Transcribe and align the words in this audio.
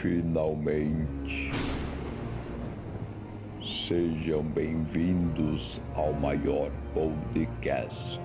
Finalmente. 0.00 1.50
Sejam 3.60 4.44
bem-vindos 4.44 5.80
ao 5.96 6.12
maior 6.12 6.70
podcast 6.94 8.20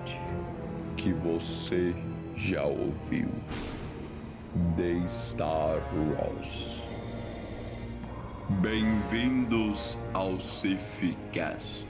que 0.95 1.11
você 1.13 1.95
já 2.35 2.63
ouviu. 2.63 3.27
The 4.77 5.09
Star 5.09 5.79
Wars. 6.11 6.79
Bem-vindos 8.61 9.97
ao 10.13 10.39
Cifcast. 10.39 11.87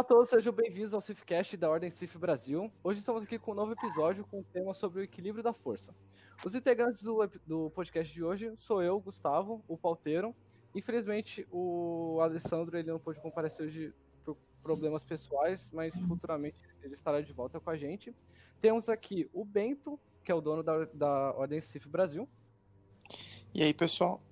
Olá 0.00 0.06
a 0.06 0.08
todos, 0.08 0.30
sejam 0.30 0.50
bem-vindos 0.50 0.94
ao 0.94 1.00
Cifcast 1.02 1.58
da 1.58 1.68
Ordem 1.68 1.90
Cif 1.90 2.16
Brasil. 2.16 2.72
Hoje 2.82 3.00
estamos 3.00 3.22
aqui 3.22 3.38
com 3.38 3.52
um 3.52 3.54
novo 3.54 3.72
episódio 3.72 4.24
com 4.24 4.40
um 4.40 4.42
tema 4.42 4.72
sobre 4.72 5.00
o 5.00 5.02
equilíbrio 5.02 5.44
da 5.44 5.52
força. 5.52 5.94
Os 6.42 6.54
integrantes 6.54 7.02
do, 7.02 7.30
do 7.46 7.68
podcast 7.68 8.10
de 8.10 8.24
hoje 8.24 8.50
sou 8.56 8.82
eu, 8.82 8.98
Gustavo, 8.98 9.62
o 9.68 9.76
pauteiro. 9.76 10.34
Infelizmente, 10.74 11.46
o 11.50 12.18
Alessandro 12.22 12.78
ele 12.78 12.90
não 12.90 12.98
pôde 12.98 13.20
comparecer 13.20 13.66
hoje 13.66 13.94
por 14.24 14.38
problemas 14.62 15.04
pessoais, 15.04 15.70
mas 15.70 15.94
futuramente 16.08 16.56
ele 16.82 16.94
estará 16.94 17.20
de 17.20 17.34
volta 17.34 17.60
com 17.60 17.68
a 17.68 17.76
gente. 17.76 18.16
Temos 18.58 18.88
aqui 18.88 19.28
o 19.34 19.44
Bento, 19.44 20.00
que 20.24 20.32
é 20.32 20.34
o 20.34 20.40
dono 20.40 20.62
da, 20.62 20.86
da 20.94 21.34
Ordem 21.34 21.60
Cif 21.60 21.86
Brasil. 21.90 22.26
E 23.52 23.62
aí, 23.62 23.74
pessoal? 23.74 24.22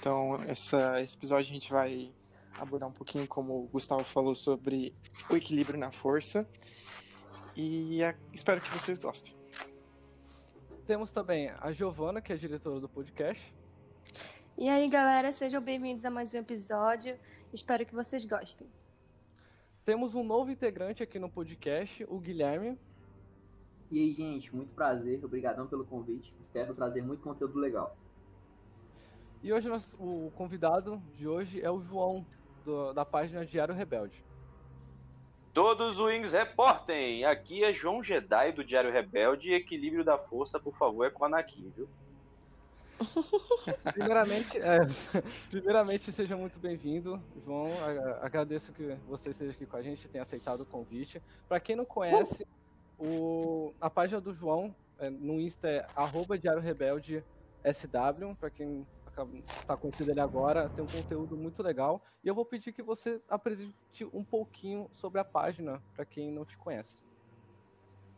Então, 0.00 0.42
essa, 0.44 0.98
esse 1.02 1.14
episódio 1.14 1.50
a 1.50 1.52
gente 1.52 1.70
vai 1.70 2.10
abordar 2.58 2.88
um 2.88 2.92
pouquinho, 2.92 3.26
como 3.26 3.64
o 3.64 3.68
Gustavo 3.68 4.04
falou, 4.04 4.34
sobre 4.34 4.94
o 5.30 5.36
equilíbrio 5.36 5.78
na 5.78 5.90
força. 5.90 6.48
E 7.56 8.02
é, 8.02 8.16
espero 8.32 8.60
que 8.60 8.70
vocês 8.70 8.98
gostem. 8.98 9.34
Temos 10.86 11.10
também 11.10 11.50
a 11.60 11.72
Giovana, 11.72 12.20
que 12.20 12.32
é 12.32 12.36
diretora 12.36 12.80
do 12.80 12.88
podcast. 12.88 13.54
E 14.56 14.68
aí, 14.68 14.88
galera, 14.88 15.32
sejam 15.32 15.60
bem-vindos 15.60 16.04
a 16.04 16.10
mais 16.10 16.32
um 16.34 16.38
episódio. 16.38 17.18
Espero 17.52 17.86
que 17.86 17.94
vocês 17.94 18.24
gostem. 18.24 18.68
Temos 19.84 20.14
um 20.14 20.24
novo 20.24 20.50
integrante 20.50 21.02
aqui 21.02 21.18
no 21.18 21.28
podcast, 21.28 22.04
o 22.08 22.18
Guilherme. 22.18 22.78
E 23.90 23.98
aí, 23.98 24.12
gente, 24.12 24.54
muito 24.54 24.74
prazer, 24.74 25.24
obrigadão 25.24 25.66
pelo 25.66 25.84
convite. 25.84 26.34
Espero 26.40 26.74
trazer 26.74 27.02
muito 27.02 27.22
conteúdo 27.22 27.58
legal. 27.58 27.96
E 29.42 29.52
hoje 29.52 29.68
nós, 29.68 29.94
o 30.00 30.30
convidado 30.34 31.02
de 31.14 31.28
hoje 31.28 31.60
é 31.60 31.70
o 31.70 31.80
João, 31.80 32.24
do, 32.64 32.92
da 32.92 33.04
página 33.04 33.44
Diário 33.44 33.74
Rebelde. 33.74 34.24
Todos 35.52 36.00
os 36.00 36.06
Wings 36.06 36.32
reportem! 36.32 37.24
Aqui 37.24 37.62
é 37.62 37.72
João 37.72 38.02
Jedi 38.02 38.52
do 38.52 38.64
Diário 38.64 38.90
Rebelde 38.90 39.50
e 39.50 39.54
equilíbrio 39.54 40.04
da 40.04 40.18
força, 40.18 40.58
por 40.58 40.76
favor, 40.76 41.04
é 41.06 41.10
com 41.10 41.24
a 41.24 41.28
Anakin, 41.28 41.72
viu? 41.76 41.88
primeiramente, 43.92 44.58
é, 44.58 44.78
primeiramente, 45.50 46.10
seja 46.10 46.36
muito 46.36 46.58
bem-vindo, 46.58 47.20
João. 47.44 47.70
Agradeço 48.20 48.72
que 48.72 48.96
você 49.06 49.30
esteja 49.30 49.52
aqui 49.52 49.66
com 49.66 49.76
a 49.76 49.82
gente, 49.82 50.08
tenha 50.08 50.22
aceitado 50.22 50.62
o 50.62 50.66
convite. 50.66 51.22
Para 51.48 51.60
quem 51.60 51.76
não 51.76 51.84
conhece, 51.84 52.46
o, 52.98 53.72
a 53.80 53.88
página 53.88 54.20
do 54.20 54.32
João 54.32 54.74
é, 54.98 55.10
no 55.10 55.40
Insta 55.40 55.68
é 55.68 55.86
arroba 55.94 56.38
Diário 56.38 56.62
Rebelde 56.62 57.24
SW, 57.64 58.36
para 58.38 58.50
quem 58.50 58.86
está 59.60 59.76
conhecido 59.76 60.10
ele 60.10 60.20
agora, 60.20 60.68
tem 60.68 60.84
um 60.84 60.88
conteúdo 60.88 61.36
muito 61.36 61.62
legal. 61.62 62.02
E 62.22 62.28
eu 62.28 62.34
vou 62.34 62.44
pedir 62.44 62.72
que 62.72 62.82
você 62.82 63.22
apresente 63.28 64.04
um 64.12 64.24
pouquinho 64.24 64.88
sobre 64.94 65.20
a 65.20 65.24
página, 65.24 65.82
para 65.94 66.04
quem 66.04 66.32
não 66.32 66.44
te 66.44 66.56
conhece. 66.58 67.02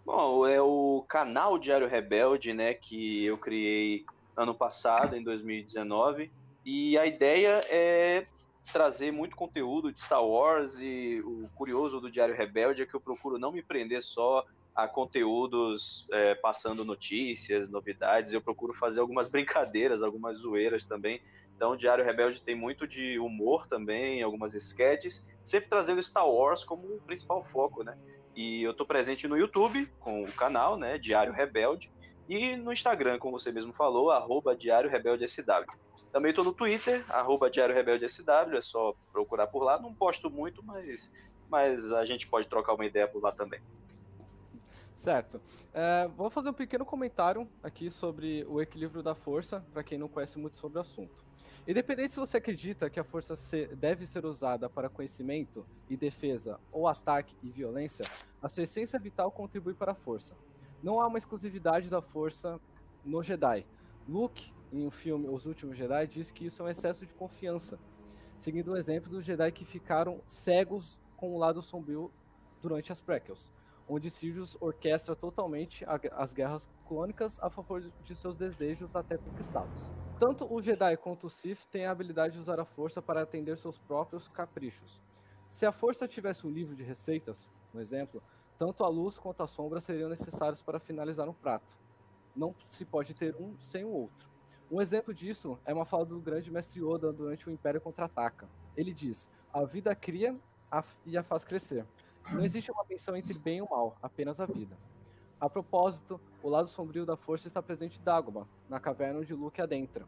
Bom, 0.05 0.47
é 0.47 0.61
o 0.61 1.05
canal 1.08 1.58
Diário 1.58 1.89
Rebelde, 1.89 2.52
né, 2.52 2.74
que 2.74 3.24
eu 3.24 3.36
criei 3.39 4.05
ano 4.36 4.55
passado, 4.55 5.17
em 5.17 5.24
2019, 5.24 6.33
e 6.64 6.96
a 6.96 7.07
ideia 7.07 7.61
é 7.70 8.24
trazer 8.73 9.13
muito 9.13 9.36
conteúdo 9.36 9.92
de 9.92 10.01
Star 10.01 10.24
Wars 10.24 10.77
e 10.78 11.20
o 11.24 11.48
curioso 11.55 12.01
do 12.01 12.11
Diário 12.11 12.36
Rebelde 12.36 12.83
é 12.83 12.86
que 12.86 12.95
eu 12.95 13.01
procuro 13.01 13.39
não 13.39 13.52
me 13.52 13.63
prender 13.63 14.02
só 14.02 14.45
a 14.77 14.87
conteúdos 14.87 16.07
é, 16.13 16.35
passando 16.35 16.85
notícias, 16.85 17.69
novidades. 17.69 18.35
Eu 18.35 18.42
procuro 18.42 18.75
fazer 18.75 19.01
algumas 19.01 19.27
brincadeiras, 19.31 20.03
algumas 20.03 20.39
zoeiras 20.39 20.85
também. 20.85 21.20
Então, 21.57 21.70
o 21.70 21.77
Diário 21.77 22.05
Rebelde 22.05 22.42
tem 22.42 22.55
muito 22.55 22.87
de 22.87 23.19
humor 23.19 23.67
também, 23.67 24.23
algumas 24.23 24.55
sketches, 24.55 25.27
sempre 25.42 25.70
trazendo 25.70 26.03
Star 26.03 26.29
Wars 26.29 26.63
como 26.63 26.87
o 26.87 27.01
principal 27.01 27.42
foco, 27.45 27.83
né? 27.83 27.97
E 28.37 28.63
eu 28.63 28.73
estou 28.73 28.87
presente 28.87 29.27
no 29.27 29.39
YouTube 29.39 29.91
com 29.98 30.23
o 30.23 30.31
canal, 30.33 30.77
né, 30.77 30.98
Diário 30.98 31.33
Rebelde, 31.33 31.91
e 32.29 32.55
no 32.57 32.70
Instagram, 32.70 33.19
como 33.19 33.39
você 33.39 33.51
mesmo 33.51 33.73
falou, 33.73 34.11
arroba 34.11 34.55
Diário 34.55 34.91
Rebelde 34.91 35.27
SW. 35.27 35.73
Também 36.13 36.31
estou 36.31 36.45
no 36.45 36.53
Twitter, 36.53 37.03
arroba 37.08 37.48
Diário 37.48 37.75
Rebelde 37.75 38.07
SW, 38.07 38.57
é 38.57 38.61
só 38.61 38.95
procurar 39.11 39.47
por 39.47 39.63
lá. 39.63 39.81
Não 39.81 39.95
posto 39.95 40.29
muito, 40.29 40.63
mas, 40.63 41.11
mas 41.48 41.91
a 41.93 42.05
gente 42.05 42.27
pode 42.27 42.47
trocar 42.48 42.75
uma 42.75 42.85
ideia 42.85 43.08
por 43.08 43.23
lá 43.23 43.33
também. 43.33 43.61
Certo. 44.96 45.39
É, 45.74 46.08
vou 46.17 46.30
fazer 46.30 46.48
um 46.48 46.55
pequeno 46.55 46.84
comentário 46.84 47.46
aqui 47.62 47.90
sobre 47.90 48.46
o 48.48 48.62
equilíbrio 48.62 49.02
da 49.02 49.14
força, 49.14 49.62
para 49.70 49.84
quem 49.84 49.98
não 49.98 50.08
conhece 50.08 50.39
muito 50.39 50.57
sobre 50.57 50.79
o 50.79 50.80
assunto. 50.80 51.23
Independente 51.68 52.14
se 52.14 52.18
você 52.18 52.39
acredita 52.39 52.89
que 52.89 52.98
a 52.98 53.05
força 53.05 53.34
deve 53.77 54.07
ser 54.07 54.24
usada 54.24 54.70
para 54.70 54.89
conhecimento 54.89 55.67
e 55.90 55.98
defesa, 55.98 56.58
ou 56.73 56.89
ataque 56.89 57.36
e 57.42 57.51
violência, 57.51 58.07
a 58.42 58.48
sua 58.48 58.62
essência 58.62 58.98
vital 58.98 59.30
contribui 59.30 59.74
para 59.74 59.92
a 59.92 59.95
força. 59.95 60.34
Não 60.83 60.98
há 60.98 61.07
uma 61.07 61.18
exclusividade 61.18 61.90
da 61.90 62.01
força 62.01 62.58
no 63.05 63.23
Jedi. 63.23 63.67
Luke, 64.08 64.55
em 64.73 64.86
um 64.86 64.90
filme 64.90 65.28
Os 65.28 65.45
Últimos 65.45 65.77
Jedi, 65.77 66.07
diz 66.07 66.30
que 66.30 66.46
isso 66.46 66.63
é 66.63 66.67
um 66.67 66.68
excesso 66.70 67.05
de 67.05 67.13
confiança, 67.13 67.78
seguindo 68.39 68.73
o 68.73 68.77
exemplo 68.77 69.11
dos 69.11 69.27
Jedi 69.27 69.52
que 69.52 69.64
ficaram 69.67 70.23
cegos 70.27 70.98
com 71.18 71.34
o 71.34 71.39
lado 71.39 71.61
sombrio 71.61 72.11
durante 72.63 72.90
as 72.90 73.01
prequels 73.01 73.55
onde 73.89 74.11
Sidious 74.11 74.57
orquestra 74.61 75.14
totalmente 75.14 75.85
as 76.13 76.33
guerras 76.33 76.69
clônicas 76.86 77.39
a 77.41 77.48
favor 77.48 77.80
de 77.80 78.14
seus 78.14 78.36
desejos 78.36 78.97
até 78.97 79.17
conquistados. 79.17 79.92
Tanto 80.19 80.52
o 80.52 80.61
Jedi 80.61 80.97
quanto 80.97 81.27
o 81.27 81.30
Sith 81.30 81.67
têm 81.67 81.86
a 81.86 81.91
habilidade 81.91 82.35
de 82.35 82.41
usar 82.41 82.58
a 82.58 82.64
força 82.64 83.01
para 83.01 83.23
atender 83.23 83.57
seus 83.58 83.79
próprios 83.79 84.27
caprichos. 84.29 85.01
Se 85.48 85.64
a 85.64 85.73
força 85.73 86.08
tivesse 86.08 86.46
um 86.46 86.51
livro 86.51 86.75
de 86.75 86.83
receitas, 86.83 87.48
um 87.75 87.80
exemplo, 87.80 88.23
tanto 88.58 88.83
a 88.83 88.89
luz 88.89 89.19
quanto 89.19 89.42
a 89.42 89.46
sombra 89.46 89.80
seriam 89.80 90.08
necessários 90.08 90.63
para 90.63 90.80
finalizar 90.80 91.29
um 91.29 91.35
prato. 91.35 91.77
Não 92.35 92.55
se 92.64 92.85
pode 92.85 93.14
ter 93.14 93.36
um 93.36 93.57
sem 93.58 93.85
o 93.85 93.91
outro. 93.91 94.29
Um 94.70 94.80
exemplo 94.80 95.14
disso 95.14 95.58
é 95.64 95.73
uma 95.73 95.85
fala 95.85 96.05
do 96.05 96.20
grande 96.20 96.51
mestre 96.51 96.80
Yoda 96.80 97.13
durante 97.13 97.48
o 97.48 97.52
Império 97.52 97.80
Contra-Ataca. 97.80 98.48
Ele 98.77 98.92
diz: 98.92 99.29
A 99.52 99.64
vida 99.64 99.95
cria 99.95 100.36
e 101.05 101.17
a 101.17 101.23
faz 101.23 101.45
crescer. 101.45 101.86
Não 102.33 102.45
existe 102.45 102.70
uma 102.70 102.85
menção 102.89 103.17
entre 103.17 103.35
bem 103.35 103.59
e 103.59 103.63
mal, 103.63 103.97
apenas 104.03 104.41
a 104.41 104.47
vida. 104.47 104.77
A 105.41 105.48
propósito, 105.48 106.20
o 106.42 106.48
lado 106.48 106.69
sombrio 106.69 107.07
da 107.07 107.17
força 107.17 107.47
está 107.47 107.63
presente 107.63 108.01
em 108.01 108.03
Dagobah, 108.03 108.47
na 108.69 108.81
caverna 108.81 109.20
onde 109.20 109.35
Luke 109.35 109.61
adentra. 109.61 110.05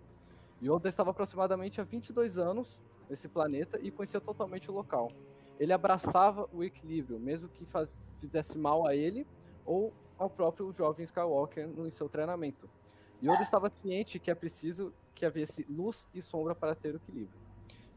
Yoda 0.61 0.89
estava 0.89 1.11
aproximadamente 1.11 1.81
há 1.81 1.85
22 1.85 2.37
anos 2.37 2.81
nesse 3.09 3.29
planeta 3.29 3.79
e 3.81 3.91
conhecia 3.91 4.21
totalmente 4.21 4.71
o 4.71 4.75
local. 4.75 5.09
Ele 5.61 5.73
abraçava 5.73 6.49
o 6.53 6.65
equilíbrio, 6.65 7.21
mesmo 7.21 7.49
que 7.49 7.65
faz, 7.65 8.01
fizesse 8.19 8.59
mal 8.59 8.87
a 8.87 8.97
ele 8.97 9.27
ou 9.65 9.93
ao 10.19 10.29
próprio 10.29 10.73
jovem 10.73 11.05
Skywalker 11.05 11.69
no 11.69 11.89
seu 11.91 12.09
treinamento. 12.09 12.69
Yoda 13.23 13.43
estava 13.43 13.71
ciente 13.83 14.19
que 14.19 14.31
é 14.31 14.35
preciso 14.35 14.93
que 15.15 15.25
havesse 15.25 15.65
luz 15.69 16.09
e 16.15 16.21
sombra 16.21 16.55
para 16.55 16.75
ter 16.75 16.95
o 16.95 16.97
equilíbrio. 16.97 17.48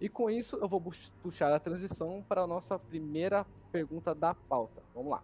E 0.01 0.09
com 0.09 0.31
isso 0.31 0.57
eu 0.57 0.67
vou 0.67 0.81
puxar 1.22 1.53
a 1.53 1.59
transição 1.59 2.26
para 2.28 2.41
a 2.41 2.47
nossa 2.47 2.79
primeira 2.79 3.46
pergunta 3.72 4.16
da 4.16 4.34
pauta. 4.34 4.81
Vamos 4.96 5.11
lá. 5.11 5.23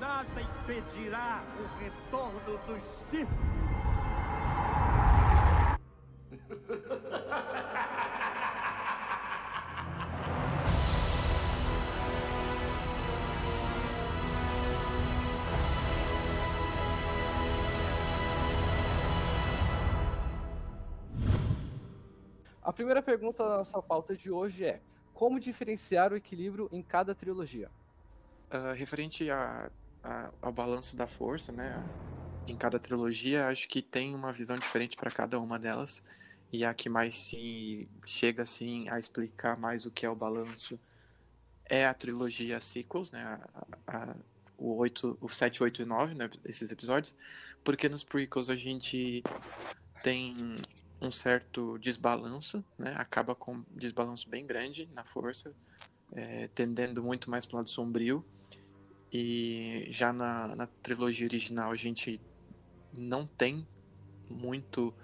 Nada 0.00 0.42
impedirá 0.42 1.44
o 1.56 1.78
retorno 1.78 2.40
dos 2.66 2.82
Sith. 2.82 3.28
A 22.72 22.74
primeira 22.74 23.02
pergunta 23.02 23.44
da 23.46 23.58
nossa 23.58 23.82
pauta 23.82 24.16
de 24.16 24.30
hoje 24.30 24.64
é: 24.64 24.80
como 25.12 25.38
diferenciar 25.38 26.10
o 26.10 26.16
equilíbrio 26.16 26.70
em 26.72 26.82
cada 26.82 27.14
trilogia? 27.14 27.70
Uh, 28.50 28.72
referente 28.74 29.30
a, 29.30 29.70
a, 30.02 30.30
ao 30.40 30.50
balanço 30.50 30.96
da 30.96 31.06
força, 31.06 31.52
né? 31.52 31.84
Em 32.46 32.56
cada 32.56 32.78
trilogia, 32.78 33.48
acho 33.48 33.68
que 33.68 33.82
tem 33.82 34.14
uma 34.14 34.32
visão 34.32 34.56
diferente 34.56 34.96
para 34.96 35.10
cada 35.10 35.38
uma 35.38 35.58
delas. 35.58 36.02
E 36.50 36.64
a 36.64 36.72
que 36.72 36.88
mais 36.88 37.14
se 37.14 37.86
chega 38.06 38.42
assim 38.42 38.88
a 38.88 38.98
explicar 38.98 39.58
mais 39.58 39.84
o 39.84 39.90
que 39.90 40.06
é 40.06 40.08
o 40.08 40.16
balanço 40.16 40.80
é 41.66 41.84
a 41.84 41.92
trilogia 41.92 42.58
sequels, 42.58 43.10
né? 43.12 43.38
A, 43.86 43.98
a, 43.98 44.16
o, 44.56 44.78
8, 44.78 45.18
o 45.20 45.28
7, 45.28 45.62
8 45.62 45.82
e 45.82 45.84
9, 45.84 46.14
né? 46.14 46.30
Esses 46.42 46.72
episódios. 46.72 47.14
Porque 47.62 47.86
nos 47.86 48.02
prequels 48.02 48.48
a 48.48 48.56
gente 48.56 49.22
tem 50.02 50.56
um 51.02 51.10
certo 51.10 51.76
desbalanço, 51.78 52.64
né? 52.78 52.94
Acaba 52.96 53.34
com 53.34 53.56
um 53.56 53.64
desbalanço 53.72 54.28
bem 54.28 54.46
grande 54.46 54.88
na 54.94 55.04
força, 55.04 55.52
é, 56.12 56.48
tendendo 56.48 57.02
muito 57.02 57.28
mais 57.28 57.44
para 57.44 57.56
o 57.56 57.58
lado 57.58 57.70
sombrio. 57.70 58.24
E 59.12 59.88
já 59.90 60.12
na, 60.12 60.54
na 60.54 60.66
trilogia 60.66 61.26
original 61.26 61.72
a 61.72 61.76
gente 61.76 62.20
não 62.92 63.26
tem 63.26 63.66
muito 64.30 64.94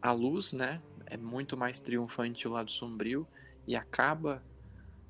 a 0.00 0.12
luz, 0.12 0.52
né? 0.52 0.80
É 1.06 1.16
muito 1.16 1.56
mais 1.56 1.80
triunfante 1.80 2.46
o 2.46 2.50
lado 2.50 2.70
sombrio 2.70 3.26
e 3.66 3.74
acaba 3.74 4.42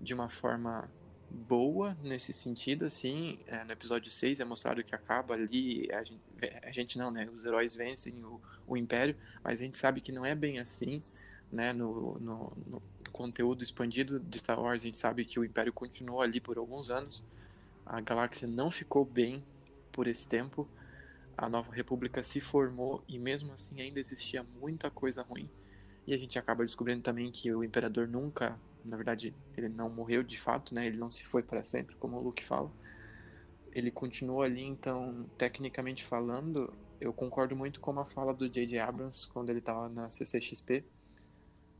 de 0.00 0.14
uma 0.14 0.28
forma 0.28 0.88
boa 1.34 1.96
nesse 2.02 2.32
sentido, 2.32 2.84
assim. 2.84 3.38
É, 3.46 3.64
no 3.64 3.72
episódio 3.72 4.10
6 4.10 4.40
é 4.40 4.44
mostrado 4.44 4.82
que 4.82 4.94
acaba 4.94 5.34
ali, 5.34 5.88
a 5.92 6.02
gente, 6.02 6.20
a 6.62 6.70
gente 6.70 6.98
não, 6.98 7.10
né? 7.10 7.28
Os 7.36 7.44
heróis 7.44 7.74
vencem 7.74 8.14
o, 8.24 8.40
o 8.66 8.76
Império, 8.76 9.16
mas 9.42 9.60
a 9.60 9.64
gente 9.64 9.76
sabe 9.76 10.00
que 10.00 10.12
não 10.12 10.24
é 10.24 10.34
bem 10.34 10.58
assim, 10.58 11.02
né? 11.50 11.72
No, 11.72 12.18
no, 12.20 12.52
no 12.66 12.82
conteúdo 13.12 13.62
expandido 13.62 14.18
de 14.20 14.38
Star 14.38 14.60
Wars, 14.60 14.82
a 14.82 14.84
gente 14.86 14.98
sabe 14.98 15.24
que 15.24 15.38
o 15.38 15.44
Império 15.44 15.72
continuou 15.72 16.22
ali 16.22 16.40
por 16.40 16.56
alguns 16.56 16.90
anos. 16.90 17.22
A 17.84 18.00
galáxia 18.00 18.48
não 18.48 18.70
ficou 18.70 19.04
bem 19.04 19.44
por 19.92 20.06
esse 20.06 20.28
tempo. 20.28 20.68
A 21.36 21.48
Nova 21.48 21.72
República 21.72 22.22
se 22.22 22.40
formou 22.40 23.02
e 23.08 23.18
mesmo 23.18 23.52
assim 23.52 23.80
ainda 23.80 24.00
existia 24.00 24.44
muita 24.60 24.90
coisa 24.90 25.22
ruim. 25.22 25.48
E 26.06 26.14
a 26.14 26.18
gente 26.18 26.38
acaba 26.38 26.64
descobrindo 26.64 27.02
também 27.02 27.30
que 27.30 27.52
o 27.52 27.64
Imperador 27.64 28.06
nunca 28.06 28.58
na 28.84 28.96
verdade, 28.96 29.34
ele 29.56 29.68
não 29.68 29.88
morreu 29.88 30.22
de 30.22 30.38
fato, 30.38 30.74
né? 30.74 30.86
Ele 30.86 30.96
não 30.96 31.10
se 31.10 31.24
foi 31.24 31.42
para 31.42 31.64
sempre, 31.64 31.96
como 31.96 32.16
o 32.16 32.22
Luke 32.22 32.44
fala. 32.44 32.70
Ele 33.72 33.90
continuou 33.90 34.42
ali, 34.42 34.62
então, 34.62 35.28
tecnicamente 35.36 36.04
falando, 36.04 36.72
eu 37.00 37.12
concordo 37.12 37.56
muito 37.56 37.80
com 37.80 37.98
a 37.98 38.04
fala 38.04 38.32
do 38.32 38.48
J.J. 38.48 38.78
Abrams 38.78 39.26
quando 39.28 39.50
ele 39.50 39.58
estava 39.58 39.88
na 39.88 40.10
CCXP 40.10 40.84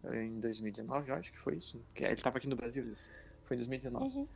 eh, 0.05 0.25
em 0.25 0.41
2019, 0.41 1.11
eu 1.11 1.15
acho 1.15 1.33
que 1.33 1.39
foi 1.39 1.56
isso. 1.56 1.81
Ele 1.95 2.12
estava 2.12 2.39
aqui 2.39 2.49
no 2.49 2.56
Brasil, 2.56 2.85
foi 3.45 3.56
em 3.56 3.61
2019. 3.61 4.17
Uhum. 4.17 4.29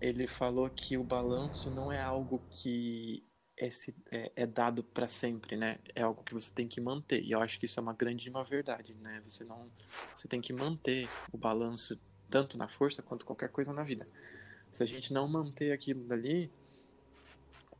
Ele 0.00 0.26
falou 0.26 0.68
que 0.70 0.96
o 0.96 1.04
balanço 1.04 1.70
não 1.70 1.90
é 1.90 2.00
algo 2.00 2.40
que 2.50 3.24
é, 3.62 3.70
é, 4.10 4.32
é 4.34 4.46
dado 4.46 4.82
para 4.82 5.06
sempre, 5.06 5.56
né? 5.56 5.78
É 5.94 6.02
algo 6.02 6.22
que 6.24 6.34
você 6.34 6.52
tem 6.52 6.66
que 6.66 6.80
manter. 6.80 7.22
E 7.22 7.32
eu 7.32 7.40
acho 7.40 7.58
que 7.58 7.66
isso 7.66 7.78
é 7.78 7.82
uma 7.82 7.92
grande 7.92 8.28
uma 8.28 8.42
verdade, 8.42 8.94
né? 8.94 9.22
Você 9.28 9.44
não, 9.44 9.70
você 10.14 10.26
tem 10.26 10.40
que 10.40 10.52
manter 10.52 11.08
o 11.32 11.38
balanço 11.38 11.98
tanto 12.28 12.58
na 12.58 12.66
força 12.66 13.02
quanto 13.02 13.24
qualquer 13.24 13.50
coisa 13.50 13.72
na 13.72 13.82
vida. 13.82 14.06
Se 14.70 14.82
a 14.82 14.86
gente 14.86 15.12
não 15.12 15.28
manter 15.28 15.70
aquilo 15.72 16.02
dali, 16.04 16.50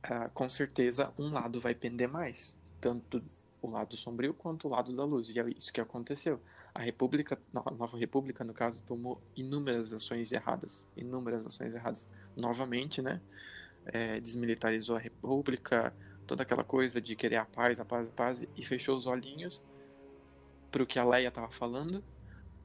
ah, 0.02 0.28
com 0.28 0.48
certeza 0.48 1.12
um 1.18 1.32
lado 1.32 1.60
vai 1.60 1.74
pender 1.74 2.08
mais, 2.08 2.56
tanto 2.80 3.22
o 3.62 3.70
lado 3.70 3.96
sombrio 3.96 4.34
quanto 4.34 4.68
o 4.68 4.70
lado 4.70 4.94
da 4.94 5.04
luz. 5.04 5.28
E 5.28 5.40
é 5.40 5.48
isso 5.50 5.72
que 5.72 5.80
aconteceu. 5.80 6.40
A 6.74 6.80
República, 6.80 7.38
a 7.54 7.70
Nova 7.70 7.98
República, 7.98 8.44
no 8.44 8.54
caso, 8.54 8.80
tomou 8.86 9.20
inúmeras 9.36 9.92
ações 9.92 10.32
erradas, 10.32 10.86
inúmeras 10.96 11.46
ações 11.46 11.74
erradas. 11.74 12.08
Novamente, 12.36 13.02
né? 13.02 13.20
É, 13.86 14.20
desmilitarizou 14.20 14.96
a 14.96 14.98
República, 14.98 15.94
toda 16.26 16.42
aquela 16.42 16.64
coisa 16.64 17.00
de 17.00 17.16
querer 17.16 17.36
a 17.36 17.44
paz, 17.44 17.80
a 17.80 17.84
paz, 17.84 18.06
a 18.06 18.10
paz, 18.10 18.46
e 18.56 18.64
fechou 18.64 18.96
os 18.96 19.06
olhinhos 19.06 19.64
para 20.70 20.82
o 20.82 20.86
que 20.86 20.98
a 20.98 21.04
Leia 21.04 21.28
estava 21.28 21.50
falando, 21.50 22.02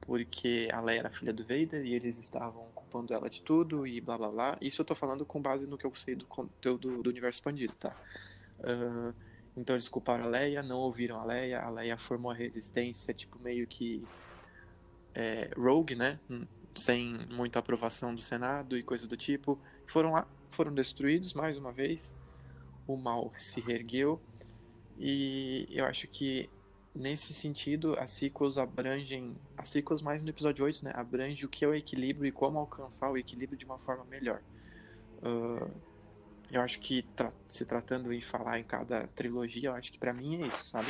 porque 0.00 0.68
a 0.72 0.80
Leia 0.80 1.00
era 1.00 1.10
filha 1.10 1.32
do 1.32 1.42
Vader 1.42 1.84
e 1.84 1.94
eles 1.94 2.18
estavam 2.18 2.66
culpando 2.74 3.12
ela 3.12 3.28
de 3.28 3.42
tudo 3.42 3.86
e 3.86 4.00
blá 4.00 4.16
blá 4.16 4.28
blá. 4.30 4.58
Isso 4.60 4.80
eu 4.80 4.84
estou 4.84 4.96
falando 4.96 5.26
com 5.26 5.40
base 5.40 5.68
no 5.68 5.76
que 5.76 5.84
eu 5.84 5.94
sei 5.94 6.14
do 6.14 6.24
conteúdo 6.24 7.02
do 7.02 7.10
universo 7.10 7.38
expandido, 7.38 7.74
tá? 7.74 7.94
Uh, 8.60 9.14
então 9.56 9.74
eles 9.74 9.88
culparam 9.88 10.24
a 10.24 10.28
Leia, 10.28 10.62
não 10.62 10.78
ouviram 10.78 11.20
a 11.20 11.24
Leia, 11.24 11.60
a 11.60 11.68
Leia 11.68 11.98
formou 11.98 12.30
a 12.30 12.34
resistência, 12.34 13.12
tipo, 13.12 13.38
meio 13.40 13.66
que 13.66 14.06
é, 15.14 15.50
rogue, 15.56 15.96
né? 15.96 16.18
Hum, 16.30 16.46
sem 16.76 17.26
muita 17.30 17.58
aprovação 17.58 18.14
do 18.14 18.20
Senado 18.20 18.78
e 18.78 18.82
coisa 18.82 19.08
do 19.08 19.16
tipo. 19.16 19.58
Foram 19.86 20.12
lá, 20.12 20.26
foram 20.50 20.72
destruídos 20.72 21.34
mais 21.34 21.56
uma 21.56 21.72
vez, 21.72 22.14
o 22.86 22.96
mal 22.96 23.32
se 23.36 23.60
reergueu 23.60 24.20
e 24.98 25.68
eu 25.70 25.84
acho 25.84 26.08
que 26.08 26.48
nesse 26.94 27.32
sentido 27.32 27.94
as 27.98 28.10
sequels 28.10 28.58
abrangem, 28.58 29.36
as 29.56 29.68
sequels 29.68 30.02
mais 30.02 30.20
no 30.22 30.28
episódio 30.28 30.64
8, 30.64 30.84
né, 30.84 30.92
abrange 30.94 31.46
o 31.46 31.48
que 31.48 31.64
é 31.64 31.68
o 31.68 31.74
equilíbrio 31.74 32.26
e 32.26 32.32
como 32.32 32.58
alcançar 32.58 33.10
o 33.10 33.16
equilíbrio 33.16 33.56
de 33.56 33.64
uma 33.64 33.78
forma 33.78 34.04
melhor. 34.04 34.42
Uh, 35.22 35.70
eu 36.50 36.60
acho 36.62 36.80
que 36.80 37.02
tra 37.14 37.30
se 37.48 37.64
tratando 37.64 38.12
em 38.12 38.20
falar 38.20 38.58
em 38.58 38.64
cada 38.64 39.06
trilogia, 39.08 39.68
eu 39.68 39.74
acho 39.74 39.92
que 39.92 39.98
para 39.98 40.12
mim 40.12 40.42
é 40.42 40.46
isso, 40.48 40.66
sabe? 40.68 40.88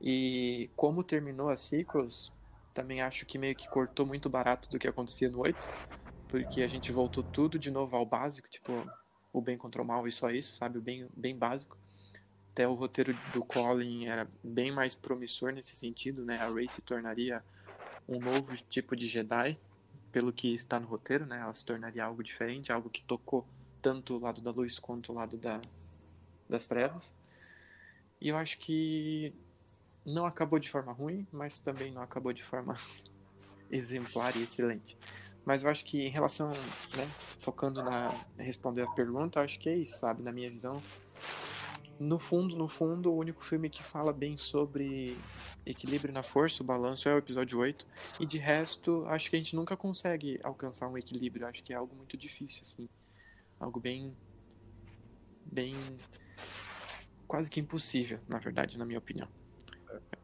E 0.00 0.70
como 0.76 1.02
terminou 1.02 1.50
as 1.50 1.60
sequels, 1.60 2.32
também 2.72 3.02
acho 3.02 3.26
que 3.26 3.38
meio 3.38 3.54
que 3.54 3.68
cortou 3.68 4.06
muito 4.06 4.30
barato 4.30 4.68
do 4.70 4.78
que 4.78 4.88
acontecia 4.88 5.28
no 5.28 5.40
8 5.40 5.70
porque 6.34 6.62
a 6.62 6.66
gente 6.66 6.90
voltou 6.90 7.22
tudo 7.22 7.60
de 7.60 7.70
novo 7.70 7.94
ao 7.94 8.04
básico, 8.04 8.48
tipo, 8.48 8.72
o 9.32 9.40
bem 9.40 9.56
contra 9.56 9.80
o 9.80 9.84
mal 9.84 10.04
e 10.08 10.10
só 10.10 10.30
isso, 10.30 10.56
sabe? 10.56 10.78
O 10.78 10.82
bem, 10.82 11.08
bem 11.16 11.38
básico. 11.38 11.78
Até 12.50 12.66
o 12.66 12.74
roteiro 12.74 13.16
do 13.32 13.44
Colin 13.44 14.06
era 14.06 14.28
bem 14.42 14.72
mais 14.72 14.96
promissor 14.96 15.52
nesse 15.52 15.76
sentido, 15.76 16.24
né? 16.24 16.38
A 16.38 16.52
Rey 16.52 16.68
se 16.68 16.82
tornaria 16.82 17.40
um 18.08 18.18
novo 18.18 18.56
tipo 18.68 18.96
de 18.96 19.06
Jedi, 19.06 19.56
pelo 20.10 20.32
que 20.32 20.52
está 20.52 20.80
no 20.80 20.88
roteiro, 20.88 21.24
né? 21.24 21.38
Ela 21.38 21.54
se 21.54 21.64
tornaria 21.64 22.04
algo 22.04 22.20
diferente, 22.20 22.72
algo 22.72 22.90
que 22.90 23.04
tocou 23.04 23.46
tanto 23.80 24.16
o 24.16 24.18
lado 24.18 24.40
da 24.40 24.50
luz 24.50 24.76
quanto 24.80 25.12
o 25.12 25.14
lado 25.14 25.36
da, 25.36 25.60
das 26.48 26.66
trevas. 26.66 27.14
E 28.20 28.30
eu 28.30 28.36
acho 28.36 28.58
que 28.58 29.32
não 30.04 30.26
acabou 30.26 30.58
de 30.58 30.68
forma 30.68 30.90
ruim, 30.90 31.24
mas 31.30 31.60
também 31.60 31.92
não 31.92 32.02
acabou 32.02 32.32
de 32.32 32.42
forma 32.42 32.76
exemplar 33.70 34.36
e 34.36 34.42
excelente. 34.42 34.98
Mas 35.44 35.62
eu 35.62 35.70
acho 35.70 35.84
que 35.84 36.02
em 36.02 36.10
relação, 36.10 36.48
né, 36.96 37.08
focando 37.40 37.82
na 37.82 38.08
responder 38.38 38.82
a 38.82 38.90
pergunta, 38.90 39.40
acho 39.40 39.58
que 39.58 39.68
é 39.68 39.76
isso, 39.76 39.98
sabe, 39.98 40.22
na 40.22 40.32
minha 40.32 40.48
visão. 40.48 40.82
No 41.98 42.18
fundo, 42.18 42.56
no 42.56 42.66
fundo, 42.66 43.12
o 43.12 43.16
único 43.16 43.44
filme 43.44 43.70
que 43.70 43.82
fala 43.82 44.12
bem 44.12 44.36
sobre 44.36 45.16
equilíbrio 45.64 46.12
na 46.12 46.22
força, 46.22 46.62
o 46.62 46.66
balanço, 46.66 47.08
é 47.08 47.14
o 47.14 47.18
episódio 47.18 47.58
8. 47.58 47.86
E 48.18 48.26
de 48.26 48.38
resto, 48.38 49.04
acho 49.06 49.30
que 49.30 49.36
a 49.36 49.38
gente 49.38 49.54
nunca 49.54 49.76
consegue 49.76 50.40
alcançar 50.42 50.88
um 50.88 50.98
equilíbrio. 50.98 51.46
Acho 51.46 51.62
que 51.62 51.72
é 51.72 51.76
algo 51.76 51.94
muito 51.94 52.16
difícil, 52.16 52.62
assim. 52.62 52.88
Algo 53.60 53.78
bem. 53.78 54.16
bem. 55.44 55.76
quase 57.28 57.50
que 57.50 57.60
impossível, 57.60 58.18
na 58.28 58.38
verdade, 58.38 58.76
na 58.76 58.84
minha 58.84 58.98
opinião. 58.98 59.28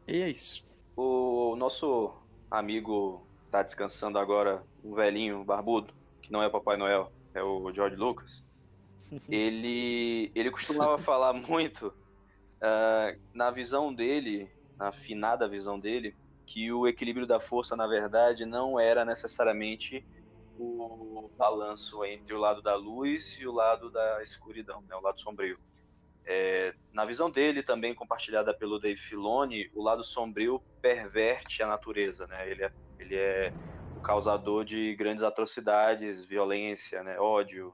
E 0.07 0.21
é 0.21 0.29
isso. 0.29 0.65
O 0.95 1.55
nosso 1.55 2.13
amigo 2.49 3.25
tá 3.51 3.61
descansando 3.61 4.17
agora, 4.17 4.63
um 4.83 4.95
velhinho 4.95 5.43
barbudo, 5.43 5.93
que 6.21 6.31
não 6.31 6.41
é 6.41 6.47
o 6.47 6.51
Papai 6.51 6.77
Noel, 6.77 7.11
é 7.33 7.43
o 7.43 7.71
George 7.73 7.97
Lucas. 7.97 8.43
ele, 9.29 10.31
ele 10.33 10.49
costumava 10.49 10.97
falar 11.03 11.33
muito, 11.33 11.87
uh, 11.87 13.19
na 13.33 13.51
visão 13.51 13.93
dele, 13.93 14.49
na 14.77 14.87
afinada 14.87 15.49
visão 15.49 15.77
dele, 15.77 16.15
que 16.45 16.71
o 16.71 16.87
equilíbrio 16.87 17.27
da 17.27 17.39
força, 17.39 17.75
na 17.75 17.85
verdade, 17.87 18.45
não 18.45 18.79
era 18.79 19.03
necessariamente 19.03 20.05
o 20.57 21.29
balanço 21.37 22.03
entre 22.05 22.33
o 22.33 22.39
lado 22.39 22.61
da 22.61 22.75
luz 22.75 23.37
e 23.39 23.47
o 23.47 23.51
lado 23.51 23.89
da 23.89 24.21
escuridão, 24.21 24.81
né, 24.87 24.95
o 24.95 25.01
lado 25.01 25.19
sombrio. 25.19 25.59
É, 26.25 26.73
na 26.93 27.05
visão 27.05 27.29
dele, 27.29 27.63
também 27.63 27.95
compartilhada 27.95 28.53
pelo 28.53 28.79
Dave 28.79 28.99
Filoni, 28.99 29.69
o 29.73 29.81
lado 29.83 30.03
sombrio 30.03 30.61
perverte 30.81 31.63
a 31.63 31.67
natureza, 31.67 32.27
né? 32.27 32.49
Ele 32.49 32.63
é 32.63 32.71
ele 33.01 33.15
é 33.15 33.51
o 33.97 34.01
causador 34.01 34.63
de 34.63 34.95
grandes 34.95 35.23
atrocidades, 35.23 36.23
violência, 36.23 37.03
né, 37.03 37.19
ódio, 37.19 37.73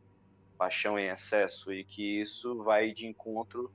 paixão 0.57 0.97
em 0.97 1.09
excesso 1.09 1.71
e 1.71 1.83
que 1.83 2.21
isso 2.21 2.63
vai 2.63 2.91
de 2.91 3.05
encontro 3.05 3.71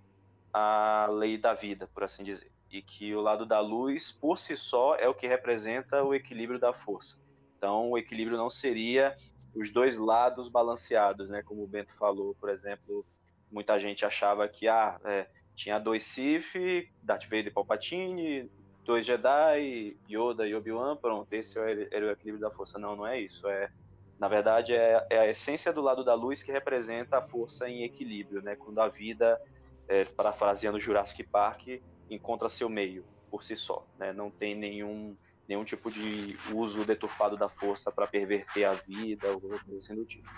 à 0.52 1.06
lei 1.10 1.38
da 1.38 1.54
vida, 1.54 1.86
por 1.94 2.02
assim 2.02 2.24
dizer. 2.24 2.50
E 2.70 2.82
que 2.82 3.14
o 3.14 3.20
lado 3.20 3.44
da 3.44 3.60
luz, 3.60 4.10
por 4.10 4.38
si 4.38 4.56
só, 4.56 4.96
é 4.96 5.08
o 5.08 5.14
que 5.14 5.26
representa 5.26 6.02
o 6.02 6.14
equilíbrio 6.14 6.58
da 6.58 6.72
força. 6.72 7.20
Então, 7.56 7.90
o 7.90 7.98
equilíbrio 7.98 8.38
não 8.38 8.50
seria 8.50 9.14
os 9.54 9.70
dois 9.70 9.98
lados 9.98 10.48
balanceados, 10.48 11.30
né? 11.30 11.42
Como 11.42 11.62
o 11.62 11.66
Bento 11.66 11.94
falou, 11.96 12.34
por 12.34 12.48
exemplo, 12.48 13.06
muita 13.52 13.78
gente 13.78 14.04
achava 14.04 14.48
que 14.48 14.66
ah, 14.66 14.98
é, 15.04 15.28
tinha 15.54 15.78
dois 15.78 16.02
Sith, 16.02 16.54
Darth 17.02 17.24
Vader 17.24 17.48
e 17.48 17.50
Palpatine, 17.50 18.50
dois 18.84 19.06
Jedi, 19.06 19.96
Yoda 20.10 20.46
e 20.46 20.54
Obi-Wan, 20.54 20.96
pronto, 20.96 21.32
esse 21.32 21.58
era 21.58 22.06
o 22.06 22.10
equilíbrio 22.10 22.40
da 22.40 22.50
força. 22.50 22.78
Não, 22.78 22.96
não 22.96 23.06
é 23.06 23.20
isso. 23.20 23.46
É, 23.46 23.70
na 24.18 24.28
verdade, 24.28 24.74
é, 24.74 25.06
é, 25.10 25.18
a 25.18 25.28
essência 25.28 25.72
do 25.72 25.80
lado 25.80 26.04
da 26.04 26.14
luz 26.14 26.42
que 26.42 26.50
representa 26.50 27.18
a 27.18 27.22
força 27.22 27.68
em 27.68 27.84
equilíbrio, 27.84 28.42
né? 28.42 28.56
Quando 28.56 28.80
a 28.80 28.88
vida, 28.88 29.40
é, 29.86 30.04
parafraseando 30.04 30.78
Jurassic 30.78 31.24
Park, 31.24 31.80
encontra 32.10 32.48
seu 32.48 32.68
meio 32.68 33.04
por 33.30 33.42
si 33.44 33.54
só, 33.54 33.86
né? 33.98 34.12
Não 34.12 34.30
tem 34.30 34.54
nenhum 34.54 35.16
nenhum 35.48 35.64
tipo 35.64 35.90
de 35.90 36.38
uso 36.54 36.84
deturpado 36.84 37.36
da 37.36 37.48
força 37.48 37.90
para 37.90 38.06
perverter 38.06 38.64
a 38.64 38.74
vida 38.74 39.32
ou 39.32 39.40
coisa 39.40 39.76
assim 39.76 39.94
do 39.94 40.04
tipo. 40.04 40.30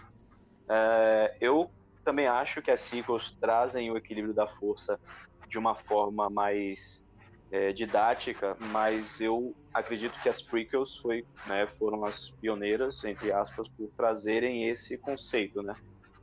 É, 0.68 1.36
eu 1.40 1.70
também 2.04 2.26
acho 2.26 2.62
que 2.62 2.70
as 2.70 2.80
sequels 2.80 3.32
trazem 3.40 3.90
o 3.90 3.96
equilíbrio 3.96 4.34
da 4.34 4.46
força 4.46 5.00
de 5.48 5.58
uma 5.58 5.74
forma 5.74 6.28
mais 6.28 7.02
é, 7.50 7.72
didática, 7.72 8.56
mas 8.72 9.20
eu 9.20 9.54
acredito 9.72 10.20
que 10.20 10.28
as 10.28 10.42
prequels 10.42 10.96
foi, 10.96 11.24
né, 11.46 11.66
foram 11.78 12.04
as 12.04 12.30
pioneiras, 12.40 13.02
entre 13.04 13.32
aspas, 13.32 13.68
por 13.68 13.88
trazerem 13.96 14.68
esse 14.68 14.98
conceito, 14.98 15.62
né? 15.62 15.74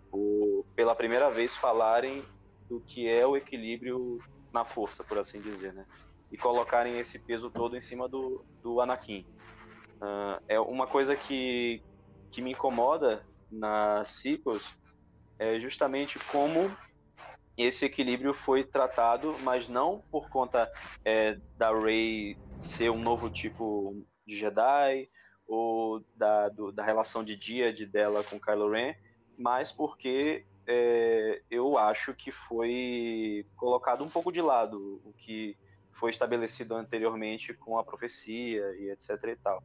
Por, 0.09 0.65
pela 0.75 0.95
primeira 0.95 1.29
vez 1.29 1.55
falarem 1.55 2.23
do 2.69 2.81
que 2.81 3.07
é 3.07 3.25
o 3.25 3.37
equilíbrio 3.37 4.19
na 4.53 4.65
força, 4.65 5.03
por 5.03 5.17
assim 5.17 5.39
dizer, 5.39 5.73
né? 5.73 5.85
E 6.31 6.37
colocarem 6.37 6.99
esse 6.99 7.19
peso 7.19 7.49
todo 7.49 7.75
em 7.75 7.81
cima 7.81 8.07
do, 8.07 8.45
do 8.61 8.81
Anakin. 8.81 9.25
Uh, 10.01 10.41
é 10.47 10.59
uma 10.59 10.87
coisa 10.87 11.15
que, 11.15 11.81
que 12.31 12.41
me 12.41 12.51
incomoda 12.51 13.23
nas 13.49 14.07
sequels 14.09 14.80
é 15.41 15.59
justamente 15.59 16.19
como 16.25 16.71
esse 17.57 17.83
equilíbrio 17.83 18.31
foi 18.31 18.63
tratado, 18.63 19.35
mas 19.41 19.67
não 19.67 20.03
por 20.11 20.29
conta 20.29 20.71
é, 21.03 21.35
da 21.57 21.71
Rey 21.75 22.37
ser 22.59 22.91
um 22.91 23.01
novo 23.01 23.27
tipo 23.27 24.05
de 24.23 24.37
Jedi 24.37 25.09
ou 25.47 26.05
da, 26.15 26.47
do, 26.49 26.71
da 26.71 26.83
relação 26.83 27.23
de 27.23 27.35
dia 27.35 27.73
de 27.73 27.87
dela 27.87 28.23
com 28.23 28.39
Kylo 28.39 28.69
Ren, 28.69 28.93
mas 29.35 29.71
porque 29.71 30.45
é, 30.67 31.41
eu 31.49 31.75
acho 31.75 32.13
que 32.13 32.31
foi 32.31 33.43
colocado 33.55 34.03
um 34.03 34.09
pouco 34.09 34.31
de 34.31 34.43
lado 34.43 35.01
o 35.03 35.11
que 35.11 35.57
foi 35.93 36.11
estabelecido 36.11 36.75
anteriormente 36.75 37.51
com 37.51 37.79
a 37.79 37.83
profecia 37.83 38.63
e 38.79 38.91
etc 38.91 39.09
e 39.23 39.35
tal. 39.37 39.63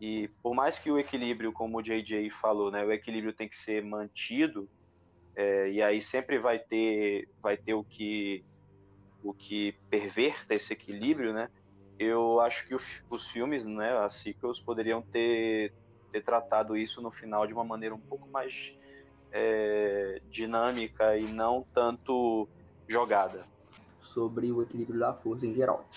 E 0.00 0.28
por 0.40 0.54
mais 0.54 0.78
que 0.78 0.92
o 0.92 0.98
equilíbrio, 0.98 1.52
como 1.52 1.78
o 1.78 1.82
JJ 1.82 2.30
falou, 2.30 2.70
né, 2.70 2.84
o 2.84 2.92
equilíbrio 2.92 3.32
tem 3.32 3.48
que 3.48 3.56
ser 3.56 3.82
mantido, 3.82 4.70
é, 5.38 5.70
e 5.70 5.80
aí 5.80 6.00
sempre 6.00 6.36
vai 6.36 6.58
ter, 6.58 7.28
vai 7.40 7.56
ter 7.56 7.72
o 7.72 7.84
que 7.84 8.44
o 9.22 9.32
que 9.32 9.72
perverta 9.88 10.52
esse 10.54 10.72
equilíbrio, 10.72 11.32
né? 11.32 11.48
Eu 11.96 12.40
acho 12.40 12.66
que 12.66 12.74
o, 12.74 12.80
os 13.08 13.28
filmes, 13.28 13.64
né, 13.64 13.96
as 13.98 14.14
sequels, 14.14 14.58
poderiam 14.58 15.00
ter, 15.00 15.72
ter 16.10 16.24
tratado 16.24 16.76
isso 16.76 17.00
no 17.00 17.12
final 17.12 17.46
de 17.46 17.52
uma 17.52 17.64
maneira 17.64 17.94
um 17.94 18.00
pouco 18.00 18.28
mais 18.28 18.72
é, 19.30 20.20
dinâmica 20.28 21.16
e 21.16 21.24
não 21.24 21.64
tanto 21.72 22.48
jogada. 22.88 23.46
Sobre 24.00 24.50
o 24.50 24.60
equilíbrio 24.62 24.98
da 24.98 25.12
força 25.14 25.46
em 25.46 25.54
geral. 25.54 25.88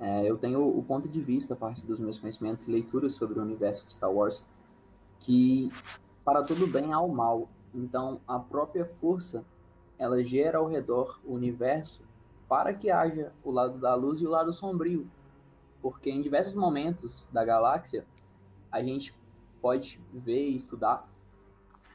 É, 0.00 0.28
eu 0.28 0.36
tenho 0.38 0.66
o 0.66 0.82
ponto 0.82 1.08
de 1.08 1.20
vista, 1.20 1.54
a 1.54 1.56
partir 1.56 1.86
dos 1.86 2.00
meus 2.00 2.18
conhecimentos 2.18 2.66
e 2.66 2.72
leituras 2.72 3.14
sobre 3.14 3.38
o 3.38 3.42
universo 3.42 3.86
de 3.86 3.92
Star 3.92 4.10
Wars, 4.10 4.44
que 5.20 5.70
para 6.24 6.42
tudo 6.42 6.66
bem 6.66 6.92
há 6.92 7.00
o 7.00 7.12
mal, 7.12 7.48
então, 7.74 8.20
a 8.26 8.38
própria 8.38 8.84
força, 9.00 9.44
ela 9.98 10.22
gera 10.22 10.58
ao 10.58 10.66
redor 10.66 11.20
o 11.24 11.34
universo 11.34 12.00
para 12.48 12.74
que 12.74 12.90
haja 12.90 13.32
o 13.42 13.50
lado 13.50 13.78
da 13.78 13.94
luz 13.94 14.20
e 14.20 14.26
o 14.26 14.30
lado 14.30 14.52
sombrio. 14.52 15.06
Porque 15.80 16.10
em 16.10 16.20
diversos 16.20 16.54
momentos 16.54 17.26
da 17.32 17.44
galáxia, 17.44 18.04
a 18.70 18.82
gente 18.82 19.14
pode 19.60 20.00
ver 20.12 20.50
e 20.50 20.56
estudar 20.56 21.08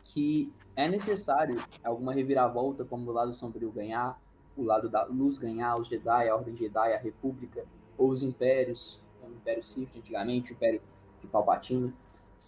que 0.05 0.51
é 0.75 0.87
necessário 0.87 1.61
alguma 1.83 2.13
reviravolta, 2.13 2.83
como 2.83 3.09
o 3.09 3.13
lado 3.13 3.33
sombrio 3.33 3.71
ganhar, 3.71 4.19
o 4.55 4.63
lado 4.63 4.89
da 4.89 5.03
luz 5.03 5.37
ganhar, 5.37 5.75
os 5.75 5.87
Jedi, 5.87 6.29
a 6.29 6.35
Ordem 6.35 6.55
Jedi, 6.55 6.93
a 6.93 6.97
República, 6.97 7.65
ou 7.97 8.09
os 8.09 8.23
Impérios, 8.23 8.99
o 9.21 9.29
Império 9.29 9.63
Sith 9.63 9.89
antigamente, 9.95 10.51
o 10.51 10.55
Império 10.55 10.81
de 11.21 11.27
Palpatine, 11.27 11.93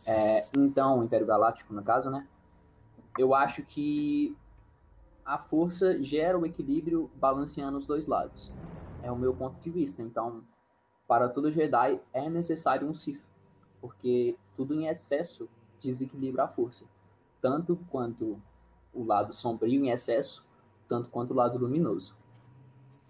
é, 0.05 0.45
então 0.55 1.00
o 1.00 1.03
Império 1.03 1.27
Galáctico 1.27 1.74
no 1.74 1.83
caso, 1.83 2.09
né? 2.09 2.25
Eu 3.20 3.36
acho 3.36 3.64
que 3.64 4.34
a 5.26 5.38
força 5.38 6.02
gera 6.02 6.40
o 6.40 6.46
equilíbrio 6.46 7.12
balanceando 7.16 7.78
os 7.78 7.86
dois 7.86 8.08
lados. 8.08 8.50
É 9.04 9.12
o 9.12 9.18
meu 9.18 9.34
ponto 9.36 9.60
de 9.60 9.70
vista. 9.70 10.02
Então, 10.02 10.42
para 11.06 11.28
todo 11.28 11.52
Jedi 11.52 12.00
é 12.14 12.30
necessário 12.30 12.88
um 12.88 12.96
Sith, 12.96 13.22
porque 13.82 14.38
tudo 14.56 14.74
em 14.74 14.88
excesso 14.88 15.50
desequilibra 15.82 16.46
a 16.46 16.48
força, 16.48 16.86
tanto 17.42 17.78
quanto 17.92 18.42
o 18.94 19.04
lado 19.04 19.34
sombrio 19.34 19.84
em 19.84 19.90
excesso, 19.90 20.46
tanto 20.88 21.10
quanto 21.10 21.32
o 21.32 21.36
lado 21.36 21.60
luminoso. 21.60 22.16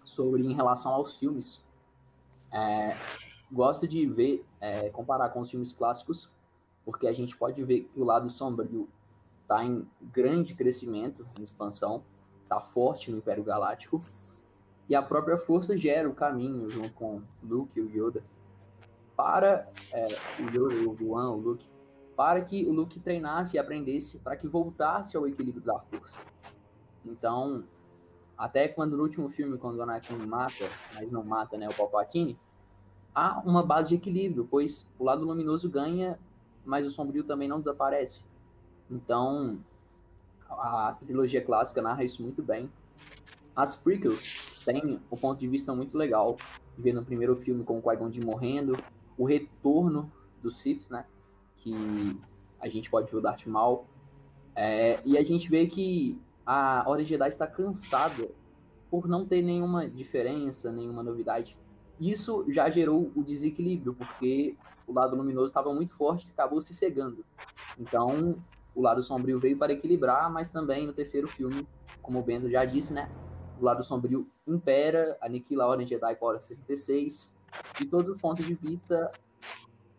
Sobre 0.04 0.44
em 0.44 0.54
relação 0.54 0.90
aos 0.90 1.20
filmes, 1.20 1.62
é, 2.50 2.96
gosto 3.50 3.86
de 3.86 4.06
ver, 4.06 4.44
é, 4.60 4.90
comparar 4.90 5.28
com 5.28 5.40
os 5.40 5.50
filmes 5.50 5.72
clássicos, 5.72 6.28
porque 6.84 7.06
a 7.06 7.12
gente 7.12 7.36
pode 7.36 7.62
ver 7.62 7.82
que 7.82 8.00
o 8.00 8.04
lado 8.04 8.28
sombrio 8.28 8.88
está 9.50 9.64
em 9.64 9.84
grande 10.00 10.54
crescimento, 10.54 11.22
em 11.36 11.42
expansão, 11.42 12.04
está 12.40 12.60
forte 12.60 13.10
no 13.10 13.18
Império 13.18 13.42
Galáctico, 13.42 14.00
e 14.88 14.94
a 14.94 15.02
própria 15.02 15.36
força 15.36 15.76
gera 15.76 16.08
o 16.08 16.14
caminho, 16.14 16.70
junto 16.70 16.92
com 16.92 17.20
Luke 17.42 17.76
e 17.76 17.82
o 17.82 17.90
Yoda, 17.90 18.22
para 19.16 19.68
é, 19.92 20.06
o 20.38 20.44
Yoda, 20.50 20.74
o 20.76 20.90
Obi-Wan, 20.90 21.32
o 21.32 21.36
Luke, 21.36 21.68
para 22.16 22.40
que 22.44 22.64
o 22.64 22.72
Luke 22.72 23.00
treinasse 23.00 23.56
e 23.56 23.58
aprendesse, 23.58 24.18
para 24.18 24.36
que 24.36 24.46
voltasse 24.46 25.16
ao 25.16 25.26
equilíbrio 25.26 25.64
da 25.64 25.80
força. 25.80 26.18
Então, 27.04 27.64
até 28.38 28.68
quando 28.68 28.96
no 28.96 29.02
último 29.02 29.30
filme, 29.30 29.58
quando 29.58 29.78
o 29.78 29.82
Anakin 29.82 30.14
mata, 30.26 30.68
mas 30.94 31.10
não 31.10 31.24
mata 31.24 31.58
né, 31.58 31.68
o 31.68 31.74
Palpatine, 31.74 32.38
há 33.12 33.40
uma 33.40 33.64
base 33.64 33.90
de 33.90 33.94
equilíbrio, 33.96 34.46
pois 34.48 34.86
o 34.98 35.04
lado 35.04 35.24
luminoso 35.24 35.68
ganha, 35.68 36.18
mas 36.64 36.86
o 36.86 36.90
sombrio 36.90 37.24
também 37.24 37.48
não 37.48 37.58
desaparece. 37.58 38.22
Então, 38.90 39.58
a 40.48 40.96
trilogia 40.98 41.42
clássica 41.42 41.80
narra 41.80 42.04
isso 42.04 42.22
muito 42.22 42.42
bem. 42.42 42.70
As 43.54 43.76
prequels 43.76 44.62
têm 44.64 45.00
um 45.10 45.16
ponto 45.16 45.38
de 45.38 45.48
vista 45.48 45.74
muito 45.74 45.96
legal, 45.96 46.36
ver 46.76 46.92
no 46.92 47.04
primeiro 47.04 47.36
filme 47.36 47.62
com 47.62 47.78
o 47.78 47.82
Qui-Gon 47.82 48.10
morrendo, 48.24 48.76
o 49.16 49.24
retorno 49.24 50.10
dos 50.42 50.60
Sith, 50.60 50.90
né, 50.90 51.04
que 51.56 52.18
a 52.58 52.68
gente 52.68 52.90
pode 52.90 53.10
ver 53.10 53.18
o 53.18 53.20
Darth 53.20 53.46
Maul, 53.46 53.84
é, 54.54 55.00
e 55.04 55.16
a 55.16 55.22
gente 55.22 55.48
vê 55.48 55.66
que 55.66 56.18
a 56.44 56.84
Ordem 56.86 57.06
Jedi 57.06 57.28
está 57.28 57.46
cansada 57.46 58.28
por 58.90 59.06
não 59.06 59.24
ter 59.24 59.42
nenhuma 59.42 59.88
diferença, 59.88 60.72
nenhuma 60.72 61.02
novidade. 61.02 61.56
Isso 62.00 62.44
já 62.48 62.68
gerou 62.70 63.12
o 63.14 63.22
desequilíbrio, 63.22 63.94
porque 63.94 64.56
o 64.86 64.92
lado 64.92 65.14
luminoso 65.14 65.48
estava 65.48 65.72
muito 65.72 65.94
forte 65.94 66.26
e 66.26 66.30
acabou 66.30 66.60
se 66.60 66.74
cegando. 66.74 67.24
Então, 67.78 68.42
o 68.74 68.82
lado 68.82 69.02
sombrio 69.02 69.40
veio 69.40 69.58
para 69.58 69.72
equilibrar, 69.72 70.30
mas 70.30 70.50
também 70.50 70.86
no 70.86 70.92
terceiro 70.92 71.28
filme, 71.28 71.68
como 72.02 72.20
o 72.20 72.22
Bento 72.22 72.48
já 72.50 72.64
disse, 72.64 72.92
né? 72.92 73.10
O 73.58 73.64
lado 73.64 73.84
sombrio 73.84 74.30
impera, 74.46 75.18
aniquila 75.20 75.64
a 75.64 75.68
Ordem 75.68 75.86
Jedi 75.86 76.14
para 76.14 76.28
Hora 76.28 76.40
66, 76.40 77.32
de 77.78 77.86
todos 77.86 78.08
os 78.08 78.20
pontos 78.20 78.46
de 78.46 78.54
vista, 78.54 79.10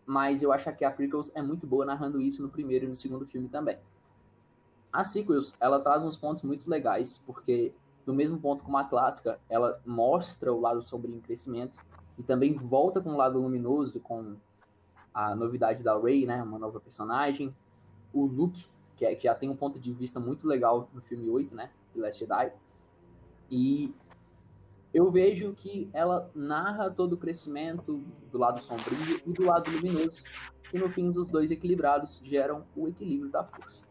mas 0.06 0.42
eu 0.42 0.52
acho 0.52 0.72
que 0.74 0.84
a 0.84 0.90
Prequels 0.90 1.30
é 1.34 1.42
muito 1.42 1.66
boa 1.66 1.84
narrando 1.84 2.20
isso 2.20 2.42
no 2.42 2.48
primeiro 2.48 2.86
e 2.86 2.88
no 2.88 2.96
segundo 2.96 3.26
filme 3.26 3.48
também. 3.48 3.78
A 4.92 5.04
Sequels, 5.04 5.54
ela 5.60 5.80
traz 5.80 6.04
uns 6.04 6.16
pontos 6.16 6.42
muito 6.42 6.68
legais, 6.68 7.18
porque 7.24 7.74
no 8.06 8.12
mesmo 8.12 8.38
ponto 8.38 8.64
como 8.64 8.76
a 8.76 8.84
clássica, 8.84 9.40
ela 9.48 9.80
mostra 9.86 10.52
o 10.52 10.60
lado 10.60 10.82
sombrio 10.82 11.16
em 11.16 11.20
crescimento, 11.20 11.80
e 12.18 12.22
também 12.22 12.54
volta 12.54 13.00
com 13.00 13.10
o 13.10 13.16
lado 13.16 13.40
luminoso, 13.40 13.98
com 14.00 14.36
a 15.14 15.34
novidade 15.34 15.82
da 15.82 15.98
Rey, 15.98 16.26
né, 16.26 16.42
uma 16.42 16.58
nova 16.58 16.80
personagem, 16.80 17.54
o 18.12 18.24
Luke, 18.26 18.66
que, 18.96 19.04
é, 19.04 19.14
que 19.14 19.24
já 19.24 19.34
tem 19.34 19.48
um 19.48 19.56
ponto 19.56 19.78
de 19.78 19.92
vista 19.92 20.20
muito 20.20 20.46
legal 20.46 20.88
no 20.92 21.00
filme 21.02 21.28
8, 21.28 21.54
né? 21.54 21.70
The 21.94 22.00
Last 22.00 22.20
Jedi. 22.20 22.52
E 23.50 23.94
eu 24.92 25.10
vejo 25.10 25.54
que 25.54 25.88
ela 25.92 26.30
narra 26.34 26.90
todo 26.90 27.14
o 27.14 27.16
crescimento 27.16 28.02
do 28.30 28.38
lado 28.38 28.60
sombrio 28.60 29.20
e 29.26 29.32
do 29.32 29.44
lado 29.44 29.70
luminoso. 29.70 30.22
E 30.72 30.78
no 30.78 30.88
fim, 30.90 31.08
os 31.08 31.28
dois 31.28 31.50
equilibrados 31.50 32.20
geram 32.24 32.64
o 32.76 32.88
equilíbrio 32.88 33.30
da 33.30 33.44
força. 33.44 33.82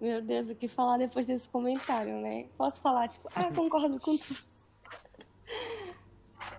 Meu 0.00 0.20
Deus, 0.20 0.50
o 0.50 0.54
que 0.54 0.66
falar 0.66 0.98
depois 0.98 1.26
desse 1.26 1.48
comentário, 1.48 2.20
né? 2.20 2.48
Posso 2.56 2.80
falar, 2.80 3.08
tipo, 3.08 3.28
ah, 3.34 3.52
concordo 3.54 4.00
com 4.00 4.16
tudo. 4.16 4.40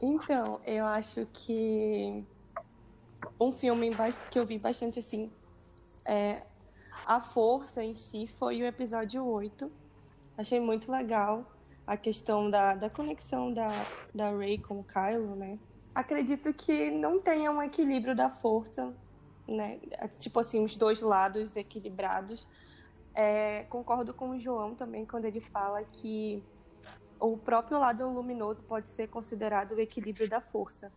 Então, 0.02 0.60
eu 0.66 0.86
acho 0.86 1.28
que 1.34 2.24
um 3.40 3.52
filme 3.52 3.92
que 4.30 4.40
eu 4.40 4.46
vi 4.46 4.58
bastante 4.58 5.00
assim 5.00 5.32
é 6.06 6.44
a 7.06 7.20
força 7.20 7.84
em 7.84 7.96
si 7.96 8.28
foi 8.28 8.62
o 8.62 8.66
episódio 8.66 9.26
8. 9.26 9.72
Achei 10.38 10.60
muito 10.60 10.92
legal 10.92 11.46
a 11.86 11.98
questão 11.98 12.50
da, 12.50 12.76
da 12.76 12.90
conexão 12.90 13.54
da, 13.54 13.70
da 14.14 14.36
Rey 14.36 14.58
com 14.58 14.80
o 14.80 14.84
Kylo, 14.84 15.36
né? 15.36 15.60
Acredito 15.94 16.54
que 16.54 16.90
não 16.90 17.20
tenha 17.20 17.52
um 17.52 17.62
equilíbrio 17.62 18.16
da 18.16 18.30
força, 18.30 18.94
né? 19.48 19.80
Tipo 20.20 20.40
assim, 20.40 20.64
os 20.64 20.76
dois 20.76 21.02
lados 21.02 21.56
equilibrados. 21.56 22.48
É, 23.14 23.64
concordo 23.66 24.14
com 24.14 24.32
o 24.32 24.40
João 24.40 24.74
também 24.74 25.06
quando 25.06 25.26
ele 25.26 25.40
fala 25.40 25.84
que 25.84 26.44
o 27.20 27.38
próprio 27.38 27.78
lado 27.78 28.10
luminoso 28.10 28.64
pode 28.64 28.90
ser 28.90 29.08
considerado 29.08 29.74
o 29.74 29.80
equilíbrio 29.80 30.28
da 30.28 30.42
força. 30.42 30.92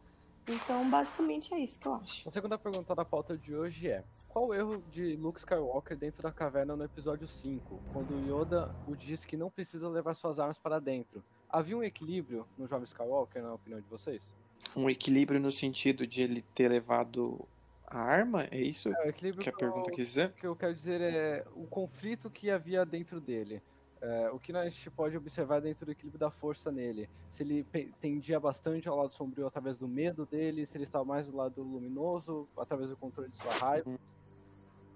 Então, 0.49 0.89
basicamente 0.89 1.53
é 1.53 1.59
isso 1.59 1.79
que 1.81 1.87
eu 1.89 1.95
acho. 1.95 2.29
A 2.29 2.31
segunda 2.31 2.57
pergunta 2.57 2.95
da 2.95 3.05
pauta 3.05 3.37
de 3.37 3.55
hoje 3.55 3.89
é: 3.89 4.05
Qual 4.29 4.49
o 4.49 4.55
erro 4.55 4.83
de 4.93 5.17
Luke 5.17 5.41
Skywalker 5.41 5.97
dentro 5.97 6.23
da 6.23 6.31
caverna 6.31 6.77
no 6.77 6.85
episódio 6.85 7.27
5, 7.27 7.81
quando 7.93 8.15
Yoda 8.29 8.73
o 8.87 8.95
disse 8.95 9.27
que 9.27 9.37
não 9.37 9.51
precisa 9.51 9.89
levar 9.89 10.15
suas 10.15 10.39
armas 10.39 10.59
para 10.59 10.79
dentro? 10.79 11.23
Havia 11.49 11.77
um 11.77 11.83
equilíbrio 11.83 12.47
no 12.57 12.67
jovem 12.67 12.85
Skywalker, 12.85 13.43
na 13.43 13.55
opinião 13.55 13.81
de 13.81 13.89
vocês? 13.89 14.31
Um 14.77 14.89
equilíbrio 14.89 15.41
no 15.41 15.51
sentido 15.51 16.07
de 16.07 16.23
ele 16.23 16.43
ter 16.43 16.69
levado 16.69 17.47
a 17.87 17.99
arma? 18.01 18.45
É 18.53 18.61
isso 18.61 18.89
É, 18.89 19.07
o 19.07 19.09
equilíbrio 19.09 19.43
que 19.43 19.49
a 19.49 19.53
eu- 19.53 19.57
pergunta 19.59 19.91
quis 19.91 20.07
dizer? 20.09 20.29
O 20.29 20.33
que 20.33 20.47
eu 20.47 20.55
quero 20.57 20.75
dizer 20.75 21.01
é 21.01 21.45
o 21.55 21.67
conflito 21.67 22.31
que 22.31 22.51
havia 22.51 22.85
dentro 22.87 23.21
dele. 23.21 23.61
É, 24.01 24.31
o 24.31 24.39
que 24.39 24.53
a 24.53 24.69
gente 24.69 24.91
pode 24.91 25.17
observar 25.17 25.61
dentro 25.61 25.87
do 25.87 25.93
equilíbrio 25.93 26.21
da 26.21 26.31
força 26.31 26.71
nele. 26.71 27.09
Se 27.29 27.43
ele 27.43 27.67
tendia 28.01 28.39
bastante 28.39 28.89
ao 28.89 28.97
lado 28.97 29.13
sombrio 29.13 29.47
através 29.47 29.79
do 29.79 29.89
medo 29.89 30.27
dele, 30.27 30.67
se 30.67 30.77
ele 30.77 30.85
estava 30.85 31.05
mais 31.05 31.27
do 31.27 31.37
lado 31.37 31.63
luminoso, 31.63 32.49
através 32.59 32.91
do 32.91 32.97
controle 32.97 33.31
de 33.31 33.37
sua 33.37 33.53
raiva. 33.55 33.99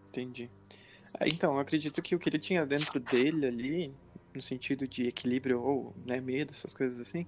Entendi. 0.08 0.50
Ah, 1.18 1.26
Então, 1.26 1.54
eu 1.54 1.60
acredito 1.60 2.02
que 2.02 2.14
o 2.14 2.18
que 2.18 2.28
ele 2.28 2.38
tinha 2.38 2.66
dentro 2.66 3.00
dele 3.00 3.46
ali, 3.46 3.94
no 4.34 4.42
sentido 4.42 4.86
de 4.86 5.06
equilíbrio 5.06 5.62
ou 5.62 5.94
né, 6.04 6.20
medo, 6.20 6.52
essas 6.52 6.74
coisas 6.74 7.00
assim, 7.00 7.26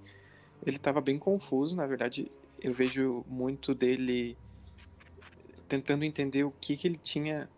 ele 0.65 0.77
estava 0.77 1.01
bem 1.01 1.17
confuso. 1.17 1.75
Na 1.75 1.87
verdade, 1.87 2.31
eu 2.61 2.71
vejo 2.71 3.25
muito 3.27 3.73
dele 3.73 4.37
tentando 5.67 6.05
entender 6.05 6.43
o 6.43 6.51
que, 6.51 6.77
que 6.77 6.87
ele 6.87 6.97
tinha, 6.97 7.49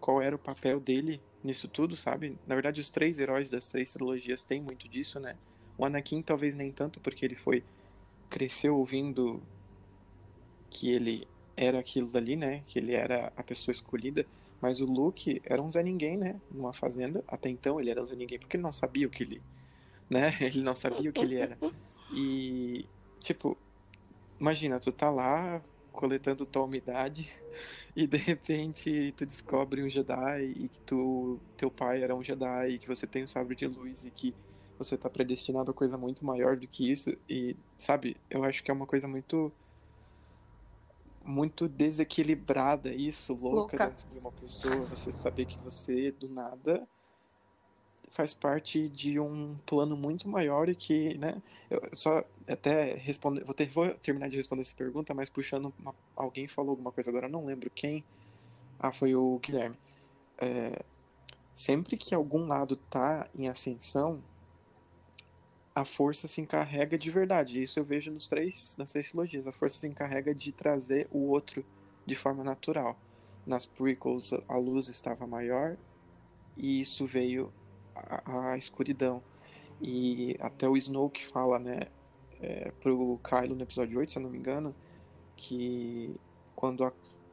qual 0.00 0.20
era 0.20 0.34
o 0.34 0.38
papel 0.38 0.80
dele 0.80 1.20
nisso 1.44 1.68
tudo, 1.68 1.94
sabe? 1.94 2.38
Na 2.46 2.54
verdade, 2.54 2.80
os 2.80 2.88
três 2.88 3.18
heróis 3.18 3.50
das 3.50 3.68
três 3.68 3.92
trilogias 3.92 4.44
têm 4.44 4.62
muito 4.62 4.88
disso, 4.88 5.20
né? 5.20 5.36
O 5.76 5.84
Anakin 5.84 6.22
talvez 6.22 6.54
nem 6.54 6.72
tanto, 6.72 6.98
porque 7.00 7.24
ele 7.24 7.34
foi 7.36 7.62
cresceu 8.30 8.76
ouvindo 8.76 9.42
que 10.70 10.90
ele 10.90 11.28
era 11.56 11.78
aquilo 11.78 12.08
dali, 12.08 12.34
né? 12.34 12.62
Que 12.66 12.78
ele 12.78 12.94
era 12.94 13.32
a 13.36 13.42
pessoa 13.42 13.72
escolhida. 13.72 14.26
Mas 14.60 14.80
o 14.80 14.86
Luke 14.86 15.42
era 15.44 15.62
um 15.62 15.70
Zé 15.70 15.82
Ninguém, 15.82 16.16
né? 16.16 16.40
Numa 16.50 16.72
fazenda. 16.72 17.22
Até 17.28 17.50
então 17.50 17.78
ele 17.78 17.90
era 17.90 18.00
um 18.00 18.04
Zé 18.04 18.16
Ninguém, 18.16 18.38
porque 18.38 18.56
ele 18.56 18.62
não 18.62 18.72
sabia 18.72 19.06
o 19.06 19.10
que 19.10 19.22
ele. 19.22 19.42
Né? 20.08 20.36
Ele 20.40 20.62
não 20.62 20.74
sabia 20.74 21.08
o 21.08 21.12
que 21.14 21.22
ele 21.22 21.36
era. 21.36 21.56
E, 22.12 22.84
tipo, 23.20 23.56
imagina, 24.38 24.78
tu 24.78 24.92
tá 24.92 25.08
lá 25.10 25.62
coletando 25.94 26.44
tua 26.44 26.64
umidade 26.64 27.30
e 27.96 28.06
de 28.06 28.16
repente 28.16 29.14
tu 29.16 29.24
descobre 29.24 29.82
um 29.82 29.88
Jedi 29.88 30.52
e 30.56 30.68
que 30.68 30.80
tu, 30.80 31.40
teu 31.56 31.70
pai 31.70 32.02
era 32.02 32.14
um 32.14 32.22
Jedi 32.22 32.70
e 32.70 32.78
que 32.78 32.88
você 32.88 33.06
tem 33.06 33.24
um 33.24 33.28
sabre 33.28 33.54
de 33.54 33.66
luz 33.66 34.04
e 34.04 34.10
que 34.10 34.34
você 34.78 34.98
tá 34.98 35.08
predestinado 35.08 35.70
a 35.70 35.74
coisa 35.74 35.96
muito 35.96 36.24
maior 36.26 36.56
do 36.56 36.66
que 36.66 36.90
isso. 36.90 37.16
E, 37.28 37.56
sabe, 37.78 38.16
eu 38.28 38.42
acho 38.42 38.62
que 38.62 38.70
é 38.70 38.74
uma 38.74 38.86
coisa 38.86 39.06
muito 39.06 39.52
muito 41.24 41.66
desequilibrada 41.66 42.92
isso, 42.92 43.32
louca, 43.32 43.56
Louca. 43.56 43.86
dentro 43.86 44.06
de 44.10 44.18
uma 44.18 44.30
pessoa, 44.30 44.84
você 44.84 45.10
saber 45.10 45.46
que 45.46 45.58
você 45.60 46.12
do 46.12 46.28
nada 46.28 46.86
faz 48.14 48.32
parte 48.32 48.88
de 48.88 49.18
um 49.18 49.56
plano 49.66 49.96
muito 49.96 50.28
maior 50.28 50.68
e 50.68 50.74
que, 50.74 51.18
né, 51.18 51.42
eu 51.68 51.82
só 51.92 52.24
até 52.46 52.94
responder, 52.94 53.42
vou, 53.44 53.52
ter, 53.54 53.66
vou 53.66 53.92
terminar 53.94 54.30
de 54.30 54.36
responder 54.36 54.62
essa 54.62 54.74
pergunta, 54.76 55.12
mas 55.12 55.28
puxando 55.28 55.74
uma- 55.80 55.94
alguém 56.14 56.46
falou 56.46 56.70
alguma 56.70 56.92
coisa 56.92 57.10
agora, 57.10 57.28
não 57.28 57.44
lembro 57.44 57.68
quem. 57.70 58.04
Ah, 58.78 58.92
foi 58.92 59.16
o 59.16 59.38
Guilherme. 59.40 59.76
É, 60.38 60.80
sempre 61.52 61.96
que 61.96 62.14
algum 62.14 62.46
lado 62.46 62.76
tá 62.76 63.28
em 63.34 63.48
ascensão, 63.48 64.22
a 65.74 65.84
força 65.84 66.28
se 66.28 66.40
encarrega 66.40 66.96
de 66.96 67.10
verdade. 67.10 67.60
Isso 67.60 67.80
eu 67.80 67.84
vejo 67.84 68.12
nos 68.12 68.28
três, 68.28 68.76
nas 68.78 68.92
três 68.92 69.08
trilogias. 69.08 69.48
A 69.48 69.52
força 69.52 69.76
se 69.76 69.88
encarrega 69.88 70.32
de 70.32 70.52
trazer 70.52 71.08
o 71.10 71.28
outro 71.30 71.64
de 72.06 72.14
forma 72.14 72.44
natural. 72.44 72.96
Nas 73.44 73.66
prequels 73.66 74.32
a 74.48 74.56
luz 74.56 74.86
estava 74.86 75.26
maior 75.26 75.76
e 76.56 76.80
isso 76.80 77.06
veio 77.06 77.52
a, 77.94 78.50
a 78.52 78.58
escuridão. 78.58 79.22
E 79.80 80.36
até 80.40 80.68
o 80.68 80.76
Snoke 80.76 81.26
fala, 81.26 81.58
né, 81.58 81.80
é, 82.40 82.70
pro 82.80 83.18
Kylo 83.22 83.54
no 83.54 83.62
episódio 83.62 83.98
8, 83.98 84.12
se 84.12 84.18
eu 84.18 84.22
não 84.22 84.30
me 84.30 84.38
engano, 84.38 84.74
que 85.36 86.14
quando, 86.54 86.84
a, 86.84 86.92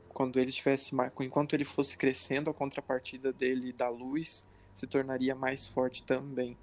quando 0.09 0.39
ele 0.39 0.51
tivesse 0.51 0.95
enquanto 1.19 1.53
ele 1.53 1.65
fosse 1.65 1.97
crescendo, 1.97 2.49
a 2.49 2.53
contrapartida 2.53 3.31
dele 3.31 3.71
da 3.71 3.89
luz 3.89 4.45
se 4.73 4.87
tornaria 4.87 5.35
mais 5.35 5.67
forte 5.67 6.03
também. 6.03 6.57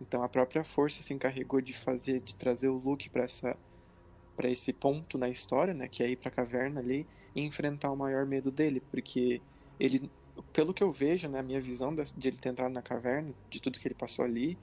Então 0.00 0.22
a 0.22 0.28
própria 0.28 0.64
força 0.64 1.02
se 1.02 1.12
encarregou 1.12 1.60
de 1.60 1.72
fazer, 1.72 2.20
de 2.20 2.34
trazer 2.34 2.68
o 2.68 2.78
Luke 2.78 3.08
para 3.10 3.24
essa 3.24 3.56
para 4.36 4.48
esse 4.48 4.72
ponto 4.72 5.18
na 5.18 5.28
história, 5.28 5.74
né, 5.74 5.86
que 5.86 6.02
é 6.02 6.08
ir 6.08 6.16
para 6.16 6.30
a 6.30 6.32
caverna 6.32 6.80
ali 6.80 7.06
e 7.34 7.42
enfrentar 7.42 7.90
o 7.90 7.96
maior 7.96 8.24
medo 8.24 8.50
dele, 8.50 8.80
porque 8.90 9.42
ele, 9.78 10.10
pelo 10.52 10.74
que 10.74 10.82
eu 10.82 10.92
vejo, 10.92 11.28
né, 11.28 11.38
a 11.38 11.42
minha 11.42 11.60
visão 11.60 11.94
de 11.94 12.28
ele 12.28 12.36
ter 12.36 12.50
entrado 12.50 12.72
na 12.72 12.82
caverna, 12.82 13.32
de 13.48 13.60
tudo 13.60 13.78
que 13.78 13.86
ele 13.86 13.94
passou 13.94 14.24
ali, 14.24 14.58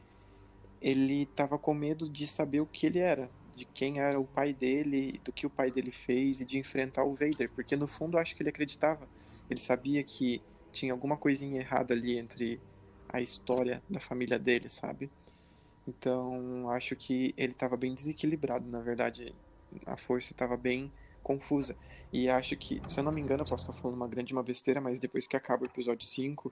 ele 0.81 1.23
estava 1.23 1.57
com 1.57 1.73
medo 1.73 2.09
de 2.09 2.27
saber 2.27 2.59
o 2.59 2.65
que 2.65 2.85
ele 2.85 2.99
era, 2.99 3.29
de 3.55 3.65
quem 3.65 3.99
era 3.99 4.19
o 4.19 4.25
pai 4.25 4.53
dele, 4.53 5.19
do 5.23 5.31
que 5.31 5.45
o 5.45 5.49
pai 5.49 5.71
dele 5.71 5.91
fez 5.91 6.41
e 6.41 6.45
de 6.45 6.57
enfrentar 6.57 7.03
o 7.03 7.13
Vader, 7.13 7.49
porque 7.55 7.75
no 7.75 7.87
fundo 7.87 8.17
eu 8.17 8.21
acho 8.21 8.35
que 8.35 8.41
ele 8.43 8.49
acreditava, 8.49 9.07
ele 9.49 9.59
sabia 9.59 10.03
que 10.03 10.41
tinha 10.71 10.93
alguma 10.93 11.17
coisinha 11.17 11.59
errada 11.59 11.93
ali 11.93 12.17
entre 12.17 12.59
a 13.09 13.21
história 13.21 13.81
da 13.89 13.99
família 13.99 14.37
dele, 14.37 14.69
sabe? 14.69 15.09
Então, 15.87 16.69
acho 16.69 16.95
que 16.95 17.33
ele 17.37 17.53
estava 17.53 17.77
bem 17.77 17.93
desequilibrado, 17.93 18.69
na 18.69 18.81
verdade, 18.81 19.33
a 19.85 19.95
força 19.95 20.33
estava 20.33 20.57
bem 20.57 20.91
confusa. 21.27 21.75
E 22.11 22.29
acho 22.29 22.55
que, 22.55 22.81
se 22.87 23.01
eu 23.01 23.03
não 23.03 23.11
me 23.11 23.19
engano, 23.19 23.43
eu 23.43 23.47
posso 23.47 23.63
estar 23.63 23.73
falando 23.73 23.97
uma 23.97 24.07
grande 24.07 24.31
uma 24.31 24.41
besteira, 24.41 24.79
mas 24.79 24.97
depois 24.97 25.27
que 25.27 25.35
acaba 25.35 25.63
o 25.63 25.67
episódio 25.67 26.07
5 26.07 26.51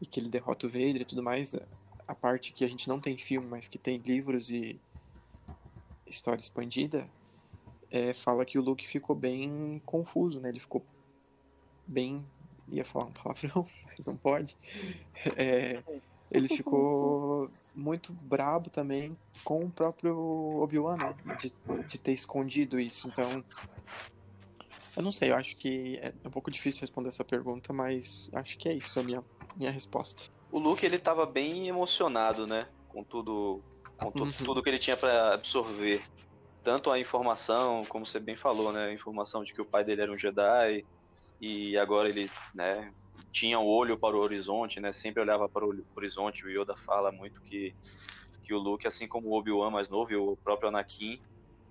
e 0.00 0.06
que 0.06 0.18
ele 0.18 0.30
derrota 0.30 0.66
o 0.66 0.70
Vader 0.70 1.02
e 1.02 1.04
tudo 1.04 1.22
mais, 1.22 1.54
a 2.06 2.14
parte 2.14 2.52
que 2.54 2.64
a 2.64 2.68
gente 2.68 2.88
não 2.88 2.98
tem 2.98 3.18
filme, 3.18 3.46
mas 3.46 3.68
que 3.68 3.76
tem 3.76 3.98
livros 3.98 4.48
e 4.48 4.80
história 6.06 6.40
expandida, 6.40 7.06
é, 7.90 8.14
fala 8.14 8.46
que 8.46 8.58
o 8.58 8.62
Luke 8.62 8.88
ficou 8.88 9.14
bem 9.14 9.82
confuso, 9.84 10.40
né? 10.40 10.48
Ele 10.48 10.60
ficou 10.60 10.82
bem. 11.86 12.24
ia 12.72 12.84
falar 12.84 13.06
um 13.06 13.12
palavrão, 13.12 13.66
mas 13.86 14.06
não 14.06 14.16
pode. 14.16 14.56
É, 15.36 15.82
ele 16.30 16.48
ficou 16.48 17.48
muito 17.74 18.12
brabo 18.12 18.70
também 18.70 19.16
com 19.44 19.64
o 19.64 19.70
próprio 19.70 20.16
Obi-Wan, 20.60 20.96
né? 20.96 21.16
De, 21.40 21.52
de 21.88 21.98
ter 21.98 22.12
escondido 22.12 22.78
isso. 22.78 23.08
Então, 23.08 23.44
eu 24.96 25.02
não 25.02 25.12
sei, 25.12 25.30
eu 25.30 25.36
acho 25.36 25.56
que 25.56 25.98
é 26.02 26.12
um 26.26 26.30
pouco 26.30 26.50
difícil 26.50 26.80
responder 26.82 27.08
essa 27.08 27.24
pergunta, 27.24 27.72
mas 27.72 28.28
acho 28.34 28.58
que 28.58 28.68
é 28.68 28.74
isso 28.74 28.98
a 29.00 29.02
minha, 29.02 29.24
minha 29.56 29.70
resposta. 29.70 30.24
O 30.50 30.58
Luke, 30.58 30.84
ele 30.84 30.98
tava 30.98 31.24
bem 31.26 31.68
emocionado, 31.68 32.46
né? 32.46 32.68
Com 32.88 33.04
tudo, 33.04 33.62
com 33.96 34.10
tu- 34.10 34.24
Uhum. 34.24 34.32
tudo 34.44 34.62
que 34.62 34.68
ele 34.68 34.78
tinha 34.78 34.96
pra 34.96 35.34
absorver. 35.34 36.02
Tanto 36.64 36.90
a 36.90 36.98
informação, 36.98 37.84
como 37.86 38.04
você 38.04 38.18
bem 38.18 38.36
falou, 38.36 38.72
né? 38.72 38.86
A 38.86 38.92
informação 38.92 39.44
de 39.44 39.54
que 39.54 39.62
o 39.62 39.64
pai 39.66 39.84
dele 39.84 40.02
era 40.02 40.12
um 40.12 40.18
Jedi 40.18 40.84
e 41.40 41.76
agora 41.78 42.08
ele, 42.08 42.30
né? 42.54 42.92
Tinha 43.32 43.58
o 43.60 43.66
olho 43.66 43.98
para 43.98 44.16
o 44.16 44.20
horizonte, 44.20 44.80
né? 44.80 44.92
Sempre 44.92 45.22
olhava 45.22 45.48
para 45.48 45.64
o 45.64 45.84
horizonte. 45.96 46.44
O 46.44 46.50
Yoda 46.50 46.74
fala 46.76 47.12
muito 47.12 47.40
que, 47.42 47.74
que 48.42 48.52
o 48.54 48.58
Luke, 48.58 48.86
assim 48.86 49.06
como 49.06 49.28
o 49.28 49.34
Obi-Wan 49.38 49.70
mais 49.70 49.88
novo 49.88 50.12
e 50.12 50.16
o 50.16 50.36
próprio 50.42 50.68
Anakin, 50.70 51.20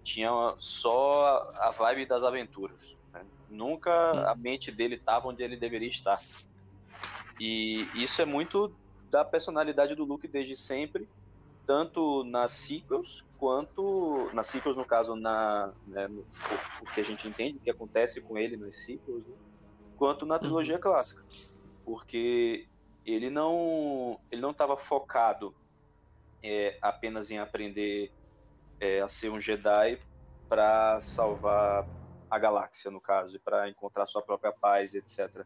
tinha 0.04 0.30
só 0.58 1.52
a 1.56 1.72
vibe 1.72 2.06
das 2.06 2.24
aventuras. 2.24 2.80
né? 3.14 3.26
Nunca 3.50 3.92
a 4.30 4.36
mente 4.36 4.72
dele 4.72 4.96
estava 4.96 5.28
onde 5.28 5.44
ele 5.44 5.58
deveria 5.58 5.90
estar. 5.90 6.18
E 7.40 7.88
isso 7.96 8.22
é 8.22 8.26
muito 8.26 8.74
da 9.12 9.24
personalidade 9.24 9.96
do 9.96 10.04
Luke 10.06 10.28
desde 10.28 10.56
sempre, 10.56 11.08
tanto 11.66 12.24
nas 12.24 12.52
sequels 12.52 13.24
quanto 13.38 14.30
nas 14.34 14.48
sequels 14.48 14.76
no 14.76 14.86
caso 14.86 15.16
na 15.16 15.72
né, 15.86 16.08
no- 16.08 16.22
o, 16.22 16.84
o 16.84 16.86
que 16.94 17.00
a 17.00 17.04
gente 17.04 17.28
entende 17.28 17.58
o 17.58 17.62
que 17.62 17.70
acontece 17.70 18.20
com 18.22 18.38
ele 18.38 18.58
nas 18.58 18.76
sequels, 18.78 19.24
né, 19.28 19.36
quanto 19.98 20.26
na 20.26 20.40
trilogia 20.40 20.78
clássica, 20.78 21.24
porque 21.84 22.68
ele 23.06 23.30
não 23.30 24.20
ele 24.32 24.42
não 24.42 24.52
estava 24.52 24.78
focado 24.78 25.54
é, 26.44 26.78
apenas 26.82 27.32
em 27.32 27.40
aprender 27.40 28.12
é, 28.80 29.02
a 29.02 29.08
ser 29.08 29.30
um 29.30 29.42
Jedi 29.42 30.00
para 30.48 31.00
salvar 31.00 31.88
a 32.30 32.38
galáxia 32.38 32.92
no 32.92 33.02
caso 33.02 33.36
e 33.36 33.40
para 33.40 33.70
encontrar 33.70 34.06
sua 34.06 34.22
própria 34.22 34.52
paz, 34.52 34.94
etc. 34.94 35.46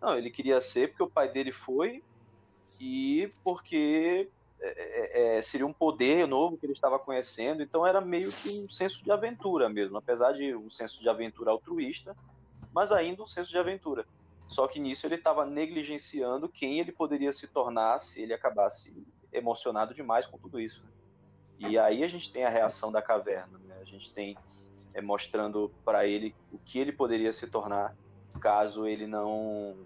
Não, 0.00 0.16
ele 0.16 0.30
queria 0.30 0.60
ser 0.60 0.88
porque 0.88 1.02
o 1.02 1.10
pai 1.10 1.28
dele 1.30 1.52
foi 1.52 2.02
e 2.80 3.30
porque 3.42 4.28
é, 4.60 4.68
é, 4.68 5.38
é, 5.38 5.42
seria 5.42 5.66
um 5.66 5.72
poder 5.72 6.26
novo 6.26 6.56
que 6.56 6.66
ele 6.66 6.72
estava 6.72 6.98
conhecendo, 6.98 7.62
então 7.62 7.86
era 7.86 8.00
meio 8.00 8.30
que 8.30 8.64
um 8.64 8.68
senso 8.68 9.02
de 9.02 9.10
aventura 9.10 9.68
mesmo, 9.68 9.96
apesar 9.96 10.32
de 10.32 10.54
um 10.54 10.68
senso 10.68 11.00
de 11.00 11.08
aventura 11.08 11.50
altruísta, 11.50 12.16
mas 12.72 12.92
ainda 12.92 13.22
um 13.22 13.26
senso 13.26 13.50
de 13.50 13.58
aventura. 13.58 14.06
Só 14.46 14.66
que 14.66 14.80
nisso 14.80 15.06
ele 15.06 15.16
estava 15.16 15.44
negligenciando 15.44 16.48
quem 16.48 16.80
ele 16.80 16.92
poderia 16.92 17.32
se 17.32 17.46
tornar 17.46 17.98
se 17.98 18.22
ele 18.22 18.32
acabasse 18.32 18.92
emocionado 19.32 19.94
demais 19.94 20.26
com 20.26 20.38
tudo 20.38 20.58
isso. 20.58 20.82
né? 20.82 20.90
E 21.58 21.78
aí 21.78 22.02
a 22.02 22.08
gente 22.08 22.32
tem 22.32 22.44
a 22.44 22.50
reação 22.50 22.90
da 22.90 23.02
caverna, 23.02 23.58
né? 23.58 23.76
a 23.80 23.84
gente 23.84 24.12
tem 24.12 24.36
é, 24.94 25.00
mostrando 25.00 25.70
para 25.84 26.06
ele 26.06 26.34
o 26.52 26.58
que 26.58 26.78
ele 26.78 26.92
poderia 26.92 27.32
se 27.32 27.46
tornar 27.46 27.94
caso 28.40 28.86
ele 28.86 29.06
não 29.06 29.76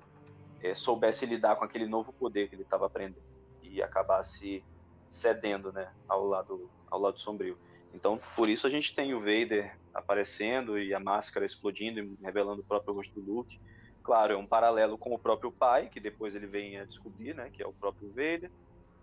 é, 0.62 0.74
soubesse 0.74 1.26
lidar 1.26 1.56
com 1.56 1.64
aquele 1.64 1.86
novo 1.86 2.12
poder 2.12 2.48
que 2.48 2.54
ele 2.54 2.62
estava 2.62 2.86
aprendendo 2.86 3.22
e 3.62 3.82
acabasse 3.82 4.62
cedendo, 5.08 5.72
né, 5.72 5.90
ao 6.08 6.26
lado 6.26 6.70
ao 6.90 7.00
lado 7.00 7.18
sombrio. 7.18 7.58
Então, 7.94 8.20
por 8.36 8.48
isso 8.48 8.66
a 8.66 8.70
gente 8.70 8.94
tem 8.94 9.14
o 9.14 9.20
Vader 9.20 9.76
aparecendo 9.94 10.78
e 10.78 10.94
a 10.94 11.00
máscara 11.00 11.44
explodindo 11.44 12.00
e 12.00 12.18
revelando 12.22 12.60
o 12.60 12.64
próprio 12.64 12.94
rosto 12.94 13.20
do 13.20 13.32
Luke. 13.32 13.60
Claro, 14.02 14.34
é 14.34 14.36
um 14.36 14.46
paralelo 14.46 14.98
com 14.98 15.14
o 15.14 15.18
próprio 15.18 15.52
pai, 15.52 15.88
que 15.88 16.00
depois 16.00 16.34
ele 16.34 16.46
vem 16.46 16.78
a 16.78 16.84
descobrir, 16.84 17.34
né, 17.34 17.50
que 17.52 17.62
é 17.62 17.66
o 17.66 17.72
próprio 17.72 18.08
Vader, 18.08 18.50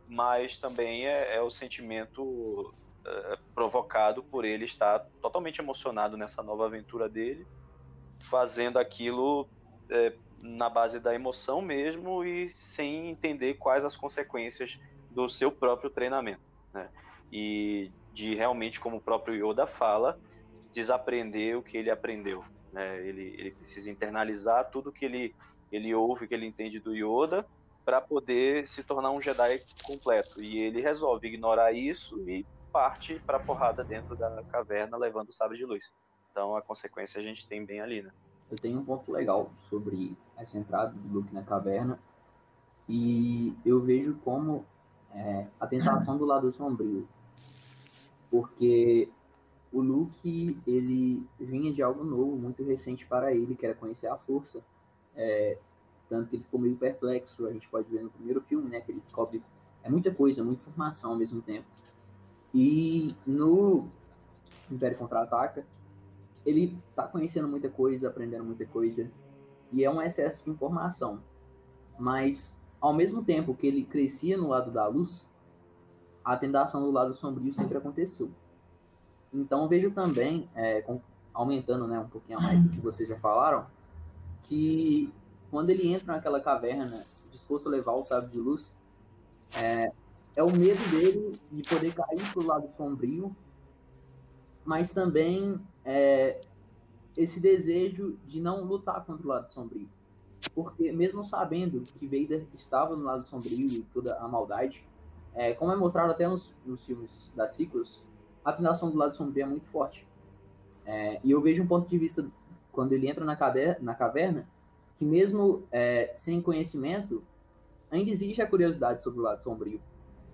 mas 0.07 0.57
também 0.57 1.07
é, 1.07 1.35
é 1.35 1.41
o 1.41 1.49
sentimento 1.49 2.21
uh, 2.21 3.41
provocado 3.53 4.23
por 4.23 4.43
ele 4.43 4.65
estar 4.65 4.99
totalmente 5.21 5.59
emocionado 5.59 6.17
nessa 6.17 6.43
nova 6.43 6.65
aventura 6.65 7.07
dele, 7.07 7.47
fazendo 8.29 8.77
aquilo 8.77 9.47
é, 9.89 10.13
na 10.41 10.69
base 10.69 10.99
da 10.99 11.13
emoção 11.13 11.61
mesmo 11.61 12.23
e 12.23 12.49
sem 12.49 13.09
entender 13.09 13.55
quais 13.55 13.85
as 13.85 13.95
consequências 13.95 14.79
do 15.11 15.29
seu 15.29 15.51
próprio 15.51 15.89
treinamento. 15.89 16.41
Né? 16.73 16.89
E 17.31 17.91
de 18.13 18.35
realmente, 18.35 18.79
como 18.79 18.97
o 18.97 19.01
próprio 19.01 19.35
Yoda 19.35 19.65
fala, 19.65 20.19
desaprender 20.73 21.57
o 21.57 21.63
que 21.63 21.77
ele 21.77 21.89
aprendeu. 21.89 22.43
Né? 22.71 23.05
Ele, 23.07 23.35
ele 23.37 23.51
precisa 23.51 23.89
internalizar 23.89 24.69
tudo 24.69 24.91
que 24.91 25.05
ele, 25.05 25.35
ele 25.71 25.93
ouve, 25.93 26.27
que 26.27 26.33
ele 26.33 26.45
entende 26.45 26.79
do 26.79 26.95
Yoda, 26.95 27.45
para 27.83 27.99
poder 27.99 28.67
se 28.67 28.83
tornar 28.83 29.11
um 29.11 29.21
Jedi 29.21 29.61
completo. 29.83 30.41
E 30.41 30.61
ele 30.61 30.81
resolve 30.81 31.27
ignorar 31.27 31.71
isso 31.71 32.19
e 32.29 32.45
parte 32.71 33.19
para 33.25 33.37
a 33.37 33.39
porrada 33.39 33.83
dentro 33.83 34.15
da 34.15 34.43
caverna, 34.43 34.95
levando 34.95 35.29
o 35.29 35.33
sabre 35.33 35.57
de 35.57 35.65
luz. 35.65 35.91
Então 36.31 36.55
a 36.55 36.61
consequência 36.61 37.19
a 37.19 37.23
gente 37.23 37.47
tem 37.47 37.65
bem 37.65 37.81
ali, 37.81 38.01
né? 38.01 38.11
Eu 38.49 38.57
tenho 38.57 38.79
um 38.79 38.85
ponto 38.85 39.11
legal 39.11 39.51
sobre 39.69 40.15
essa 40.37 40.57
entrada 40.57 40.91
do 40.93 41.13
Luke 41.13 41.33
na 41.33 41.43
caverna 41.43 41.99
e 42.87 43.55
eu 43.63 43.79
vejo 43.81 44.15
como 44.23 44.65
é, 45.11 45.45
a 45.59 45.67
tentação 45.67 46.17
do 46.17 46.25
lado 46.25 46.51
sombrio, 46.53 47.07
porque 48.31 49.09
o 49.71 49.81
Luke 49.81 50.57
ele 50.65 51.25
vinha 51.39 51.71
de 51.71 51.81
algo 51.81 52.03
novo, 52.03 52.35
muito 52.35 52.63
recente 52.63 53.05
para 53.05 53.33
ele, 53.33 53.55
que 53.55 53.65
era 53.65 53.75
conhecer 53.75 54.07
a 54.07 54.17
força. 54.17 54.61
É, 55.15 55.57
tanto 56.09 56.29
que 56.29 56.37
ele 56.37 56.43
ficou 56.43 56.59
meio 56.59 56.75
perplexo, 56.75 57.45
a 57.45 57.53
gente 57.53 57.69
pode 57.69 57.89
ver 57.89 58.01
no 58.01 58.09
primeiro 58.09 58.41
filme, 58.41 58.69
né, 58.69 58.81
que 58.81 58.91
ele 58.91 59.01
descobre 59.01 59.43
é 59.83 59.89
muita 59.89 60.13
coisa, 60.13 60.43
muita 60.43 60.61
informação 60.61 61.11
ao 61.11 61.17
mesmo 61.17 61.41
tempo. 61.41 61.67
E 62.53 63.15
no 63.25 63.87
Império 64.69 64.97
Contra-Ataca, 64.97 65.65
ele 66.45 66.77
tá 66.95 67.07
conhecendo 67.07 67.47
muita 67.47 67.69
coisa, 67.69 68.09
aprendendo 68.09 68.43
muita 68.43 68.65
coisa, 68.65 69.09
e 69.71 69.83
é 69.83 69.89
um 69.89 70.01
excesso 70.01 70.43
de 70.43 70.49
informação. 70.49 71.21
Mas, 71.97 72.55
ao 72.81 72.93
mesmo 72.93 73.23
tempo 73.23 73.53
que 73.53 73.67
ele 73.67 73.83
crescia 73.83 74.37
no 74.37 74.47
lado 74.47 74.71
da 74.71 74.87
luz, 74.87 75.31
a 76.23 76.35
tentação 76.35 76.81
do 76.83 76.91
lado 76.91 77.13
sombrio 77.15 77.53
sempre 77.53 77.77
aconteceu. 77.77 78.29
Então, 79.33 79.67
vejo 79.67 79.91
também, 79.91 80.49
é, 80.55 80.81
com, 80.81 81.01
aumentando 81.33 81.87
né, 81.87 81.99
um 81.99 82.07
pouquinho 82.07 82.39
a 82.39 82.41
mais 82.41 82.61
do 82.61 82.69
que 82.69 82.79
vocês 82.79 83.07
já 83.07 83.17
falaram, 83.17 83.67
que 84.43 85.13
quando 85.51 85.69
ele 85.69 85.93
entra 85.93 86.13
naquela 86.13 86.39
caverna, 86.39 87.03
disposto 87.31 87.67
a 87.67 87.71
levar 87.71 87.93
o 87.93 88.03
sábio 88.03 88.29
de 88.29 88.39
luz, 88.39 88.75
é, 89.55 89.91
é 90.35 90.43
o 90.43 90.51
medo 90.51 90.81
dele 90.89 91.33
de 91.51 91.61
poder 91.67 91.93
cair 91.93 92.31
pro 92.31 92.45
lado 92.45 92.69
sombrio, 92.75 93.35
mas 94.65 94.89
também 94.89 95.59
é, 95.83 96.39
esse 97.17 97.39
desejo 97.39 98.17
de 98.27 98.39
não 98.39 98.63
lutar 98.63 99.03
contra 99.05 99.25
o 99.25 99.29
lado 99.29 99.51
sombrio. 99.51 99.89
Porque 100.53 100.91
mesmo 100.91 101.25
sabendo 101.25 101.81
que 101.81 102.05
Vader 102.05 102.45
estava 102.53 102.95
no 102.95 103.03
lado 103.03 103.27
sombrio 103.27 103.67
e 103.67 103.81
toda 103.93 104.17
a 104.17 104.27
maldade, 104.27 104.83
é, 105.33 105.53
como 105.53 105.71
é 105.71 105.75
mostrado 105.75 106.11
até 106.11 106.27
nos, 106.27 106.53
nos 106.65 106.83
filmes 106.85 107.29
da 107.35 107.47
Sequels, 107.47 108.01
a 108.49 108.53
afinação 108.53 108.91
do 108.91 108.97
lado 108.97 109.15
sombrio 109.15 109.43
é 109.43 109.45
muito 109.45 109.67
forte. 109.67 110.05
É, 110.85 111.19
e 111.23 111.31
eu 111.31 111.41
vejo 111.41 111.63
um 111.63 111.67
ponto 111.67 111.87
de 111.87 111.97
vista, 111.97 112.25
quando 112.71 112.93
ele 112.93 113.07
entra 113.07 113.23
na, 113.23 113.35
caverna, 113.35 113.77
na 113.81 113.95
caverna 113.95 114.47
que 114.97 115.05
mesmo 115.05 115.63
é, 115.71 116.11
sem 116.15 116.41
conhecimento, 116.41 117.23
ainda 117.89 118.11
existe 118.11 118.41
a 118.41 118.47
curiosidade 118.47 119.01
sobre 119.01 119.19
o 119.19 119.23
lado 119.23 119.41
sombrio. 119.41 119.79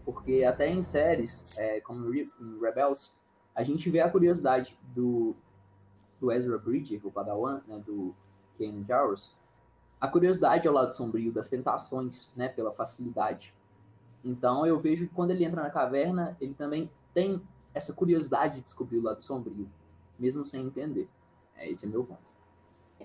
Porque 0.04 0.44
até 0.44 0.70
em 0.70 0.82
séries, 0.82 1.46
é, 1.58 1.80
como 1.82 2.14
em 2.14 2.28
Rebels, 2.60 3.12
a 3.54 3.64
gente 3.64 3.90
vê 3.90 4.02
a 4.02 4.10
curiosidade 4.10 4.78
do, 4.94 5.36
do 6.20 6.32
Ezra 6.32 6.58
Bridger, 6.58 7.00
o 7.04 7.12
Padawan, 7.12 7.62
né, 7.68 7.82
do 7.86 8.16
Ken 8.58 8.84
Jarrus, 8.88 9.32
a 10.00 10.08
curiosidade 10.08 10.68
ao 10.68 10.74
lado 10.74 10.96
sombrio, 10.96 11.32
das 11.32 11.50
tentações, 11.50 12.30
né, 12.36 12.48
pela 12.50 12.72
facilidade. 12.72 13.54
Então 14.24 14.66
eu 14.66 14.80
vejo 14.80 15.08
que 15.08 15.14
quando 15.14 15.32
ele 15.32 15.46
entra 15.46 15.62
na 15.62 15.70
caverna, 15.70 16.36
ele 16.42 16.54
também 16.54 16.90
tem 17.14 17.42
essa 17.76 17.94
curiosidade 17.94 18.56
de 18.56 18.62
descobrir 18.62 18.98
o 18.98 19.04
lado 19.04 19.22
sombrio, 19.22 19.70
mesmo 20.18 20.46
sem 20.46 20.66
entender. 20.66 21.08
É, 21.56 21.70
esse 21.70 21.86
é 21.86 21.90
meu 21.90 22.04
ponto. 22.04 22.36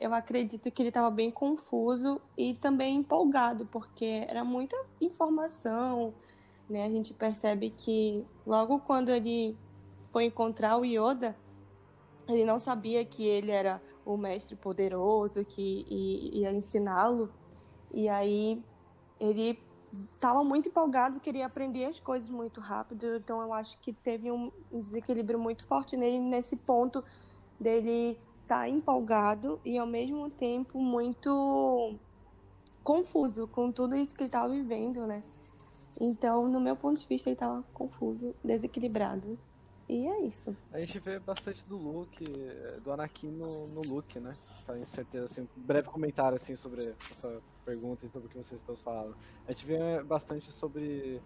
Eu 0.01 0.15
acredito 0.15 0.71
que 0.71 0.81
ele 0.81 0.89
estava 0.89 1.11
bem 1.11 1.31
confuso 1.31 2.21
e 2.39 2.55
também 2.55 2.97
empolgado, 2.97 3.67
porque 3.67 4.25
era 4.29 4.45
muita 4.45 4.77
informação, 5.01 6.15
né? 6.69 6.87
A 6.87 6.89
gente 6.89 7.13
percebe 7.13 7.69
que 7.69 8.25
logo 8.47 8.79
quando 8.79 9.11
ele 9.11 9.57
foi 10.13 10.27
encontrar 10.27 10.79
o 10.79 10.85
Yoda, 10.85 11.35
ele 12.29 12.45
não 12.45 12.59
sabia 12.59 13.05
que 13.05 13.27
ele 13.27 13.51
era 13.51 13.83
o 14.07 14.17
mestre 14.17 14.55
poderoso 14.55 15.45
que 15.45 15.85
ia 16.33 16.53
ensiná-lo. 16.53 17.29
E 17.93 18.09
aí 18.09 18.63
ele 19.19 19.59
estava 19.92 20.42
muito 20.44 20.68
empolgado, 20.68 21.20
queria 21.20 21.46
aprender 21.46 21.85
as 21.85 21.98
coisas 22.00 22.31
muito 22.31 22.61
rápido. 22.61 23.16
Então 23.16 23.40
eu 23.42 23.53
acho 23.53 23.79
que 23.79 23.92
teve 23.92 24.31
um 24.31 24.50
desequilíbrio 24.72 25.38
muito 25.38 25.66
forte 25.66 25.96
nele 25.96 26.18
nesse 26.18 26.57
ponto 26.57 27.03
dele 27.59 28.18
estar 28.42 28.61
tá 28.61 28.68
empolgado 28.68 29.61
e 29.64 29.79
ao 29.79 29.87
mesmo 29.87 30.31
tempo 30.31 30.81
muito 30.81 31.94
confuso 32.83 33.46
com 33.48 33.70
tudo 33.70 33.94
isso 33.94 34.14
que 34.14 34.22
ele 34.22 34.29
estava 34.29 34.48
vivendo, 34.48 35.07
né? 35.07 35.22
Então, 36.00 36.48
no 36.48 36.61
meu 36.61 36.76
ponto 36.76 37.00
de 37.00 37.07
vista, 37.07 37.29
ele 37.29 37.35
estava 37.35 37.62
confuso, 37.74 38.35
desequilibrado. 38.44 39.38
E 39.90 40.07
é 40.07 40.20
isso. 40.20 40.57
A 40.72 40.79
gente 40.79 41.00
vê 41.00 41.18
bastante 41.18 41.68
do 41.68 41.76
Luke, 41.76 42.24
do 42.85 42.92
Anakin 42.92 43.33
no, 43.33 43.66
no 43.66 43.83
Luke, 43.83 44.20
né? 44.20 44.31
Tenho 44.64 44.87
certeza, 44.87 45.24
assim, 45.24 45.40
um 45.42 45.48
breve 45.57 45.88
comentário, 45.88 46.37
assim, 46.37 46.55
sobre 46.55 46.94
essa 47.11 47.42
pergunta 47.64 48.07
e 48.07 48.09
sobre 48.09 48.29
o 48.29 48.31
que 48.31 48.37
vocês 48.37 48.61
estão 48.61 48.76
falando. 48.76 49.16
A 49.48 49.50
gente 49.50 49.66
vê 49.66 50.00
bastante 50.05 50.53
sobre 50.53 51.20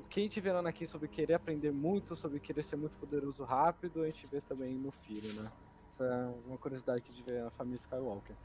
o 0.00 0.08
que 0.08 0.20
a 0.20 0.22
gente 0.22 0.40
vê 0.40 0.52
no 0.52 0.60
Anakin 0.60 0.86
sobre 0.86 1.08
querer 1.08 1.34
aprender 1.34 1.72
muito, 1.72 2.14
sobre 2.14 2.38
querer 2.38 2.62
ser 2.62 2.76
muito 2.76 2.96
poderoso 2.98 3.42
rápido, 3.42 4.02
a 4.02 4.06
gente 4.06 4.28
vê 4.28 4.40
também 4.40 4.74
no 4.76 4.92
filho, 4.92 5.32
né? 5.42 5.50
Essa 5.88 6.04
é 6.04 6.46
uma 6.46 6.58
curiosidade 6.58 7.02
que 7.02 7.10
a 7.10 7.14
gente 7.14 7.24
vê 7.24 7.42
na 7.42 7.50
família 7.50 7.80
Skywalker. 7.80 8.36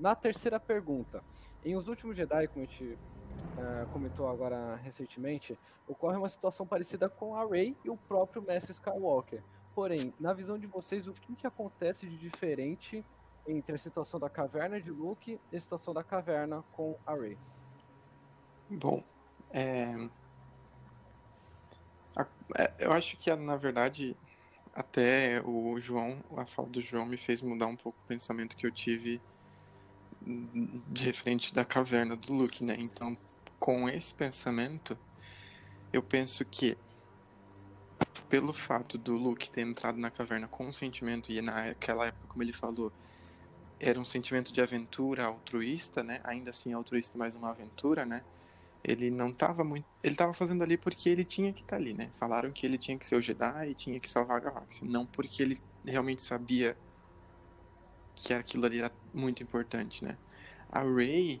Na 0.00 0.14
terceira 0.14 0.58
pergunta, 0.58 1.22
em 1.62 1.76
Os 1.76 1.86
Últimos 1.86 2.16
Jedi, 2.16 2.48
como 2.48 2.64
a 2.64 2.66
gente 2.66 2.84
uh, 2.84 3.86
comentou 3.92 4.26
agora 4.30 4.76
recentemente, 4.76 5.58
ocorre 5.86 6.16
uma 6.16 6.28
situação 6.30 6.66
parecida 6.66 7.06
com 7.06 7.36
a 7.36 7.46
Rey 7.46 7.76
e 7.84 7.90
o 7.90 7.98
próprio 7.98 8.40
Mestre 8.40 8.72
Skywalker. 8.72 9.42
Porém, 9.74 10.14
na 10.18 10.32
visão 10.32 10.58
de 10.58 10.66
vocês, 10.66 11.06
o 11.06 11.12
que, 11.12 11.36
que 11.36 11.46
acontece 11.46 12.06
de 12.06 12.16
diferente 12.16 13.04
entre 13.46 13.74
a 13.74 13.78
situação 13.78 14.18
da 14.18 14.30
caverna 14.30 14.80
de 14.80 14.90
Luke 14.90 15.38
e 15.52 15.56
a 15.56 15.60
situação 15.60 15.92
da 15.92 16.02
caverna 16.02 16.64
com 16.72 16.96
a 17.06 17.14
Rey? 17.14 17.36
Bom, 18.70 19.04
é... 19.52 20.08
é 22.56 22.72
eu 22.78 22.92
acho 22.94 23.18
que 23.18 23.34
na 23.36 23.56
verdade 23.56 24.16
até 24.74 25.42
o 25.44 25.78
João, 25.78 26.24
a 26.38 26.46
fala 26.46 26.68
do 26.68 26.80
João 26.80 27.04
me 27.04 27.18
fez 27.18 27.42
mudar 27.42 27.66
um 27.66 27.76
pouco 27.76 27.98
o 28.02 28.08
pensamento 28.08 28.56
que 28.56 28.66
eu 28.66 28.70
tive 28.70 29.20
de 30.88 31.04
referente 31.04 31.54
da 31.54 31.64
caverna 31.64 32.16
do 32.16 32.32
Luke, 32.32 32.64
né? 32.64 32.76
Então, 32.78 33.16
com 33.58 33.88
esse 33.88 34.14
pensamento, 34.14 34.96
eu 35.92 36.02
penso 36.02 36.44
que 36.44 36.76
pelo 38.28 38.52
fato 38.52 38.96
do 38.96 39.16
Luke 39.16 39.50
ter 39.50 39.62
entrado 39.62 39.98
na 39.98 40.10
caverna 40.10 40.46
com 40.46 40.66
um 40.66 40.72
sentimento 40.72 41.32
e 41.32 41.42
naquela 41.42 42.06
época, 42.06 42.26
como 42.28 42.42
ele 42.42 42.52
falou, 42.52 42.92
era 43.78 43.98
um 43.98 44.04
sentimento 44.04 44.52
de 44.52 44.60
aventura 44.60 45.24
altruísta, 45.24 46.02
né? 46.02 46.20
Ainda 46.24 46.50
assim 46.50 46.72
altruísta, 46.72 47.18
mas 47.18 47.34
uma 47.34 47.50
aventura, 47.50 48.04
né? 48.04 48.22
Ele 48.84 49.10
não 49.10 49.28
estava 49.28 49.64
muito, 49.64 49.86
ele 50.02 50.14
estava 50.14 50.32
fazendo 50.32 50.62
ali 50.62 50.76
porque 50.76 51.08
ele 51.08 51.24
tinha 51.24 51.52
que 51.52 51.62
estar 51.62 51.76
tá 51.76 51.82
ali, 51.82 51.92
né? 51.92 52.10
Falaram 52.14 52.50
que 52.52 52.64
ele 52.66 52.78
tinha 52.78 52.96
que 52.96 53.04
ser 53.04 53.16
o 53.16 53.22
Jedi 53.22 53.70
e 53.70 53.74
tinha 53.74 53.98
que 53.98 54.08
salvar 54.08 54.36
a 54.36 54.40
galáxia, 54.40 54.86
não 54.86 55.04
porque 55.04 55.42
ele 55.42 55.58
realmente 55.84 56.22
sabia 56.22 56.76
que 58.20 58.34
aquilo 58.34 58.66
ali 58.66 58.78
era 58.78 58.92
muito 59.14 59.42
importante, 59.42 60.04
né? 60.04 60.16
A 60.70 60.80
Rey, 60.80 61.40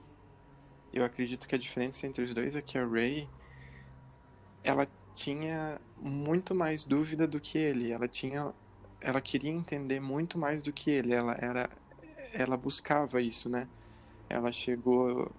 eu 0.92 1.04
acredito 1.04 1.46
que 1.46 1.54
a 1.54 1.58
diferença 1.58 2.06
entre 2.06 2.24
os 2.24 2.32
dois 2.32 2.56
é 2.56 2.62
que 2.62 2.78
a 2.78 2.86
Rey, 2.86 3.28
ela 4.64 4.86
tinha 5.12 5.80
muito 5.98 6.54
mais 6.54 6.82
dúvida 6.82 7.26
do 7.26 7.38
que 7.38 7.58
ele. 7.58 7.92
Ela 7.92 8.08
tinha 8.08 8.52
ela 9.00 9.20
queria 9.20 9.50
entender 9.50 10.00
muito 10.00 10.38
mais 10.38 10.62
do 10.62 10.72
que 10.72 10.90
ele. 10.90 11.12
Ela 11.14 11.34
era, 11.38 11.70
ela 12.32 12.56
buscava 12.56 13.20
isso, 13.20 13.48
né? 13.48 13.68
Ela 14.28 14.52
chegou 14.52 15.30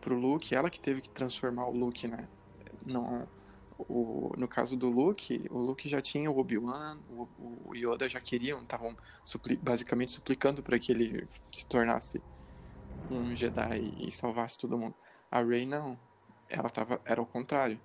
pro 0.00 0.18
Luke, 0.18 0.54
ela 0.54 0.70
que 0.70 0.80
teve 0.80 1.00
que 1.00 1.10
transformar 1.10 1.66
o 1.66 1.72
Luke, 1.72 2.06
né? 2.06 2.28
Não, 2.84 3.26
o, 3.88 4.32
no 4.36 4.48
caso 4.48 4.76
do 4.76 4.88
Luke, 4.88 5.46
o 5.50 5.58
Luke 5.58 5.88
já 5.88 6.00
tinha 6.00 6.30
o 6.30 6.38
Obi-Wan, 6.38 6.98
o, 7.10 7.28
o, 7.66 7.74
Yoda 7.74 8.08
já 8.08 8.20
queriam, 8.20 8.60
estavam 8.60 8.96
supli 9.24 9.56
basicamente 9.56 10.12
suplicando 10.12 10.62
para 10.62 10.78
que 10.78 10.92
ele 10.92 11.28
se 11.52 11.66
tornasse 11.66 12.20
um 13.10 13.34
Jedi 13.34 13.94
e 13.98 14.10
salvasse 14.10 14.58
todo 14.58 14.78
mundo. 14.78 14.94
A 15.30 15.42
Rey 15.42 15.66
não, 15.66 15.98
ela 16.48 16.68
tava, 16.68 17.00
era 17.04 17.20
o 17.20 17.26
contrário. 17.26 17.80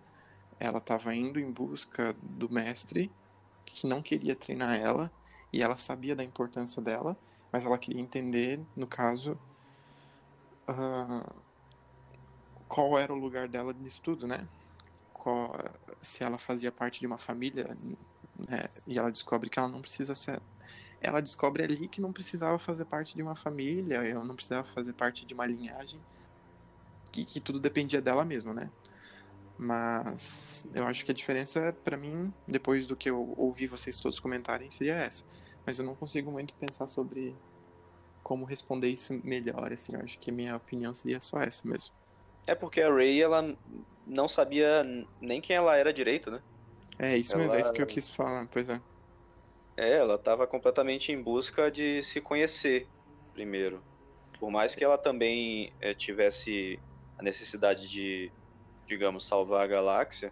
Ela 0.60 0.78
estava 0.78 1.14
indo 1.14 1.40
em 1.40 1.52
busca 1.52 2.16
do 2.22 2.50
mestre 2.50 3.12
que 3.66 3.88
não 3.88 4.02
queria 4.02 4.36
treinar 4.36 4.76
ela 4.76 5.12
e 5.52 5.62
ela 5.62 5.78
sabia 5.78 6.16
da 6.16 6.24
importância 6.24 6.82
dela, 6.82 7.18
mas 7.52 7.66
ela 7.66 7.78
queria 7.78 8.02
entender, 8.02 8.60
no 8.76 8.88
caso, 8.88 9.38
uh, 10.70 11.34
qual 12.68 12.98
era 12.98 13.14
o 13.14 13.18
lugar 13.18 13.48
dela 13.48 13.74
nisso 13.74 14.02
tudo, 14.02 14.28
né? 14.28 14.48
Qual, 15.26 15.58
se 16.04 16.24
ela 16.24 16.38
fazia 16.38 16.72
parte 16.72 17.00
de 17.00 17.08
uma 17.08 17.18
família, 17.18 17.76
né? 18.48 18.70
E 18.86 19.00
ela 19.00 19.12
descobre 19.12 19.50
que 19.50 19.58
ela 19.58 19.68
não 19.68 19.82
precisa 19.82 20.14
ser. 20.14 20.40
Ela 21.02 21.20
descobre 21.20 21.64
ali 21.64 21.88
que 21.88 22.00
não 22.00 22.14
precisava 22.14 22.60
fazer 22.60 22.86
parte 22.86 23.16
de 23.16 23.24
uma 23.24 23.36
família, 23.36 24.08
ela 24.08 24.24
não 24.24 24.36
precisava 24.36 24.64
fazer 24.64 24.94
parte 24.94 25.26
de 25.26 25.34
uma 25.34 25.48
linhagem, 25.48 26.00
que, 27.12 27.26
que 27.26 27.40
tudo 27.40 27.60
dependia 27.60 28.00
dela 28.00 28.24
mesma, 28.24 28.54
né? 28.54 28.70
Mas 29.58 30.68
eu 30.76 30.86
acho 30.86 31.04
que 31.04 31.10
a 31.10 31.14
diferença, 31.14 31.76
para 31.84 31.98
mim, 31.98 32.32
depois 32.48 32.86
do 32.86 32.96
que 32.96 33.10
eu 33.10 33.34
ouvi 33.36 33.66
vocês 33.66 34.00
todos 34.00 34.20
comentarem, 34.20 34.70
seria 34.70 34.94
essa. 34.94 35.24
Mas 35.66 35.80
eu 35.80 35.86
não 35.86 35.96
consigo 35.96 36.32
muito 36.32 36.54
pensar 36.54 36.88
sobre 36.88 37.36
como 38.22 38.46
responder 38.46 38.90
isso 38.90 39.20
melhor, 39.24 39.74
assim. 39.74 39.96
Eu 39.96 40.02
acho 40.02 40.20
que 40.20 40.32
minha 40.32 40.56
opinião 40.56 40.94
seria 40.94 41.20
só 41.20 41.42
essa 41.42 41.68
mesmo. 41.68 41.96
É 42.46 42.54
porque 42.54 42.80
a 42.80 42.94
Ray, 42.94 43.24
ela 43.24 43.58
não 44.06 44.28
sabia 44.28 44.84
nem 45.22 45.42
quem 45.42 45.56
ela 45.56 45.76
era 45.76 45.94
direito, 45.94 46.32
né? 46.32 46.42
É, 46.98 47.18
isso 47.18 47.34
ela... 47.34 47.44
mesmo, 47.44 47.58
é 47.58 47.62
isso 47.62 47.74
que 47.74 47.82
eu 47.82 47.88
quis 47.88 48.10
falar, 48.10 48.48
pois 48.52 48.70
é. 48.70 48.80
É, 49.78 49.98
ela 49.98 50.16
estava 50.16 50.48
completamente 50.48 51.12
em 51.12 51.22
busca 51.22 51.70
de 51.70 52.02
se 52.02 52.22
conhecer 52.22 52.88
primeiro. 53.34 53.84
Por 54.40 54.50
mais 54.50 54.74
que 54.74 54.84
ela 54.84 54.98
também 54.98 55.74
é, 55.82 55.94
tivesse 55.94 56.80
a 57.18 57.24
necessidade 57.24 57.90
de, 57.90 58.32
digamos, 58.86 59.26
salvar 59.28 59.64
a 59.64 59.68
galáxia, 59.68 60.32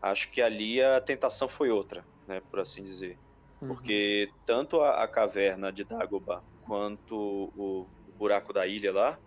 acho 0.00 0.30
que 0.30 0.40
ali 0.40 0.82
a 0.82 1.00
tentação 1.00 1.48
foi 1.48 1.70
outra, 1.70 2.04
né, 2.26 2.42
por 2.50 2.60
assim 2.60 2.82
dizer. 2.82 3.18
Uhum. 3.60 3.68
Porque 3.68 4.30
tanto 4.44 4.80
a, 4.80 5.04
a, 5.04 5.08
caverna 5.08 5.70
de 5.70 5.84
Dagobah 5.84 6.42
quanto 6.66 7.14
o, 7.14 7.86
o 8.10 8.16
buraco 8.16 8.52
da 8.52 8.66
ilha 8.66 8.92
lá, 8.92 9.18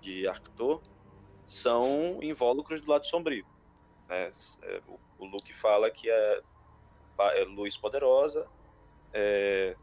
de 0.00 0.26
Arctur, 0.26 0.80
são 1.48 2.18
invólucros 2.22 2.82
do 2.82 2.90
lado 2.90 3.06
sombrio. 3.06 3.46
Né? 4.06 4.30
É, 4.62 4.82
o, 5.18 5.24
Luke 5.24 5.52
fala 5.54 5.90
que 5.90 6.10
é, 6.10 6.42
é 7.18 7.44
luz 7.44 7.74
poderosa, 7.74 8.46
é 9.14 9.74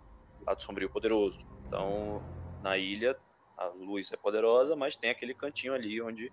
lado 0.45 0.62
sombrio 0.62 0.88
poderoso. 0.91 1.43
Então, 1.65 2.21
na 2.62 2.78
ilha, 2.78 3.17
a 3.58 3.65
luz 3.65 4.12
é 4.13 4.17
poderosa, 4.17 4.75
mas 4.75 4.95
tem 4.95 5.10
aquele 5.10 5.34
cantinho 5.34 5.73
ali 5.73 5.99
onde 5.99 6.32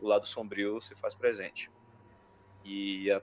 o 0.00 0.08
lado 0.08 0.26
sombrio 0.26 0.80
se 0.80 0.94
faz 0.94 1.14
presente. 1.14 1.70
E 2.64 3.10
a, 3.10 3.20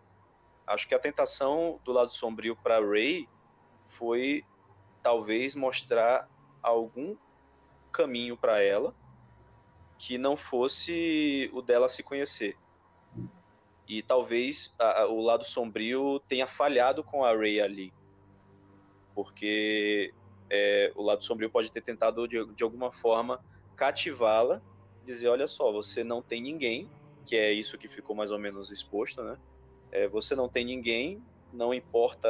acho 0.68 0.88
que 0.88 0.94
a 0.94 1.00
tentação 1.00 1.80
do 1.84 1.92
lado 1.92 2.12
sombrio 2.14 2.56
para 2.56 2.80
Rey 2.80 3.28
foi 3.90 4.46
talvez 5.02 5.56
mostrar 5.56 6.30
algum 6.62 7.18
caminho 7.92 8.38
para 8.38 8.62
ela 8.62 8.94
que 9.98 10.18
não 10.18 10.38
fosse 10.38 11.50
o 11.54 11.62
dela 11.62 11.90
se 11.90 12.04
conhecer. 12.04 12.58
E 13.88 14.04
talvez 14.04 14.76
a, 14.78 15.06
o 15.06 15.22
lado 15.22 15.46
sombrio 15.46 16.20
tenha 16.28 16.46
falhado 16.46 17.04
com 17.04 17.24
a 17.24 17.36
Rey 17.36 17.62
ali. 17.62 17.94
Porque 19.16 20.14
é, 20.50 20.92
o 20.96 21.02
lado 21.02 21.24
sombrio 21.24 21.50
pode 21.50 21.72
ter 21.72 21.82
tentado, 21.82 22.28
de, 22.28 22.46
de 22.54 22.64
alguma 22.64 22.92
forma, 22.92 23.44
cativá-la, 23.76 24.62
dizer: 25.06 25.30
olha 25.30 25.48
só, 25.48 25.72
você 25.72 26.04
não 26.04 26.22
tem 26.22 26.42
ninguém, 26.42 26.90
que 27.26 27.36
é 27.36 27.52
isso 27.52 27.78
que 27.78 27.88
ficou 27.88 28.16
mais 28.16 28.32
ou 28.32 28.38
menos 28.38 28.70
exposto, 28.70 29.24
né? 29.24 29.38
É, 29.92 30.08
você 30.08 30.36
não 30.36 30.50
tem 30.50 30.66
ninguém, 30.66 31.24
não 31.52 31.74
importa 31.74 32.28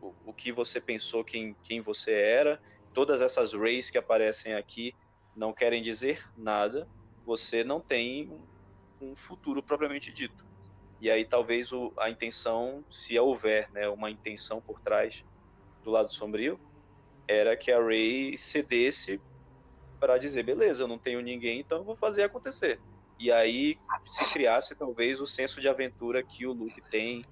o, 0.00 0.14
o 0.24 0.32
que 0.32 0.52
você 0.52 0.80
pensou, 0.80 1.24
quem, 1.24 1.54
quem 1.64 1.80
você 1.80 2.12
era, 2.12 2.60
todas 2.94 3.22
essas 3.22 3.52
Rays 3.52 3.90
que 3.90 3.98
aparecem 3.98 4.54
aqui 4.54 4.94
não 5.36 5.52
querem 5.52 5.82
dizer 5.82 6.24
nada, 6.36 6.88
você 7.24 7.62
não 7.62 7.80
tem 7.80 8.32
um 9.00 9.14
futuro 9.14 9.62
propriamente 9.62 10.10
dito. 10.12 10.44
E 11.00 11.10
aí 11.10 11.24
talvez 11.24 11.72
o, 11.72 11.92
a 11.98 12.08
intenção, 12.08 12.82
se 12.90 13.18
houver 13.18 13.70
né, 13.70 13.88
uma 13.88 14.10
intenção 14.10 14.60
por 14.60 14.80
trás 14.80 15.22
do 15.84 15.90
lado 15.90 16.12
sombrio, 16.12 16.58
era 17.28 17.56
que 17.56 17.70
a 17.70 17.78
Ray 17.78 18.36
cedesse 18.38 19.20
para 20.00 20.18
dizer, 20.18 20.42
beleza, 20.42 20.84
eu 20.84 20.88
não 20.88 20.98
tenho 20.98 21.20
ninguém, 21.20 21.60
então 21.60 21.78
eu 21.78 21.84
vou 21.84 21.96
fazer 21.96 22.22
acontecer. 22.22 22.80
E 23.18 23.32
aí 23.32 23.78
se 24.10 24.32
criasse 24.32 24.74
talvez 24.76 25.20
o 25.20 25.26
senso 25.26 25.60
de 25.60 25.68
aventura 25.68 26.22
que 26.22 26.46
o 26.46 26.52
Luke 26.52 26.80
tem 26.90 27.24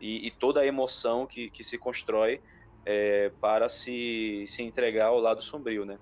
e, 0.00 0.26
e 0.26 0.30
toda 0.30 0.60
a 0.60 0.66
emoção 0.66 1.26
que, 1.26 1.50
que 1.50 1.64
se 1.64 1.78
constrói 1.78 2.40
é, 2.84 3.30
para 3.40 3.68
se, 3.68 4.44
se 4.46 4.62
entregar 4.62 5.06
ao 5.06 5.18
lado 5.18 5.42
sombrio, 5.42 5.84
né? 5.84 5.98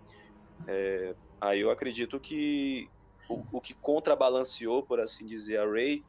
É, 0.67 1.15
Aí 1.41 1.61
eu 1.61 1.71
acredito 1.71 2.19
que 2.19 2.89
o, 3.29 3.59
o 3.59 3.61
que 3.61 3.75
contrabalanceou, 3.75 4.83
por 4.83 5.01
assim 5.01 5.27
dizer, 5.27 5.59
a 5.59 5.67
Ray 5.67 6.03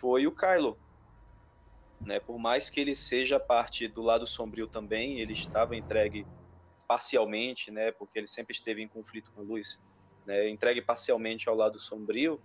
foi 0.00 0.26
o 0.26 0.34
Kylo. 0.34 0.78
Né? 2.00 2.20
Por 2.20 2.38
mais 2.38 2.68
que 2.70 2.80
ele 2.80 2.94
seja 2.94 3.40
parte 3.40 3.88
do 3.88 4.02
lado 4.02 4.26
sombrio 4.26 4.66
também, 4.66 5.20
ele 5.20 5.32
estava 5.32 5.76
entregue 5.76 6.26
parcialmente, 6.86 7.70
né? 7.70 7.92
Porque 7.92 8.18
ele 8.18 8.26
sempre 8.26 8.54
esteve 8.54 8.82
em 8.82 8.88
conflito 8.88 9.32
com 9.32 9.40
a 9.40 9.44
luz, 9.44 9.78
né? 10.26 10.48
Entregue 10.48 10.82
parcialmente 10.82 11.48
ao 11.48 11.54
lado 11.54 11.78
sombrio. 11.78 12.40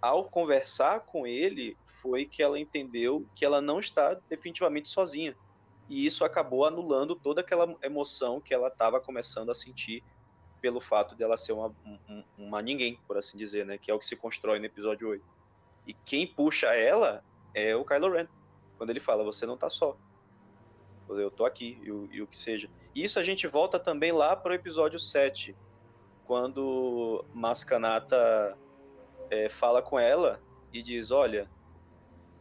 Ao 0.00 0.28
conversar 0.28 1.00
com 1.00 1.26
ele, 1.26 1.76
foi 2.00 2.26
que 2.26 2.42
ela 2.42 2.58
entendeu 2.58 3.26
que 3.34 3.44
ela 3.44 3.60
não 3.60 3.80
está 3.80 4.14
definitivamente 4.28 4.88
sozinha. 4.88 5.36
E 5.88 6.06
isso 6.06 6.24
acabou 6.24 6.64
anulando 6.64 7.14
toda 7.16 7.40
aquela 7.40 7.76
emoção 7.82 8.40
que 8.40 8.54
ela 8.54 8.68
estava 8.68 9.00
começando 9.00 9.50
a 9.50 9.54
sentir 9.54 10.02
pelo 10.62 10.80
fato 10.80 11.16
dela 11.16 11.36
ser 11.36 11.52
uma, 11.52 11.74
uma, 11.84 12.24
uma 12.38 12.62
ninguém, 12.62 12.98
por 13.06 13.18
assim 13.18 13.36
dizer, 13.36 13.66
né? 13.66 13.76
Que 13.76 13.90
é 13.90 13.94
o 13.94 13.98
que 13.98 14.06
se 14.06 14.14
constrói 14.14 14.60
no 14.60 14.64
episódio 14.64 15.08
8. 15.08 15.22
E 15.88 15.92
quem 15.92 16.24
puxa 16.24 16.68
ela 16.68 17.24
é 17.52 17.74
o 17.74 17.84
Kylo 17.84 18.12
Ren. 18.12 18.28
Quando 18.78 18.90
ele 18.90 19.00
fala, 19.00 19.24
você 19.24 19.44
não 19.44 19.56
tá 19.56 19.68
só. 19.68 19.96
Eu 21.08 21.30
tô 21.30 21.44
aqui, 21.44 21.78
e 21.82 21.90
o, 21.90 22.08
e 22.12 22.22
o 22.22 22.26
que 22.28 22.36
seja. 22.36 22.70
Isso 22.94 23.18
a 23.18 23.24
gente 23.24 23.46
volta 23.48 23.78
também 23.78 24.12
lá 24.12 24.36
pro 24.36 24.54
episódio 24.54 25.00
7, 25.00 25.54
quando 26.24 27.24
Mascanata 27.34 28.56
é, 29.28 29.48
fala 29.48 29.82
com 29.82 29.98
ela 29.98 30.40
e 30.72 30.80
diz, 30.80 31.10
olha, 31.10 31.50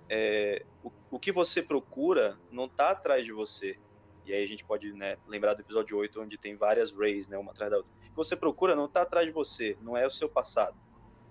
é, 0.08 0.64
o, 0.84 0.92
o 1.10 1.20
que 1.20 1.32
você 1.32 1.62
procura 1.62 2.38
não 2.52 2.70
tá 2.70 2.92
atrás 2.92 3.26
de 3.26 3.32
você. 3.32 3.80
E 4.26 4.34
aí 4.34 4.44
a 4.44 4.48
gente 4.48 4.64
pode 4.64 4.94
né, 4.94 5.18
lembrar 5.28 5.54
do 5.54 5.62
episódio 5.62 5.98
8, 5.98 6.22
onde 6.22 6.38
tem 6.38 6.56
várias 6.56 6.92
Rays, 6.92 7.28
né, 7.28 7.38
uma 7.38 7.52
atrás 7.52 7.72
da 7.72 7.78
outra 7.78 8.02
que 8.12 8.16
você 8.16 8.36
procura 8.36 8.76
não 8.76 8.86
está 8.86 9.02
atrás 9.02 9.26
de 9.26 9.32
você, 9.32 9.78
não 9.82 9.98
é 9.98 10.06
o 10.06 10.12
seu 10.12 10.30
passado. 10.30 10.78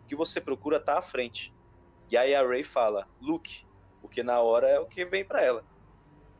O 0.03 0.09
que 0.09 0.16
você 0.16 0.40
procura 0.40 0.79
está 0.79 0.98
à 0.98 1.03
frente. 1.03 1.53
E 2.11 2.16
aí 2.16 2.35
a 2.35 2.42
Ray 2.42 2.64
fala, 2.64 3.07
Luke, 3.20 3.64
porque 4.00 4.22
na 4.22 4.40
hora 4.40 4.68
é 4.68 4.81
o 4.81 4.87
que 4.87 5.05
vem 5.05 5.24
para 5.24 5.42
ela. 5.42 5.64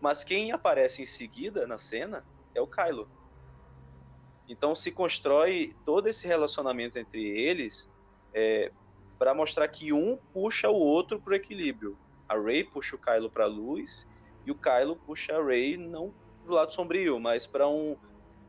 Mas 0.01 0.25
quem 0.25 0.51
aparece 0.51 1.03
em 1.03 1.07
seguida 1.07 1.67
na 1.67 1.77
cena 1.77 2.25
é 2.55 2.61
o 2.61 2.67
Kylo. 2.67 3.09
Então 4.49 4.75
se 4.75 4.91
constrói 4.91 5.77
todo 5.85 6.09
esse 6.09 6.27
relacionamento 6.27 6.99
entre 6.99 7.23
eles 7.23 7.89
é, 8.33 8.73
para 9.19 9.35
mostrar 9.35 9.69
que 9.69 9.93
um 9.93 10.17
puxa 10.33 10.71
o 10.71 10.75
outro 10.75 11.21
para 11.21 11.33
o 11.33 11.37
equilíbrio. 11.37 11.97
A 12.27 12.35
Ray 12.35 12.65
puxa 12.65 12.97
o 12.97 12.99
Kylo 12.99 13.31
para 13.31 13.45
a 13.45 13.49
luz 13.49 14.07
e 14.47 14.51
o 14.51 14.55
Kylo 14.55 14.97
puxa 14.97 15.37
a 15.37 15.45
Ray 15.45 15.77
não 15.77 16.13
para 16.41 16.53
o 16.53 16.55
lado 16.55 16.73
sombrio, 16.73 17.19
mas 17.21 17.47
para 17.47 17.69
um 17.69 17.97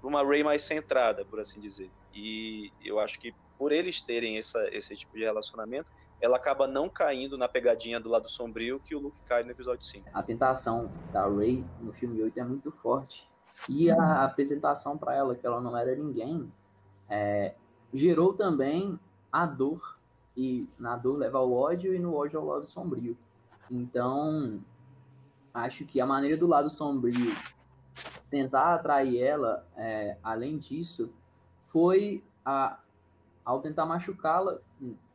uma 0.04 0.24
Ray 0.24 0.44
mais 0.44 0.64
centrada, 0.64 1.24
por 1.24 1.40
assim 1.40 1.60
dizer. 1.60 1.92
E 2.14 2.72
eu 2.84 3.00
acho 3.00 3.20
que 3.20 3.34
por 3.58 3.72
eles 3.72 4.02
terem 4.02 4.38
essa, 4.38 4.68
esse 4.72 4.96
tipo 4.96 5.16
de 5.16 5.24
relacionamento, 5.24 5.92
ela 6.20 6.38
acaba 6.38 6.68
não 6.68 6.90
caindo 6.90 7.38
na 7.38 7.48
pegadinha 7.48 8.00
do 8.00 8.10
lado 8.10 8.28
sombrio 8.28 8.80
que 8.80 8.96
o 8.96 9.00
Luke 9.00 9.22
cai 9.24 9.44
no 9.44 9.52
episódio 9.52 9.86
5. 9.86 10.10
A 10.14 10.24
tentação 10.24 10.92
da 11.12 11.28
Ray 11.28 11.64
no 11.80 11.92
filme 11.94 12.22
8 12.22 12.40
é 12.40 12.44
muito 12.44 12.72
forte. 12.72 13.28
E 13.70 13.92
a 13.92 14.24
apresentação 14.24 14.98
para 14.98 15.16
ela, 15.16 15.36
que 15.36 15.46
ela 15.46 15.62
não 15.62 15.78
era 15.78 15.96
ninguém, 15.96 16.52
é, 17.08 17.54
gerou 17.94 18.34
também 18.34 19.00
a 19.32 19.46
dor. 19.46 19.94
E 20.36 20.68
na 20.80 20.96
dor 20.96 21.18
leva 21.18 21.40
ao 21.40 21.52
ódio 21.52 21.94
e 21.94 22.00
no 22.00 22.16
ódio 22.16 22.40
ao 22.40 22.46
lado 22.46 22.66
sombrio. 22.66 23.18
Então, 23.70 24.60
acho 25.54 25.86
que 25.86 26.02
a 26.02 26.06
maneira 26.06 26.38
do 26.38 26.48
lado 26.48 26.70
sombrio 26.70 27.36
tentar 28.32 28.74
atrair 28.76 29.22
ela, 29.22 29.68
é, 29.76 30.18
além 30.24 30.58
disso, 30.58 31.12
foi 31.68 32.24
a, 32.44 32.80
ao 33.46 33.62
tentar 33.62 33.86
machucá-la, 33.86 34.60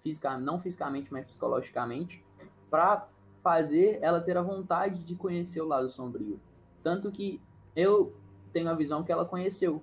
fisicamente, 0.03 0.45
não 0.45 0.59
fisicamente, 0.59 1.13
mas 1.13 1.25
psicologicamente, 1.25 2.23
para 2.71 3.09
fazer 3.43 3.99
ela 4.03 4.21
ter 4.21 4.37
a 4.37 4.43
vontade 4.43 5.03
de 5.03 5.17
conhecer 5.17 5.61
o 5.63 5.67
lado 5.67 5.89
sombrio. 5.89 6.39
Tanto 6.83 7.11
que 7.11 7.41
eu 7.75 8.15
tenho 8.53 8.69
a 8.69 8.75
visão 8.75 9.03
que 9.03 9.11
ela 9.11 9.25
conheceu. 9.25 9.83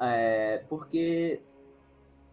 É, 0.00 0.64
porque 0.68 1.42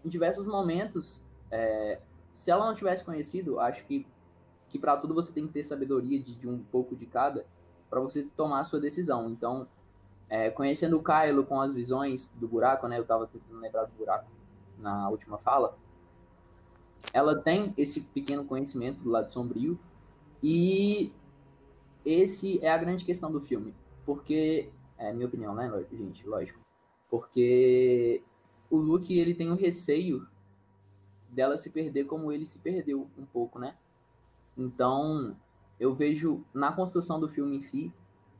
em 0.03 0.09
diversos 0.09 0.45
momentos, 0.45 1.21
é, 1.51 1.99
se 2.33 2.51
ela 2.51 2.65
não 2.65 2.75
tivesse 2.75 3.03
conhecido, 3.03 3.59
acho 3.59 3.83
que, 3.85 4.07
que 4.69 4.79
para 4.79 4.95
tudo 4.97 5.13
você 5.13 5.31
tem 5.31 5.47
que 5.47 5.53
ter 5.53 5.63
sabedoria 5.63 6.19
de, 6.19 6.35
de 6.35 6.47
um 6.47 6.59
pouco 6.59 6.95
de 6.95 7.05
cada 7.05 7.45
para 7.89 7.99
você 7.99 8.23
tomar 8.35 8.59
a 8.59 8.63
sua 8.63 8.79
decisão. 8.79 9.29
Então, 9.29 9.67
é, 10.29 10.49
conhecendo 10.49 10.97
o 10.97 11.03
Kylo 11.03 11.45
com 11.45 11.59
as 11.61 11.73
visões 11.73 12.29
do 12.35 12.47
buraco, 12.47 12.87
né? 12.87 12.97
Eu 12.97 13.03
estava 13.03 13.27
tentando 13.27 13.59
lembrar 13.59 13.85
do 13.85 13.93
buraco 13.93 14.29
na 14.77 15.09
última 15.09 15.37
fala. 15.37 15.77
Ela 17.13 17.35
tem 17.39 17.73
esse 17.77 18.01
pequeno 18.01 18.45
conhecimento 18.45 18.99
do 18.99 19.09
lado 19.09 19.31
sombrio 19.31 19.79
e 20.41 21.11
esse 22.03 22.63
é 22.63 22.69
a 22.69 22.77
grande 22.77 23.05
questão 23.05 23.31
do 23.31 23.41
filme, 23.41 23.73
porque 24.05 24.69
é 24.97 25.13
minha 25.13 25.27
opinião, 25.27 25.53
né, 25.53 25.71
gente, 25.91 26.27
lógico. 26.27 26.59
Porque 27.09 28.21
o 28.69 28.77
Luke 28.77 29.17
ele 29.17 29.33
tem 29.33 29.49
o 29.49 29.53
um 29.53 29.57
receio 29.57 30.27
dela 31.29 31.57
se 31.57 31.69
perder 31.69 32.05
como 32.05 32.31
ele 32.31 32.45
se 32.45 32.57
perdeu 32.59 33.07
um 33.17 33.25
pouco, 33.25 33.59
né? 33.59 33.75
Então, 34.57 35.35
eu 35.79 35.93
vejo 35.93 36.43
na 36.53 36.71
construção 36.71 37.19
do 37.19 37.27
filme 37.27 37.57
em 37.57 37.61
si 37.61 37.93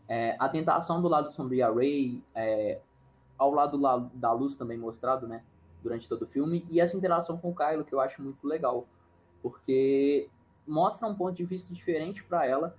é, 0.08 0.36
a 0.40 0.48
tentação 0.48 1.02
do 1.02 1.08
lado 1.08 1.32
sombrio 1.32 1.66
a 1.66 1.74
Rey, 1.74 2.24
é, 2.34 2.80
ao 3.38 3.52
lado 3.52 3.80
da 4.14 4.32
luz 4.32 4.56
também 4.56 4.78
mostrado, 4.78 5.28
né? 5.28 5.44
Durante 5.82 6.08
todo 6.08 6.24
o 6.24 6.28
filme, 6.28 6.66
e 6.70 6.80
essa 6.80 6.98
interação 6.98 7.38
com 7.38 7.52
o 7.52 7.56
Kylo 7.56 7.86
que 7.86 7.94
eu 7.94 8.00
acho 8.00 8.22
muito 8.22 8.48
legal, 8.48 8.88
porque 9.42 10.28
mostra 10.68 11.08
um 11.08 11.14
ponto 11.14 11.36
de 11.36 11.46
vista 11.46 11.72
diferente 11.74 12.24
para 12.24 12.46
ela, 12.46 12.76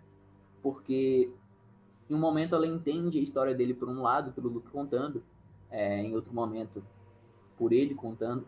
porque 0.63 1.31
em 2.11 2.15
um 2.15 2.19
momento 2.19 2.55
ela 2.55 2.67
entende 2.67 3.19
a 3.19 3.23
história 3.23 3.55
dele 3.55 3.75
por 3.75 3.89
um 3.89 4.03
lado, 4.03 4.33
pelo 4.33 4.49
Luke 4.49 4.69
contando, 4.71 5.23
é, 5.71 6.03
em 6.03 6.15
outro 6.15 6.33
momento 6.33 6.83
por 7.57 7.73
ele 7.73 7.95
contando. 7.95 8.45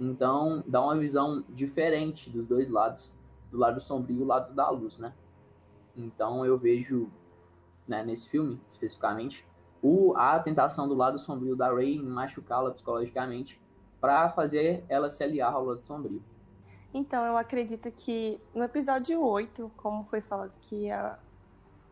Então 0.00 0.62
dá 0.66 0.82
uma 0.82 0.96
visão 0.96 1.44
diferente 1.48 2.30
dos 2.30 2.46
dois 2.46 2.68
lados, 2.68 3.10
do 3.50 3.58
lado 3.58 3.80
sombrio 3.80 4.20
e 4.20 4.22
o 4.22 4.26
lado 4.26 4.54
da 4.54 4.70
luz, 4.70 4.98
né? 4.98 5.12
Então 5.96 6.46
eu 6.46 6.56
vejo 6.56 7.10
né, 7.88 8.04
nesse 8.04 8.28
filme, 8.28 8.60
especificamente, 8.68 9.46
o, 9.82 10.14
a 10.16 10.38
tentação 10.38 10.88
do 10.88 10.94
lado 10.94 11.18
sombrio 11.18 11.56
da 11.56 11.72
Rey 11.72 11.96
em 11.96 12.04
machucá-la 12.04 12.70
psicologicamente 12.70 13.60
para 14.00 14.30
fazer 14.30 14.84
ela 14.88 15.10
se 15.10 15.22
aliar 15.22 15.52
ao 15.52 15.64
lado 15.64 15.82
sombrio. 15.82 16.22
Então, 16.92 17.24
eu 17.24 17.36
acredito 17.36 17.90
que 17.90 18.40
no 18.54 18.64
episódio 18.64 19.22
8, 19.22 19.70
como 19.76 20.04
foi 20.04 20.20
falado 20.20 20.52
que 20.60 20.90
a, 20.90 21.18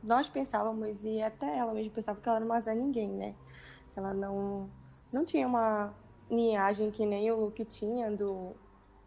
nós 0.03 0.29
pensávamos, 0.29 1.05
e 1.05 1.23
até 1.23 1.59
ela 1.59 1.75
mesma 1.75 1.93
pensava 1.93 2.21
que 2.21 2.29
ela 2.29 2.41
não 2.41 2.49
mais 2.49 2.67
é 2.67 2.75
ninguém, 2.75 3.09
né? 3.09 3.35
Ela 3.95 4.15
não, 4.15 4.71
não 5.13 5.25
tinha 5.25 5.47
uma 5.47 5.93
linhagem 6.31 6.91
que 6.91 7.05
nem 7.05 7.31
o 7.31 7.37
Luke 7.37 7.65
tinha 7.65 8.11
do, 8.11 8.53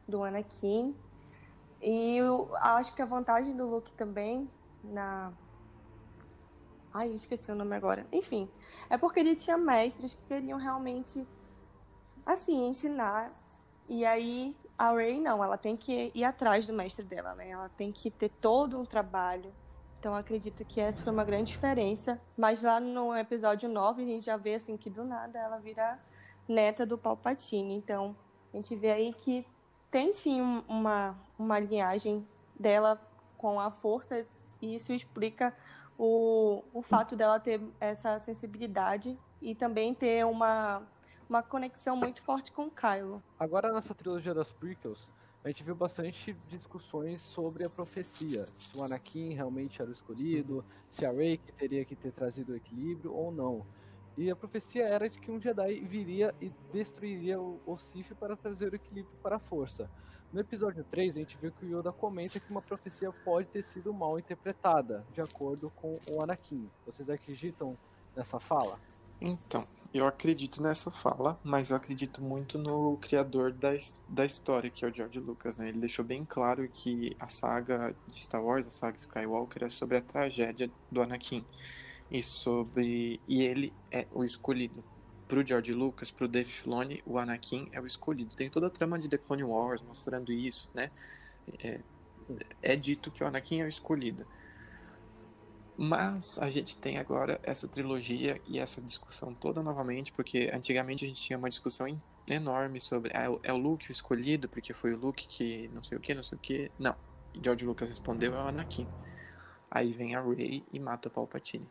do 0.08 0.24
Anakin. 0.24 0.96
E 1.82 2.18
eu 2.18 2.50
acho 2.58 2.94
que 2.96 3.02
a 3.02 3.06
vantagem 3.06 3.56
do 3.56 3.66
Luke 3.66 3.92
também 3.94 4.50
na 4.84 5.32
Ai, 6.94 7.10
esqueci 7.10 7.52
o 7.52 7.56
nome 7.56 7.76
agora. 7.76 8.06
Enfim, 8.12 8.50
é 8.90 8.98
porque 8.98 9.20
ele 9.20 9.36
tinha 9.36 9.58
mestres 9.58 10.16
que 10.16 10.22
queriam 10.24 10.58
realmente, 10.58 11.28
assim, 12.26 12.68
ensinar. 12.68 13.32
E 13.88 14.06
aí 14.06 14.56
a 14.78 14.92
Ray 14.92 15.20
não, 15.20 15.44
ela 15.44 15.58
tem 15.58 15.76
que 15.76 16.12
ir 16.16 16.24
atrás 16.24 16.66
do 16.66 16.74
mestre 16.74 17.04
dela, 17.04 17.36
né? 17.36 17.50
Ela 17.50 17.70
tem 17.70 17.92
que 17.92 18.10
ter 18.10 18.30
todo 18.30 18.80
um 18.80 18.86
trabalho. 18.86 19.54
Então 20.00 20.16
acredito 20.16 20.64
que 20.64 20.80
essa 20.80 21.04
foi 21.04 21.12
uma 21.12 21.26
grande 21.26 21.52
diferença. 21.52 22.20
Mas 22.38 22.64
lá 22.64 22.80
no 22.80 23.16
episódio 23.16 23.68
9 23.68 24.02
a 24.02 24.06
gente 24.06 24.26
já 24.26 24.38
vê 24.38 24.56
assim 24.56 24.78
que 24.78 24.90
do 24.90 25.04
nada 25.04 25.38
ela 25.38 25.58
vira 25.58 26.00
neta 26.48 26.86
do 26.86 26.98
Palpatine. 26.98 27.76
Então 27.76 28.16
a 28.54 28.56
gente 28.56 28.76
vê 28.76 28.92
aí 28.92 29.14
que 29.14 29.46
tem 29.92 30.14
sim 30.14 30.42
uma, 30.68 31.16
uma 31.38 31.60
linhagem 31.60 32.26
dela 32.58 33.02
com 33.38 33.60
a 33.60 33.70
força 33.70 34.26
e 34.62 34.76
isso 34.76 34.94
explica 34.94 35.54
o, 36.00 36.64
o 36.74 36.82
fato 36.82 37.14
dela 37.18 37.38
ter 37.42 37.62
essa 37.78 38.18
sensibilidade 38.20 39.20
e 39.42 39.54
também 39.54 39.94
ter 39.94 40.26
uma, 40.26 40.82
uma 41.30 41.44
conexão 41.44 41.98
muito 41.98 42.22
forte 42.22 42.54
com 42.54 42.68
o 42.68 42.72
Kylo. 42.72 43.22
Agora 43.38 43.72
nessa 43.74 43.94
trilogia 43.94 44.34
das 44.34 44.50
prequels, 44.50 45.12
a 45.44 45.50
gente 45.50 45.62
viu 45.62 45.76
bastante 45.76 46.34
discussões 46.48 47.22
sobre 47.22 47.66
a 47.66 47.70
profecia. 47.70 48.46
Se 48.58 48.78
o 48.78 48.84
Anakin 48.84 49.34
realmente 49.34 49.82
era 49.82 49.90
o 49.90 49.94
escolhido, 49.94 50.64
se 50.90 51.06
a 51.06 51.12
Rey 51.12 51.38
teria 51.58 51.84
que 51.84 51.96
ter 51.96 52.14
trazido 52.14 52.54
o 52.54 52.56
equilíbrio 52.56 53.14
ou 53.14 53.30
não. 53.30 53.66
E 54.20 54.30
a 54.30 54.36
profecia 54.36 54.84
era 54.84 55.10
de 55.10 55.18
que 55.18 55.32
um 55.32 55.40
Jedi 55.40 55.80
viria 55.80 56.36
e 56.42 56.52
destruiria 56.74 57.40
o, 57.40 57.58
o 57.66 57.78
Sith 57.78 58.14
para 58.20 58.36
trazer 58.36 58.74
o 58.74 58.76
equilíbrio 58.76 59.16
para 59.24 59.38
a 59.38 59.40
força. 59.40 59.90
No 60.34 60.42
episódio 60.42 60.84
3, 60.92 61.16
a 61.16 61.20
gente 61.20 61.38
vê 61.38 61.50
que 61.50 61.66
o 61.66 61.80
Yoda 61.80 61.94
comenta 61.94 62.38
que 62.38 62.52
uma 62.52 62.62
profecia 62.62 63.14
pode 63.24 63.48
ter 63.48 63.64
sido 63.64 63.94
mal 63.94 64.20
interpretada, 64.20 65.06
de 65.14 65.22
acordo 65.22 65.70
com 65.70 65.98
o 66.10 66.22
Anakin. 66.22 66.70
Vocês 66.86 67.10
acreditam 67.10 67.78
nessa 68.14 68.42
fala? 68.42 68.78
Então, 69.22 69.66
eu 69.94 70.06
acredito 70.06 70.62
nessa 70.62 70.92
fala, 70.92 71.40
mas 71.42 71.70
eu 71.70 71.78
acredito 71.78 72.22
muito 72.22 72.58
no 72.58 72.98
criador 72.98 73.54
da, 73.54 73.70
da 74.10 74.26
história, 74.26 74.70
que 74.70 74.84
é 74.84 74.90
o 74.90 74.94
George 74.94 75.18
Lucas. 75.18 75.58
Né? 75.58 75.70
Ele 75.70 75.80
deixou 75.80 76.04
bem 76.04 76.26
claro 76.26 76.68
que 76.68 77.16
a 77.18 77.30
saga 77.30 77.96
de 78.06 78.20
Star 78.20 78.44
Wars, 78.44 78.68
a 78.68 78.72
saga 78.72 78.98
Skywalker, 78.98 79.64
é 79.64 79.70
sobre 79.70 79.96
a 79.96 80.02
tragédia 80.02 80.70
do 80.92 81.02
Anakin. 81.02 81.46
E 82.12 82.24
sobre. 82.24 83.20
E 83.28 83.44
ele 83.44 83.74
é 83.92 84.08
o 84.12 84.24
escolhido 84.24 84.84
pro 85.30 85.46
George 85.46 85.72
Lucas, 85.74 86.10
pro 86.10 86.28
Dave 86.28 86.50
Filoni, 86.50 87.04
o 87.06 87.20
Anakin 87.20 87.70
é 87.72 87.80
o 87.80 87.86
escolhido. 87.86 88.36
Tem 88.36 88.50
toda 88.50 88.66
a 88.66 88.70
trama 88.70 88.98
de 88.98 89.08
The 89.08 89.20
Clone 89.20 89.44
Wars 89.44 89.82
mostrando 89.84 90.34
isso, 90.34 90.68
né? 90.74 90.90
É, 91.64 91.80
é 92.64 92.76
dito 92.76 93.12
que 93.12 93.24
o 93.24 93.28
Anakin 93.28 93.62
é 93.62 93.66
o 93.66 93.68
escolhido. 93.68 94.26
Mas 95.78 96.38
a 96.40 96.50
gente 96.50 96.76
tem 96.76 96.98
agora 96.98 97.40
essa 97.44 97.68
trilogia 97.68 98.42
e 98.48 98.60
essa 98.60 98.82
discussão 98.82 99.34
toda 99.34 99.62
novamente, 99.62 100.12
porque 100.12 100.50
antigamente 100.52 101.06
a 101.06 101.08
gente 101.08 101.22
tinha 101.22 101.38
uma 101.38 101.48
discussão 101.48 101.88
enorme 102.28 102.82
sobre 102.82 103.12
ah, 103.16 103.28
é 103.44 103.54
o 103.54 103.58
Luke 103.58 103.90
o 103.90 103.92
escolhido, 103.92 104.50
porque 104.50 104.74
foi 104.74 104.94
o 104.94 104.98
Luke 104.98 105.28
que 105.28 105.70
não 105.70 105.84
sei 105.84 105.98
o 105.98 106.02
que, 106.02 106.14
não 106.16 106.24
sei 106.24 106.38
o 106.38 106.42
que. 106.42 106.72
Não. 106.78 106.96
George 107.42 107.66
Lucas 107.66 107.88
respondeu, 107.88 108.34
é 108.34 108.44
o 108.44 108.48
Anakin. 108.48 108.88
Aí 109.70 109.94
vem 109.94 110.16
a 110.16 110.22
Rey 110.22 110.66
e 110.74 110.80
mata 110.80 111.08
o 111.08 111.12
Palpatine 111.12 111.68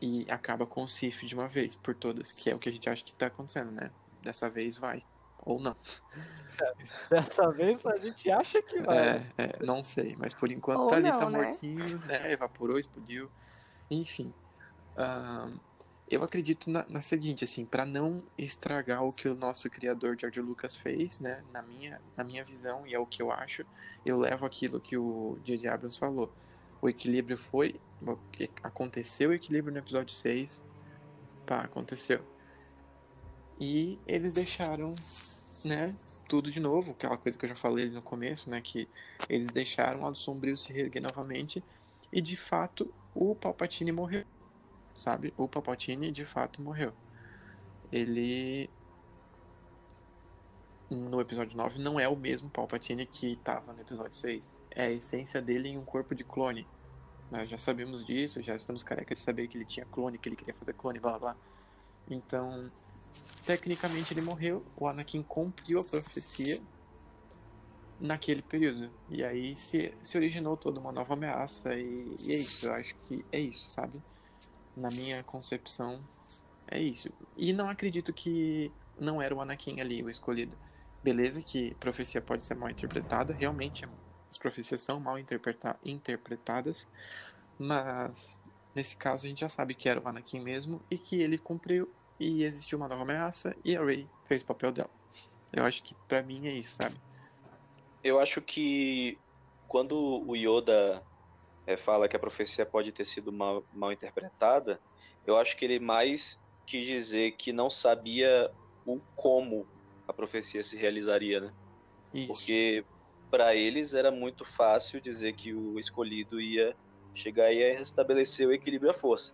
e 0.00 0.26
acaba 0.30 0.66
com 0.66 0.84
o 0.84 0.88
Sif 0.88 1.26
de 1.26 1.34
uma 1.34 1.48
vez 1.48 1.74
por 1.74 1.94
todas, 1.94 2.32
que 2.32 2.50
é 2.50 2.54
o 2.54 2.58
que 2.58 2.68
a 2.68 2.72
gente 2.72 2.88
acha 2.88 3.04
que 3.04 3.14
tá 3.14 3.26
acontecendo, 3.26 3.70
né? 3.70 3.90
Dessa 4.22 4.48
vez 4.48 4.76
vai. 4.76 5.04
Ou 5.44 5.60
não. 5.60 5.76
Dessa 7.10 7.50
vez 7.50 7.84
a 7.84 7.96
gente 7.96 8.30
acha 8.30 8.62
que 8.62 8.80
vai. 8.80 8.96
É, 8.96 9.26
é 9.38 9.64
não 9.64 9.82
sei, 9.82 10.14
mas 10.18 10.32
por 10.32 10.50
enquanto 10.50 10.80
Ou 10.80 10.86
tá 10.88 10.96
ali, 10.96 11.10
não, 11.10 11.18
tá 11.18 11.30
né? 11.30 11.42
mortinho, 11.42 11.98
né? 12.06 12.32
Evaporou, 12.32 12.78
explodiu. 12.78 13.30
Enfim. 13.90 14.32
eu 16.08 16.22
acredito 16.22 16.70
na, 16.70 16.86
na 16.88 17.02
seguinte, 17.02 17.44
assim, 17.44 17.64
para 17.64 17.84
não 17.84 18.22
estragar 18.38 19.02
o 19.02 19.12
que 19.12 19.28
o 19.28 19.34
nosso 19.34 19.68
criador 19.68 20.16
George 20.18 20.40
Lucas 20.40 20.76
fez, 20.76 21.20
né? 21.20 21.42
Na 21.52 21.60
minha, 21.60 22.00
na 22.16 22.24
minha 22.24 22.44
visão, 22.44 22.86
e 22.86 22.94
é 22.94 22.98
o 22.98 23.06
que 23.06 23.20
eu 23.20 23.32
acho, 23.32 23.66
eu 24.06 24.18
levo 24.18 24.46
aquilo 24.46 24.80
que 24.80 24.96
o 24.96 25.38
J.J. 25.44 25.68
Abrams 25.68 25.98
falou. 25.98 26.32
O 26.82 26.88
equilíbrio 26.88 27.38
foi. 27.38 27.80
Aconteceu 28.62 29.30
o 29.30 29.32
equilíbrio 29.32 29.72
no 29.72 29.78
episódio 29.78 30.12
6. 30.12 30.62
Pá, 31.46 31.60
aconteceu. 31.60 32.20
E 33.58 34.00
eles 34.06 34.32
deixaram, 34.32 34.92
né, 35.64 35.94
tudo 36.28 36.50
de 36.50 36.58
novo, 36.58 36.90
aquela 36.90 37.16
coisa 37.16 37.38
que 37.38 37.44
eu 37.44 37.48
já 37.48 37.54
falei 37.54 37.88
no 37.88 38.02
começo, 38.02 38.50
né, 38.50 38.60
que 38.60 38.88
eles 39.28 39.48
deixaram 39.50 40.00
o 40.00 40.02
lado 40.02 40.16
sombrio 40.16 40.56
se 40.56 40.72
reerguer 40.72 41.00
novamente 41.00 41.62
e 42.12 42.20
de 42.20 42.36
fato 42.36 42.92
o 43.14 43.36
Palpatine 43.36 43.92
morreu, 43.92 44.24
sabe? 44.94 45.32
O 45.36 45.46
Palpatine 45.46 46.10
de 46.10 46.26
fato 46.26 46.60
morreu. 46.60 46.92
Ele 47.92 48.68
no 50.90 51.20
episódio 51.20 51.56
9 51.56 51.78
não 51.78 52.00
é 52.00 52.08
o 52.08 52.16
mesmo 52.16 52.50
Palpatine 52.50 53.06
que 53.06 53.34
estava 53.34 53.72
no 53.72 53.80
episódio 53.80 54.14
6. 54.14 54.56
É 54.70 54.84
a 54.86 54.90
essência 54.90 55.40
dele 55.40 55.68
em 55.68 55.78
um 55.78 55.84
corpo 55.84 56.14
de 56.14 56.24
clone. 56.24 56.66
Nós 57.32 57.48
já 57.48 57.56
sabemos 57.56 58.04
disso, 58.04 58.42
já 58.42 58.54
estamos 58.54 58.82
carecas 58.82 59.16
de 59.16 59.24
saber 59.24 59.48
que 59.48 59.56
ele 59.56 59.64
tinha 59.64 59.86
clone, 59.86 60.18
que 60.18 60.28
ele 60.28 60.36
queria 60.36 60.52
fazer 60.52 60.74
clone, 60.74 61.00
blá 61.00 61.18
blá. 61.18 61.34
Então, 62.10 62.70
tecnicamente 63.46 64.12
ele 64.12 64.20
morreu, 64.20 64.62
o 64.76 64.86
Anakin 64.86 65.22
cumpriu 65.22 65.80
a 65.80 65.84
profecia 65.84 66.60
naquele 67.98 68.42
período. 68.42 68.90
E 69.08 69.24
aí 69.24 69.56
se, 69.56 69.94
se 70.02 70.18
originou 70.18 70.58
toda 70.58 70.78
uma 70.78 70.92
nova 70.92 71.14
ameaça 71.14 71.74
e, 71.74 72.14
e 72.22 72.32
é 72.32 72.36
isso, 72.36 72.66
eu 72.66 72.74
acho 72.74 72.94
que 72.96 73.24
é 73.32 73.40
isso, 73.40 73.70
sabe? 73.70 74.02
Na 74.76 74.90
minha 74.90 75.22
concepção, 75.24 76.04
É 76.68 76.80
isso. 76.80 77.10
E 77.36 77.52
não 77.54 77.70
acredito 77.70 78.12
que 78.12 78.70
não 79.00 79.22
era 79.22 79.34
o 79.34 79.40
Anakin 79.40 79.80
ali 79.80 80.02
o 80.02 80.10
escolhido. 80.10 80.56
Beleza 81.02 81.42
que 81.42 81.74
profecia 81.76 82.20
pode 82.20 82.42
ser 82.42 82.56
mal 82.56 82.70
interpretada, 82.70 83.32
realmente 83.34 83.86
as 84.32 84.38
profecias 84.38 84.80
são 84.80 84.98
mal 84.98 85.18
interpreta 85.18 85.78
interpretadas, 85.84 86.88
mas 87.58 88.40
nesse 88.74 88.96
caso 88.96 89.26
a 89.26 89.28
gente 89.28 89.42
já 89.42 89.48
sabe 89.48 89.74
que 89.74 89.90
era 89.90 90.00
o 90.00 90.08
Anakin 90.08 90.40
mesmo 90.40 90.80
e 90.90 90.96
que 90.96 91.20
ele 91.20 91.36
cumpriu 91.36 91.92
e 92.18 92.42
existiu 92.42 92.78
uma 92.78 92.88
nova 92.88 93.02
ameaça 93.02 93.54
e 93.62 93.76
a 93.76 93.84
Rey 93.84 94.08
fez 94.24 94.40
o 94.40 94.46
papel 94.46 94.72
dela. 94.72 94.88
Eu 95.52 95.66
acho 95.66 95.82
que 95.82 95.94
para 96.08 96.22
mim 96.22 96.46
é 96.46 96.52
isso, 96.54 96.76
sabe? 96.76 96.96
Eu 98.02 98.18
acho 98.18 98.40
que 98.40 99.18
quando 99.68 100.26
o 100.26 100.34
Yoda 100.34 101.02
é, 101.66 101.76
fala 101.76 102.08
que 102.08 102.16
a 102.16 102.18
profecia 102.18 102.64
pode 102.64 102.90
ter 102.90 103.04
sido 103.04 103.30
mal, 103.30 103.62
mal 103.70 103.92
interpretada, 103.92 104.80
eu 105.26 105.36
acho 105.36 105.54
que 105.58 105.66
ele 105.66 105.78
mais 105.78 106.42
quis 106.64 106.86
dizer 106.86 107.32
que 107.32 107.52
não 107.52 107.68
sabia 107.68 108.50
o 108.86 108.98
como 109.14 109.66
a 110.08 110.12
profecia 110.14 110.62
se 110.62 110.74
realizaria, 110.78 111.38
né? 111.38 111.52
Isso. 112.14 112.28
Porque 112.28 112.82
para 113.32 113.56
eles 113.56 113.94
era 113.94 114.10
muito 114.10 114.44
fácil 114.44 115.00
dizer 115.00 115.32
que 115.32 115.54
o 115.54 115.78
escolhido 115.78 116.38
ia 116.38 116.76
chegar 117.14 117.50
e 117.50 117.60
ia 117.60 117.78
restabelecer 117.78 118.46
o 118.46 118.52
equilíbrio 118.52 118.90
à 118.90 118.94
força. 118.94 119.32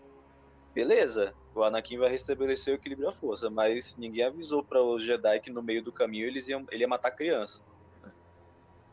Beleza, 0.72 1.34
o 1.52 1.64
Anakin 1.64 1.98
vai 1.98 2.08
restabelecer 2.08 2.72
o 2.72 2.76
equilíbrio 2.76 3.08
à 3.08 3.12
força, 3.12 3.50
mas 3.50 3.96
ninguém 3.96 4.22
avisou 4.22 4.64
para 4.64 4.80
os 4.80 5.02
Jedi 5.02 5.40
que 5.40 5.50
no 5.50 5.64
meio 5.64 5.82
do 5.82 5.92
caminho 5.92 6.28
eles 6.28 6.46
iam, 6.46 6.64
ele 6.70 6.84
ia 6.84 6.88
matar 6.88 7.10
criança. 7.10 7.60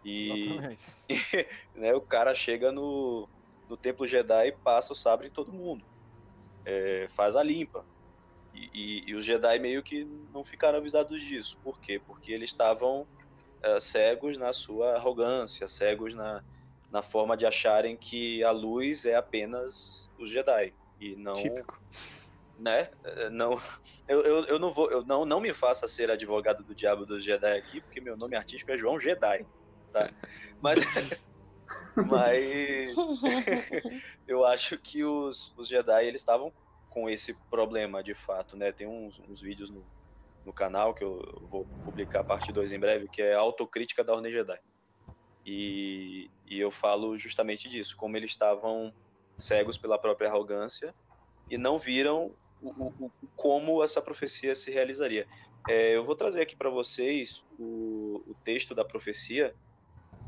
E 0.04 0.42
né, 1.76 1.94
o 1.94 2.02
cara 2.02 2.34
chega 2.34 2.72
no, 2.72 3.30
no 3.70 3.78
Templo 3.78 4.08
Jedi 4.08 4.48
e 4.48 4.58
passa 4.64 4.92
o 4.92 4.96
sabre 4.96 5.28
em 5.28 5.32
todo 5.32 5.54
mundo. 5.54 5.86
É, 6.66 7.08
faz 7.16 7.36
a 7.36 7.44
limpa. 7.44 7.88
E, 8.52 8.70
e- 8.74 9.12
e 9.12 9.16
os 9.16 9.24
Jedi 9.24 9.60
meio 9.60 9.84
que 9.84 10.04
não 10.32 10.44
ficaram 10.44 10.80
avisados 10.80 11.22
disso. 11.22 11.60
Por 11.62 11.80
quê? 11.80 12.00
Porque 12.00 12.32
eles 12.32 12.50
estavam 12.50 13.08
é, 13.66 13.80
cegos 13.80 14.38
na 14.38 14.54
sua 14.54 14.94
arrogância, 14.96 15.68
cegos 15.68 16.14
na, 16.14 16.44
na 16.92 17.02
forma 17.02 17.36
de 17.36 17.48
acharem 17.48 17.98
que 17.98 18.44
a 18.44 18.52
luz 18.52 19.08
é 19.08 19.16
apenas 19.16 20.08
os 20.20 20.30
Jedi. 20.30 20.72
E 21.02 21.16
não 21.16 21.34
Típico. 21.34 21.82
né? 22.60 22.92
Eh, 23.04 23.30
Não, 23.32 23.60
eu, 24.08 24.22
eu, 24.22 24.46
eu 24.46 24.60
não 24.60 24.72
vou, 24.72 24.92
eu 24.92 25.04
não, 25.04 25.26
não 25.26 25.42
me 25.42 25.52
faça 25.52 25.88
ser 25.88 26.12
advogado 26.12 26.64
do 26.64 26.76
diabo 26.76 27.08
dos 27.08 27.24
Jedi 27.24 27.58
aqui, 27.58 27.82
porque 27.82 28.00
meu 28.00 28.16
nome 28.16 28.36
artístico 28.36 28.72
é 28.72 28.78
João 28.78 29.00
Jedi, 29.00 29.44
tá? 29.92 30.12
Mas, 30.62 30.80
mas 32.08 32.96
eu 34.28 34.46
acho 34.46 34.78
que 34.78 35.04
os, 35.04 35.52
os 35.58 35.68
Jedi 35.68 36.06
eles 36.06 36.22
estavam 36.22 36.54
com 36.88 37.10
esse 37.10 37.34
problema 37.50 38.04
de 38.04 38.14
fato, 38.14 38.56
né? 38.56 38.72
Tem 38.72 38.86
uns, 38.86 39.20
uns 39.28 39.42
vídeos 39.42 39.72
no, 39.72 39.84
no 40.46 40.54
canal 40.54 40.94
que 40.94 41.04
eu 41.04 41.20
vou 41.50 41.70
publicar 41.84 42.22
a 42.22 42.24
parte 42.26 42.54
2 42.54 42.72
em 42.72 42.80
breve, 42.80 43.10
que 43.10 43.22
é 43.22 43.34
autocrítica 43.36 44.04
da 44.04 44.14
Ordem 44.14 44.32
Jedi. 44.32 44.60
E, 45.46 46.32
e 46.46 46.60
eu 46.60 46.72
falo 46.72 47.18
justamente 47.18 47.70
disso, 47.70 47.94
como 47.98 48.18
eles 48.18 48.32
estavam 48.32 48.94
cegos 49.38 49.78
pela 49.78 50.00
própria 50.00 50.30
arrogância 50.30 50.96
e 51.50 51.58
não 51.58 51.80
viram 51.80 52.36
o, 52.60 53.06
o- 53.06 53.08
o- 53.08 53.30
como 53.36 53.84
essa 53.84 54.02
profecia 54.02 54.56
se 54.56 54.72
realizaria. 54.72 55.28
É, 55.70 55.96
eu 55.96 56.06
vou 56.06 56.16
trazer 56.16 56.42
aqui 56.42 56.56
para 56.58 56.70
vocês 56.70 57.44
o, 57.58 58.24
o 58.32 58.36
texto 58.44 58.76
da 58.76 58.86
profecia, 58.86 59.56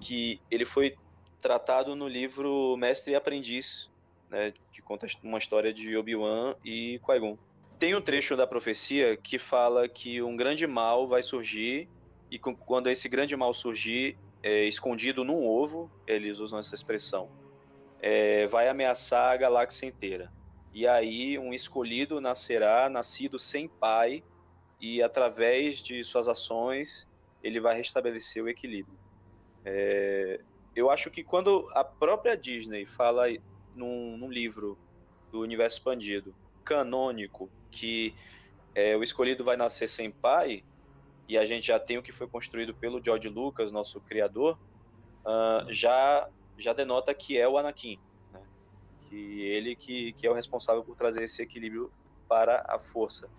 que 0.01 0.43
ele 0.49 0.65
foi 0.65 0.97
tratado 1.41 1.95
no 1.95 2.07
livro 2.07 2.76
Mestre 2.78 3.13
e 3.13 3.15
Aprendiz, 3.15 3.89
né, 4.30 4.51
que 4.72 4.82
conta 4.84 5.05
uma 5.24 5.38
história 5.38 5.74
de 5.74 5.95
Obi-Wan 5.97 6.55
e 6.63 6.99
Qui-Gon. 7.05 7.38
Tem 7.80 7.95
um 7.95 8.01
trecho 8.01 8.36
da 8.36 8.47
profecia 8.47 9.15
que 9.15 9.38
fala 9.38 9.88
que 9.88 10.19
um 10.21 10.36
grande 10.36 10.65
mal 10.65 11.07
vai 11.07 11.21
surgir 11.21 11.88
e 12.32 12.39
quando 12.39 12.89
esse 12.89 13.07
grande 13.07 13.36
mal 13.36 13.53
surgir, 13.53 14.17
é, 14.43 14.65
escondido 14.65 15.23
num 15.23 15.45
ovo, 15.45 15.91
eles 16.07 16.39
usam 16.39 16.57
essa 16.57 16.73
expressão, 16.73 17.30
é, 17.99 18.47
vai 18.47 18.67
ameaçar 18.67 19.32
a 19.32 19.38
galáxia 19.38 19.86
inteira. 19.86 20.32
E 20.73 20.88
aí 20.88 21.38
um 21.38 21.53
escolhido 21.53 22.19
nascerá, 22.19 22.89
nascido 22.89 23.38
sem 23.38 23.69
pai, 23.80 24.23
e 24.80 25.01
através 25.01 25.78
de 25.80 26.03
suas 26.03 26.28
ações 26.28 27.07
ele 27.43 27.59
vai 27.59 27.75
restabelecer 27.78 28.43
o 28.43 28.49
equilíbrio. 28.49 28.97
É, 29.63 30.39
eu 30.75 30.89
acho 30.89 31.11
que 31.11 31.23
quando 31.23 31.67
a 31.73 31.84
própria 31.84 32.36
Disney 32.36 32.86
fala 32.86 33.28
num, 33.75 34.17
num 34.17 34.32
livro 34.32 34.78
do 35.32 35.41
universo 35.41 35.78
expandido, 35.78 36.36
canônico, 36.65 37.51
que 37.72 38.15
é, 38.76 38.95
o 38.97 39.03
escolhido 39.03 39.43
vai 39.43 39.57
nascer 39.57 39.88
sem 39.88 40.11
pai, 40.11 40.63
e 41.28 41.38
a 41.38 41.45
gente 41.45 41.68
já 41.68 41.80
tem 41.80 41.97
o 41.97 42.03
que 42.03 42.11
foi 42.11 42.28
construído 42.30 42.76
pelo 42.76 43.01
George 43.03 43.30
Lucas, 43.30 43.72
nosso 43.72 44.01
criador, 44.01 44.59
ah, 45.26 45.65
já, 45.70 46.28
já 46.57 46.74
denota 46.74 47.13
que 47.13 47.38
é 47.38 47.47
o 47.47 47.57
Anakin 47.57 48.01
né? 48.32 48.45
que 49.01 49.41
ele 49.41 49.76
que, 49.76 50.13
que 50.13 50.28
é 50.28 50.32
o 50.32 50.34
responsável 50.34 50.84
por 50.84 50.95
trazer 50.95 51.24
esse 51.24 51.41
equilíbrio 51.41 51.91
para 52.28 52.63
a 52.68 52.80
força. 52.80 53.30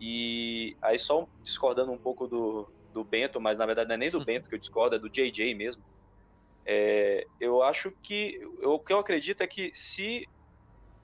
E 0.00 0.76
aí 0.82 0.98
só 0.98 1.28
discordando 1.42 1.92
um 1.92 1.98
pouco 1.98 2.26
do, 2.28 2.72
do 2.92 3.04
Bento, 3.04 3.40
mas 3.40 3.58
na 3.58 3.66
verdade 3.66 3.88
não 3.88 3.94
é 3.94 3.98
nem 3.98 4.10
do 4.10 4.20
Bento 4.24 4.48
que 4.48 4.54
eu 4.54 4.60
discordo, 4.60 4.96
é 4.96 4.98
do 4.98 5.10
JJ 5.10 5.54
mesmo. 5.54 5.84
É, 6.66 7.26
eu 7.40 7.62
acho 7.62 7.92
que 8.02 8.38
eu- 8.60 8.72
o 8.74 8.80
que 8.80 8.92
eu 8.92 8.98
acredito 8.98 9.42
é 9.42 9.46
que 9.46 9.70
se 9.74 10.28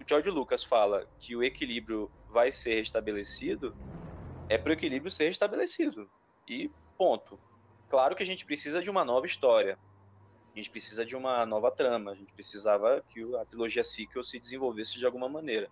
o 0.01 0.05
George 0.09 0.31
Lucas 0.31 0.63
fala 0.63 1.07
que 1.19 1.37
o 1.37 1.43
equilíbrio 1.43 2.11
vai 2.29 2.51
ser 2.51 2.77
restabelecido, 2.77 3.75
é 4.49 4.59
para 4.59 4.71
o 4.71 4.73
equilíbrio 4.73 5.11
ser 5.11 5.27
restabelecido. 5.27 6.11
E 6.49 6.71
ponto. 6.97 7.39
Claro 7.89 8.15
que 8.15 8.23
a 8.23 8.27
gente 8.27 8.45
precisa 8.45 8.83
de 8.83 8.91
uma 8.91 9.05
nova 9.05 9.27
história. 9.27 9.79
A 10.53 10.57
gente 10.57 10.71
precisa 10.71 11.05
de 11.05 11.17
uma 11.17 11.45
nova 11.47 11.71
trama. 11.71 12.13
A 12.13 12.15
gente 12.15 12.33
precisava 12.33 13.03
que 13.09 13.23
a 13.37 13.45
trilogia 13.45 13.83
sequel 13.83 14.23
se 14.23 14.39
desenvolvesse 14.39 14.99
de 14.99 15.07
alguma 15.07 15.29
maneira. 15.29 15.71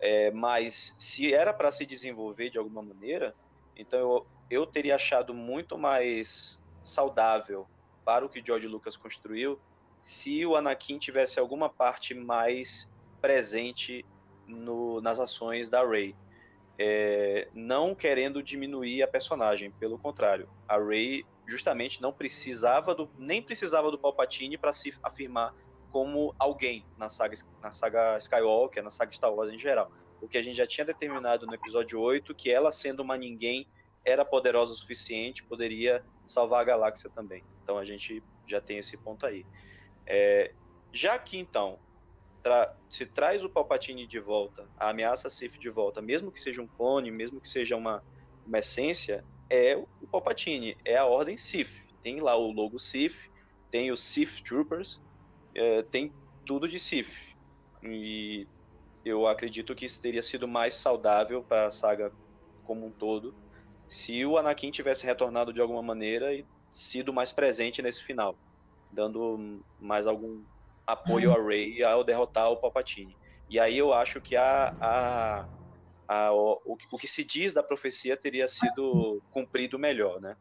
É, 0.00 0.30
mas 0.32 0.94
se 0.98 1.32
era 1.32 1.52
para 1.52 1.70
se 1.70 1.86
desenvolver 1.86 2.50
de 2.50 2.58
alguma 2.58 2.82
maneira, 2.82 3.34
então 3.76 3.98
eu, 3.98 4.26
eu 4.50 4.66
teria 4.66 4.96
achado 4.96 5.32
muito 5.32 5.78
mais 5.78 6.60
saudável 6.82 7.68
para 8.04 8.26
o 8.26 8.28
que 8.28 8.44
George 8.44 8.66
Lucas 8.66 8.96
construiu 8.96 9.60
se 10.00 10.44
o 10.44 10.56
Anakin 10.56 10.98
tivesse 10.98 11.38
alguma 11.38 11.68
parte 11.68 12.12
mais 12.12 12.90
presente 13.22 14.04
no- 14.46 15.00
nas 15.00 15.18
ações 15.20 15.70
da 15.70 15.86
Rey. 15.86 16.14
É, 16.78 17.48
não 17.54 17.94
querendo 17.94 18.42
diminuir 18.42 19.02
a 19.02 19.06
personagem, 19.08 19.70
pelo 19.70 19.98
contrário, 19.98 20.48
a 20.68 20.78
Rey 20.78 21.24
justamente 21.46 22.02
não 22.02 22.12
precisava 22.12 22.94
do 22.94 23.08
nem 23.16 23.40
precisava 23.40 23.90
do 23.90 23.98
Palpatine 23.98 24.58
para 24.58 24.72
se 24.72 24.92
afirmar 25.02 25.54
como 25.90 26.34
alguém 26.38 26.84
na 26.96 27.08
saga 27.08 27.36
na 27.62 27.70
saga 27.70 28.16
Skywalker, 28.18 28.82
na 28.82 28.90
saga 28.90 29.12
Star 29.12 29.32
Wars 29.32 29.52
em 29.52 29.58
geral. 29.58 29.90
Porque 30.18 30.38
a 30.38 30.42
gente 30.42 30.56
já 30.56 30.66
tinha 30.66 30.84
determinado 30.84 31.46
no 31.46 31.54
episódio 31.54 32.00
8 32.00 32.34
que 32.34 32.50
ela 32.50 32.72
sendo 32.72 33.00
uma 33.00 33.16
ninguém 33.16 33.66
era 34.04 34.24
poderosa 34.24 34.72
o 34.72 34.76
suficiente, 34.76 35.44
poderia 35.44 36.04
salvar 36.26 36.62
a 36.62 36.64
galáxia 36.64 37.10
também. 37.10 37.44
Então 37.62 37.78
a 37.78 37.84
gente 37.84 38.22
já 38.46 38.60
tem 38.60 38.78
esse 38.78 38.96
ponto 38.96 39.26
aí. 39.26 39.44
É, 40.06 40.52
já 40.92 41.18
que 41.18 41.38
então 41.38 41.78
tra- 42.42 42.74
se 42.88 43.06
traz 43.06 43.44
o 43.44 43.48
Palpatine 43.50 44.06
de 44.06 44.18
volta, 44.18 44.68
a 44.76 44.90
ameaça 44.90 45.30
Sith 45.30 45.58
de 45.58 45.70
volta, 45.70 46.02
mesmo 46.02 46.30
que 46.30 46.40
seja 46.40 46.60
um 46.60 46.66
clone, 46.66 47.10
mesmo 47.10 47.40
que 47.40 47.48
seja 47.48 47.76
uma, 47.76 48.02
uma 48.46 48.58
essência, 48.58 49.24
é 49.48 49.76
o 49.76 50.06
Palpatine, 50.06 50.76
é 50.84 50.96
a 50.96 51.06
Ordem 51.06 51.36
Sith. 51.36 51.70
Tem 52.02 52.20
lá 52.20 52.36
o 52.36 52.50
logo 52.50 52.78
Sith, 52.78 53.30
tem 53.70 53.90
os 53.90 54.00
Sith 54.00 54.42
Troopers, 54.42 55.00
é, 55.54 55.82
tem 55.82 56.12
tudo 56.44 56.66
de 56.66 56.78
Sith. 56.78 57.36
E 57.82 58.46
eu 59.04 59.26
acredito 59.26 59.74
que 59.74 59.84
isso 59.84 60.00
teria 60.00 60.22
sido 60.22 60.46
mais 60.48 60.74
saudável 60.74 61.42
para 61.42 61.66
a 61.66 61.70
saga 61.70 62.12
como 62.64 62.86
um 62.86 62.90
todo 62.90 63.34
se 63.86 64.24
o 64.24 64.38
Anakin 64.38 64.70
tivesse 64.70 65.04
retornado 65.04 65.52
de 65.52 65.60
alguma 65.60 65.82
maneira 65.82 66.32
e 66.32 66.46
sido 66.70 67.12
mais 67.12 67.30
presente 67.30 67.82
nesse 67.82 68.02
final, 68.02 68.34
dando 68.90 69.62
mais 69.78 70.06
algum 70.06 70.42
apoio 70.86 71.32
a 71.32 71.42
Rey 71.42 71.82
ao 71.82 72.04
derrotar 72.04 72.50
o 72.50 72.56
Palpatine. 72.60 73.16
E 73.48 73.58
aí 73.60 73.76
eu 73.78 73.92
acho 73.92 74.20
que 74.20 74.36
a, 74.36 74.74
a, 74.80 75.46
a- 76.08 76.32
o, 76.32 76.76
o 76.92 76.98
que 76.98 77.08
se 77.08 77.24
diz 77.24 77.52
da 77.52 77.62
profecia 77.62 78.16
teria 78.16 78.48
sido 78.48 79.22
cumprido 79.30 79.78
melhor, 79.78 80.20
né? 80.20 80.36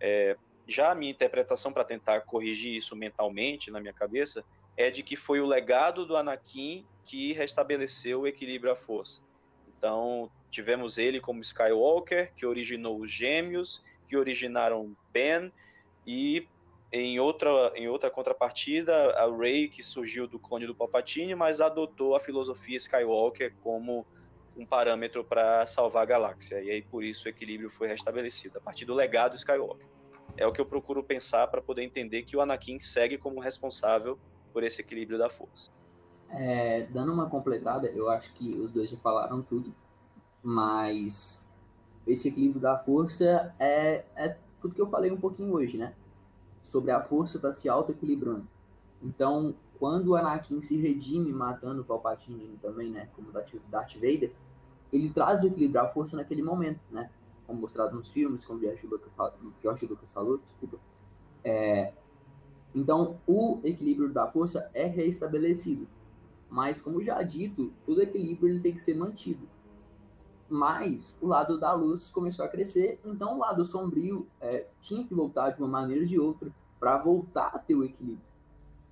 É, 0.00 0.36
já 0.68 0.90
a 0.90 0.94
minha 0.94 1.10
interpretação 1.12 1.72
para 1.72 1.84
tentar 1.84 2.22
corrigir 2.22 2.74
isso 2.74 2.96
mentalmente 2.96 3.70
na 3.70 3.80
minha 3.80 3.94
cabeça 3.94 4.44
é 4.76 4.90
de 4.90 5.02
que 5.02 5.16
foi 5.16 5.40
o 5.40 5.46
legado 5.46 6.04
do 6.04 6.16
Anakin 6.16 6.84
que 7.04 7.32
restabeleceu 7.32 8.22
o 8.22 8.26
equilíbrio 8.26 8.72
à 8.72 8.76
força. 8.76 9.22
Então, 9.66 10.30
tivemos 10.50 10.98
ele 10.98 11.20
como 11.20 11.40
Skywalker, 11.40 12.32
que 12.34 12.44
originou 12.44 13.00
os 13.00 13.12
gêmeos, 13.12 13.80
que 14.06 14.16
originaram 14.16 14.94
Ben, 15.12 15.52
e 16.06 16.48
em 16.96 17.20
outra, 17.20 17.72
em 17.74 17.88
outra 17.88 18.10
contrapartida, 18.10 19.10
a 19.12 19.30
Rey, 19.36 19.68
que 19.68 19.82
surgiu 19.82 20.26
do 20.26 20.38
clone 20.38 20.66
do 20.66 20.74
Palpatine, 20.74 21.34
mas 21.34 21.60
adotou 21.60 22.14
a 22.14 22.20
filosofia 22.20 22.76
Skywalker 22.76 23.54
como 23.62 24.06
um 24.56 24.64
parâmetro 24.64 25.22
para 25.22 25.66
salvar 25.66 26.02
a 26.04 26.06
galáxia. 26.06 26.62
E 26.62 26.70
aí 26.70 26.82
por 26.82 27.04
isso 27.04 27.26
o 27.26 27.28
equilíbrio 27.28 27.70
foi 27.70 27.88
restabelecido 27.88 28.58
a 28.58 28.60
partir 28.60 28.84
do 28.84 28.94
legado 28.94 29.34
Skywalker. 29.36 29.86
É 30.36 30.46
o 30.46 30.52
que 30.52 30.60
eu 30.60 30.66
procuro 30.66 31.02
pensar 31.02 31.46
para 31.48 31.60
poder 31.60 31.82
entender 31.82 32.22
que 32.22 32.36
o 32.36 32.40
Anakin 32.40 32.78
segue 32.78 33.18
como 33.18 33.40
responsável 33.40 34.18
por 34.52 34.62
esse 34.62 34.80
equilíbrio 34.80 35.18
da 35.18 35.28
força. 35.28 35.70
É, 36.30 36.86
dando 36.86 37.12
uma 37.12 37.28
completada, 37.28 37.88
eu 37.88 38.08
acho 38.08 38.32
que 38.34 38.54
os 38.54 38.72
dois 38.72 38.90
já 38.90 38.96
falaram 38.96 39.42
tudo, 39.42 39.74
mas 40.42 41.42
esse 42.06 42.28
equilíbrio 42.28 42.60
da 42.60 42.78
força 42.78 43.54
é, 43.58 44.04
é 44.16 44.36
tudo 44.60 44.74
que 44.74 44.80
eu 44.80 44.88
falei 44.88 45.10
um 45.10 45.16
pouquinho 45.16 45.52
hoje, 45.52 45.76
né? 45.76 45.94
Sobre 46.66 46.90
a 46.90 47.00
força 47.00 47.38
estar 47.38 47.48
tá 47.48 47.54
se 47.54 47.68
auto-equilibrando. 47.68 48.46
Então, 49.00 49.54
quando 49.78 50.08
o 50.08 50.16
Anakin 50.16 50.60
se 50.60 50.76
redime 50.76 51.32
matando 51.32 51.82
o 51.82 51.84
Palpatine 51.84 52.58
também, 52.60 52.90
né? 52.90 53.08
Como 53.14 53.30
Darth 53.30 53.94
Vader, 53.94 54.32
ele 54.92 55.10
traz 55.10 55.42
o 55.42 55.46
equilíbrio 55.46 55.80
à 55.80 55.88
força 55.88 56.16
naquele 56.16 56.42
momento, 56.42 56.80
né? 56.90 57.10
Como 57.46 57.60
mostrado 57.60 57.94
nos 57.94 58.08
filmes, 58.08 58.44
como 58.44 58.58
o 58.58 58.86
Lucas, 58.86 59.12
George 59.62 59.86
Lucas 59.86 60.10
falou, 60.10 60.38
desculpa. 60.38 60.78
É, 61.44 61.92
então, 62.74 63.18
o 63.26 63.60
equilíbrio 63.62 64.12
da 64.12 64.26
força 64.26 64.68
é 64.74 64.86
reestabelecido. 64.86 65.86
Mas, 66.50 66.80
como 66.80 67.02
já 67.02 67.22
dito, 67.22 67.72
todo 67.84 68.02
equilíbrio 68.02 68.48
ele 68.48 68.60
tem 68.60 68.74
que 68.74 68.82
ser 68.82 68.94
mantido. 68.94 69.48
Mas 70.48 71.18
o 71.20 71.26
lado 71.26 71.58
da 71.58 71.72
luz 71.72 72.08
começou 72.08 72.44
a 72.44 72.48
crescer, 72.48 73.00
então 73.04 73.34
o 73.34 73.38
lado 73.38 73.64
sombrio 73.64 74.26
é, 74.40 74.66
tinha 74.80 75.04
que 75.04 75.14
voltar 75.14 75.50
de 75.50 75.60
uma 75.60 75.68
maneira 75.68 76.02
ou 76.02 76.06
de 76.06 76.18
outra 76.18 76.50
para 76.78 76.98
voltar 76.98 77.48
a 77.48 77.58
ter 77.58 77.74
o 77.74 77.84
equilíbrio. 77.84 78.24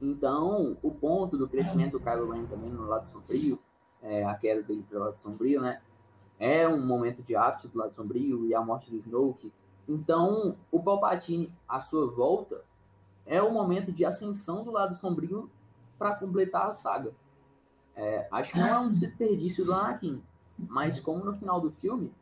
Então, 0.01 0.77
o 0.83 0.91
ponto 0.91 1.39
do 1.39 1.49
crescimento 1.49 1.93
do 1.93 2.01
Kylo 2.01 2.33
Ren 2.33 2.47
também 2.47 2.71
no 2.71 2.87
lado 2.87 3.07
sombrio, 3.07 3.59
é, 4.03 4.25
a 4.25 4.35
queda 4.35 4.63
dele 4.63 4.85
pelo 4.89 5.05
lado 5.05 5.19
sombrio, 5.19 5.61
né? 5.61 5.81
É 6.39 6.69
um 6.69 6.85
momento 6.85 7.23
de 7.23 7.37
ápice 7.37 7.69
do 7.69 7.79
lado 7.79 7.95
sombrio 7.95 8.47
e 8.47 8.55
a 8.55 8.61
morte 8.61 8.91
do 8.91 8.97
Snoke. 8.97 9.53
Então, 9.89 10.57
o 10.71 10.83
Palpatine, 10.83 11.53
a 11.69 11.81
sua 11.81 12.07
volta, 12.11 12.63
é 13.25 13.41
o 13.41 13.53
momento 13.53 13.93
de 13.93 14.05
ascensão 14.05 14.65
do 14.65 14.73
lado 14.73 14.95
sombrio 14.97 15.49
para 15.99 16.15
completar 16.17 16.67
a 16.67 16.73
saga. 16.73 17.15
É, 17.97 18.27
acho 18.31 18.53
que 18.53 18.59
não 18.59 18.67
é 18.67 18.79
um 18.79 18.91
desperdício 18.91 19.65
do 19.65 19.73
Anakin, 19.73 20.21
mas 20.69 21.01
como 21.01 21.25
no 21.25 21.35
final 21.35 21.61
do 21.61 21.71
filme, 21.71 22.13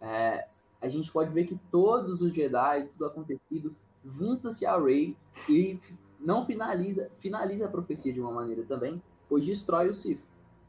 é, 0.00 0.46
a 0.80 0.88
gente 0.88 1.10
pode 1.10 1.30
ver 1.30 1.46
que 1.46 1.58
todos 1.70 2.20
os 2.20 2.34
Jedi, 2.34 2.88
tudo 2.92 3.06
acontecido, 3.06 3.74
junta-se 4.04 4.64
a 4.64 4.78
Rey 4.78 5.16
e 5.48 5.80
não 6.18 6.46
finaliza, 6.46 7.10
finaliza 7.18 7.66
a 7.66 7.68
profecia 7.68 8.12
de 8.12 8.20
uma 8.20 8.32
maneira 8.32 8.62
também, 8.64 9.02
pois 9.28 9.44
destrói 9.44 9.88
o 9.88 9.94
Sith. 9.94 10.20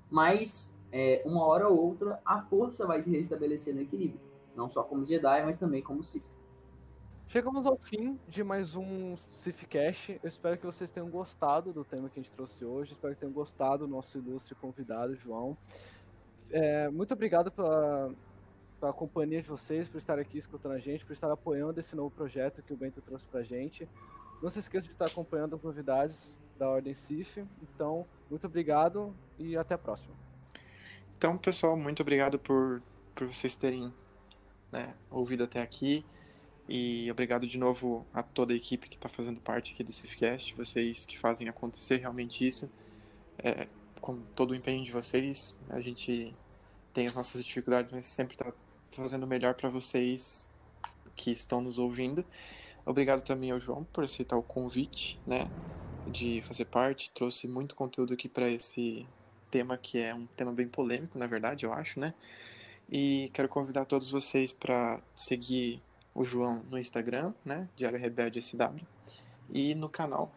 Mas 0.10 0.72
é, 0.92 1.22
uma 1.26 1.46
hora 1.46 1.68
ou 1.68 1.78
outra 1.78 2.20
a 2.26 2.42
força 2.42 2.86
vai 2.86 3.02
se 3.02 3.10
restabelecer 3.10 3.74
no 3.74 3.82
equilíbrio, 3.82 4.20
não 4.56 4.70
só 4.70 4.84
como 4.84 5.06
Jedi, 5.06 5.44
mas 5.46 5.58
também 5.58 5.82
como 5.82 6.04
Sith. 6.04 6.26
Chegamos 7.30 7.66
ao 7.66 7.76
fim 7.76 8.18
de 8.26 8.42
mais 8.42 8.74
um 8.74 9.18
Cifcast. 9.18 10.18
Eu 10.24 10.30
espero 10.30 10.58
que 10.58 10.66
vocês 10.66 10.92
tenham 10.92 11.10
gostado 11.10 11.74
do 11.74 11.84
tema 11.84 12.08
que 12.08 12.18
a 12.18 12.24
gente 12.24 12.32
trouxe 12.32 12.64
hoje. 12.64 12.94
Espero 12.94 13.14
que 13.14 13.20
tenham 13.20 13.34
gostado 13.34 13.86
do 13.86 13.92
nosso 13.92 14.18
ilustre 14.18 14.56
convidado, 14.56 15.14
João. 15.14 15.58
É, 16.52 16.90
muito 16.90 17.14
obrigado 17.14 17.52
pela, 17.52 18.12
pela 18.80 18.94
companhia 18.94 19.42
de 19.42 19.48
vocês, 19.48 19.88
por 19.90 19.98
estar 19.98 20.18
aqui 20.20 20.38
escutando 20.38 20.74
a 20.74 20.80
gente, 20.80 21.06
por 21.06 21.14
estar 21.14 21.32
apoiando 21.32 21.80
esse 21.80 21.96
novo 21.96 22.12
projeto 22.12 22.62
que 22.62 22.74
o 22.74 22.78
Bento 22.78 23.02
trouxe 23.02 23.26
pra 23.26 23.44
gente. 23.44 23.88
Não 24.42 24.50
se 24.50 24.60
esqueça 24.60 24.86
de 24.86 24.94
estar 24.94 25.06
acompanhando 25.06 25.56
as 25.56 25.64
novidades 25.64 26.40
da 26.58 26.70
Ordem 26.70 26.94
CIF. 26.94 27.44
Então, 27.62 28.06
muito 28.30 28.46
obrigado 28.46 29.14
e 29.38 29.58
até 29.58 29.76
a 29.76 29.78
próxima. 29.78 30.14
Então, 31.18 31.38
pessoal, 31.38 31.76
muito 31.76 32.02
obrigado 32.02 32.38
por, 32.38 32.82
por 33.16 33.28
vocês 33.28 33.56
terem 33.56 33.92
né, 34.72 34.94
ouvido 35.10 35.44
até 35.44 35.62
aqui. 35.62 36.06
E 36.70 37.10
obrigado 37.10 37.48
de 37.48 37.58
novo 37.58 38.06
a 38.14 38.22
toda 38.22 38.54
a 38.54 38.56
equipe 38.56 38.90
que 38.90 38.98
está 38.98 39.08
fazendo 39.08 39.40
parte 39.40 39.74
aqui 39.74 39.84
do 39.84 39.94
Cifcast, 39.94 40.54
vocês 40.54 41.06
que 41.06 41.18
fazem 41.18 41.48
acontecer 41.48 41.98
realmente 41.98 42.46
isso. 42.46 42.70
É, 43.40 43.68
com 44.02 44.20
todo 44.36 44.52
o 44.52 44.56
empenho 44.56 44.84
de 44.84 44.92
vocês, 44.92 45.60
a 45.70 45.80
gente 45.80 46.34
tem 46.94 47.06
as 47.06 47.16
nossas 47.16 47.44
dificuldades, 47.44 47.92
mas 47.92 48.06
sempre 48.06 48.36
está 48.36 48.52
fazendo 48.92 49.24
o 49.24 49.28
melhor 49.28 49.54
para 49.54 49.70
vocês 49.70 50.48
que 51.16 51.32
estão 51.32 51.62
nos 51.62 51.78
ouvindo. 51.78 52.26
Obrigado 52.86 53.22
também 53.22 53.52
ao 53.52 53.60
João 53.60 53.84
por 53.84 54.04
aceitar 54.04 54.38
o 54.38 54.44
convite, 54.44 55.20
né, 55.28 55.50
de 56.08 56.42
fazer 56.44 56.66
parte. 56.66 57.12
Trouxe 57.14 57.48
muito 57.48 57.76
conteúdo 57.76 58.14
aqui 58.14 58.30
para 58.30 58.50
esse 58.50 59.06
tema 59.52 59.78
que 59.78 60.00
é 60.00 60.14
um 60.14 60.26
tema 60.28 60.52
bem 60.52 60.68
polêmico, 60.68 61.18
na 61.18 61.28
verdade, 61.28 61.66
eu 61.66 61.74
acho, 61.74 62.00
né? 62.00 62.14
E 62.90 63.30
quero 63.34 63.50
convidar 63.50 63.86
todos 63.86 64.10
vocês 64.10 64.52
para 64.52 65.02
seguir 65.16 65.82
o 66.16 66.24
João 66.24 66.64
no 66.70 66.78
Instagram, 66.78 67.34
né? 67.44 67.68
Diário 67.76 68.00
Rebelde 68.00 68.42
SW. 68.42 68.80
E 69.50 69.76
no 69.76 69.90
canal, 69.90 70.32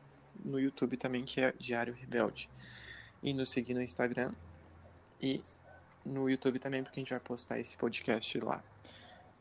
no 0.45 0.59
YouTube 0.59 0.97
também, 0.97 1.25
que 1.25 1.41
é 1.41 1.55
Diário 1.59 1.95
Rebelde. 1.95 2.49
E 3.23 3.33
nos 3.33 3.51
seguir 3.51 3.75
no 3.75 3.83
Instagram 3.83 4.33
e 5.21 5.43
no 6.05 6.29
YouTube 6.29 6.59
também, 6.59 6.83
porque 6.83 6.99
a 6.99 7.03
gente 7.03 7.11
vai 7.11 7.21
postar 7.21 7.59
esse 7.59 7.77
podcast 7.77 8.39
lá. 8.41 8.63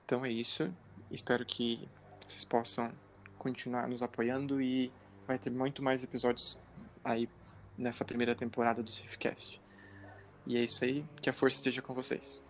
Então 0.06 0.26
é 0.26 0.32
isso. 0.32 0.74
Espero 1.10 1.46
que 1.46 1.88
vocês 2.26 2.44
possam 2.44 2.92
continuar 3.38 3.88
nos 3.88 4.04
apoiando 4.04 4.62
e 4.62 4.92
vai 5.26 5.38
ter 5.38 5.50
muito 5.50 5.82
mais 5.82 6.04
episódios 6.04 6.58
aí 7.04 7.30
nessa 7.78 8.04
primeira 8.04 8.36
temporada 8.36 8.84
do 8.84 8.92
Safecast. 8.92 9.62
E 10.46 10.58
é 10.58 10.62
isso 10.62 10.84
aí, 10.84 11.06
que 11.22 11.30
a 11.30 11.34
força 11.34 11.58
esteja 11.58 11.82
com 11.82 11.94
vocês. 11.94 12.44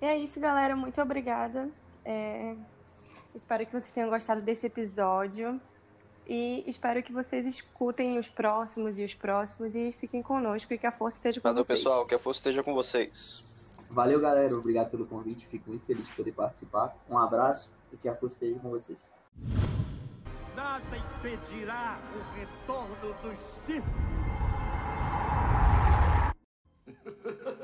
E 0.00 0.06
é 0.06 0.16
isso, 0.16 0.40
galera. 0.40 0.74
Muito 0.76 1.00
obrigada. 1.02 1.70
É... 2.04 2.56
Espero 3.34 3.66
que 3.66 3.72
vocês 3.72 3.92
tenham 3.92 4.08
gostado 4.08 4.42
desse 4.42 4.66
episódio. 4.66 5.60
E 6.28 6.62
espero 6.66 7.02
que 7.02 7.10
vocês 7.10 7.46
escutem 7.46 8.18
os 8.18 8.28
próximos 8.28 8.98
e 8.98 9.04
os 9.04 9.14
próximos 9.14 9.74
e 9.74 9.92
fiquem 9.92 10.22
conosco 10.22 10.74
e 10.74 10.78
que 10.78 10.86
a 10.86 10.92
força 10.92 11.16
esteja 11.16 11.40
com 11.40 11.48
Valeu, 11.48 11.64
vocês. 11.64 11.78
pessoal, 11.78 12.04
que 12.04 12.14
a 12.14 12.18
força 12.18 12.40
esteja 12.40 12.62
com 12.62 12.74
vocês. 12.74 13.72
Valeu, 13.90 14.20
galera. 14.20 14.54
Obrigado 14.54 14.90
pelo 14.90 15.06
convite. 15.06 15.46
Fico 15.46 15.70
muito 15.70 15.86
feliz 15.86 16.06
de 16.06 16.12
poder 16.12 16.32
participar. 16.32 16.94
Um 17.08 17.16
abraço 17.16 17.70
e 17.90 17.96
que 17.96 18.06
a 18.08 18.14
força 18.14 18.36
esteja 18.36 18.60
com 18.60 18.68
vocês. 18.68 19.10
Nada 20.54 20.96
impedirá 20.96 21.98
o 22.14 22.36
retorno 22.36 23.14
dos 23.22 23.38
Sith. 23.38 23.84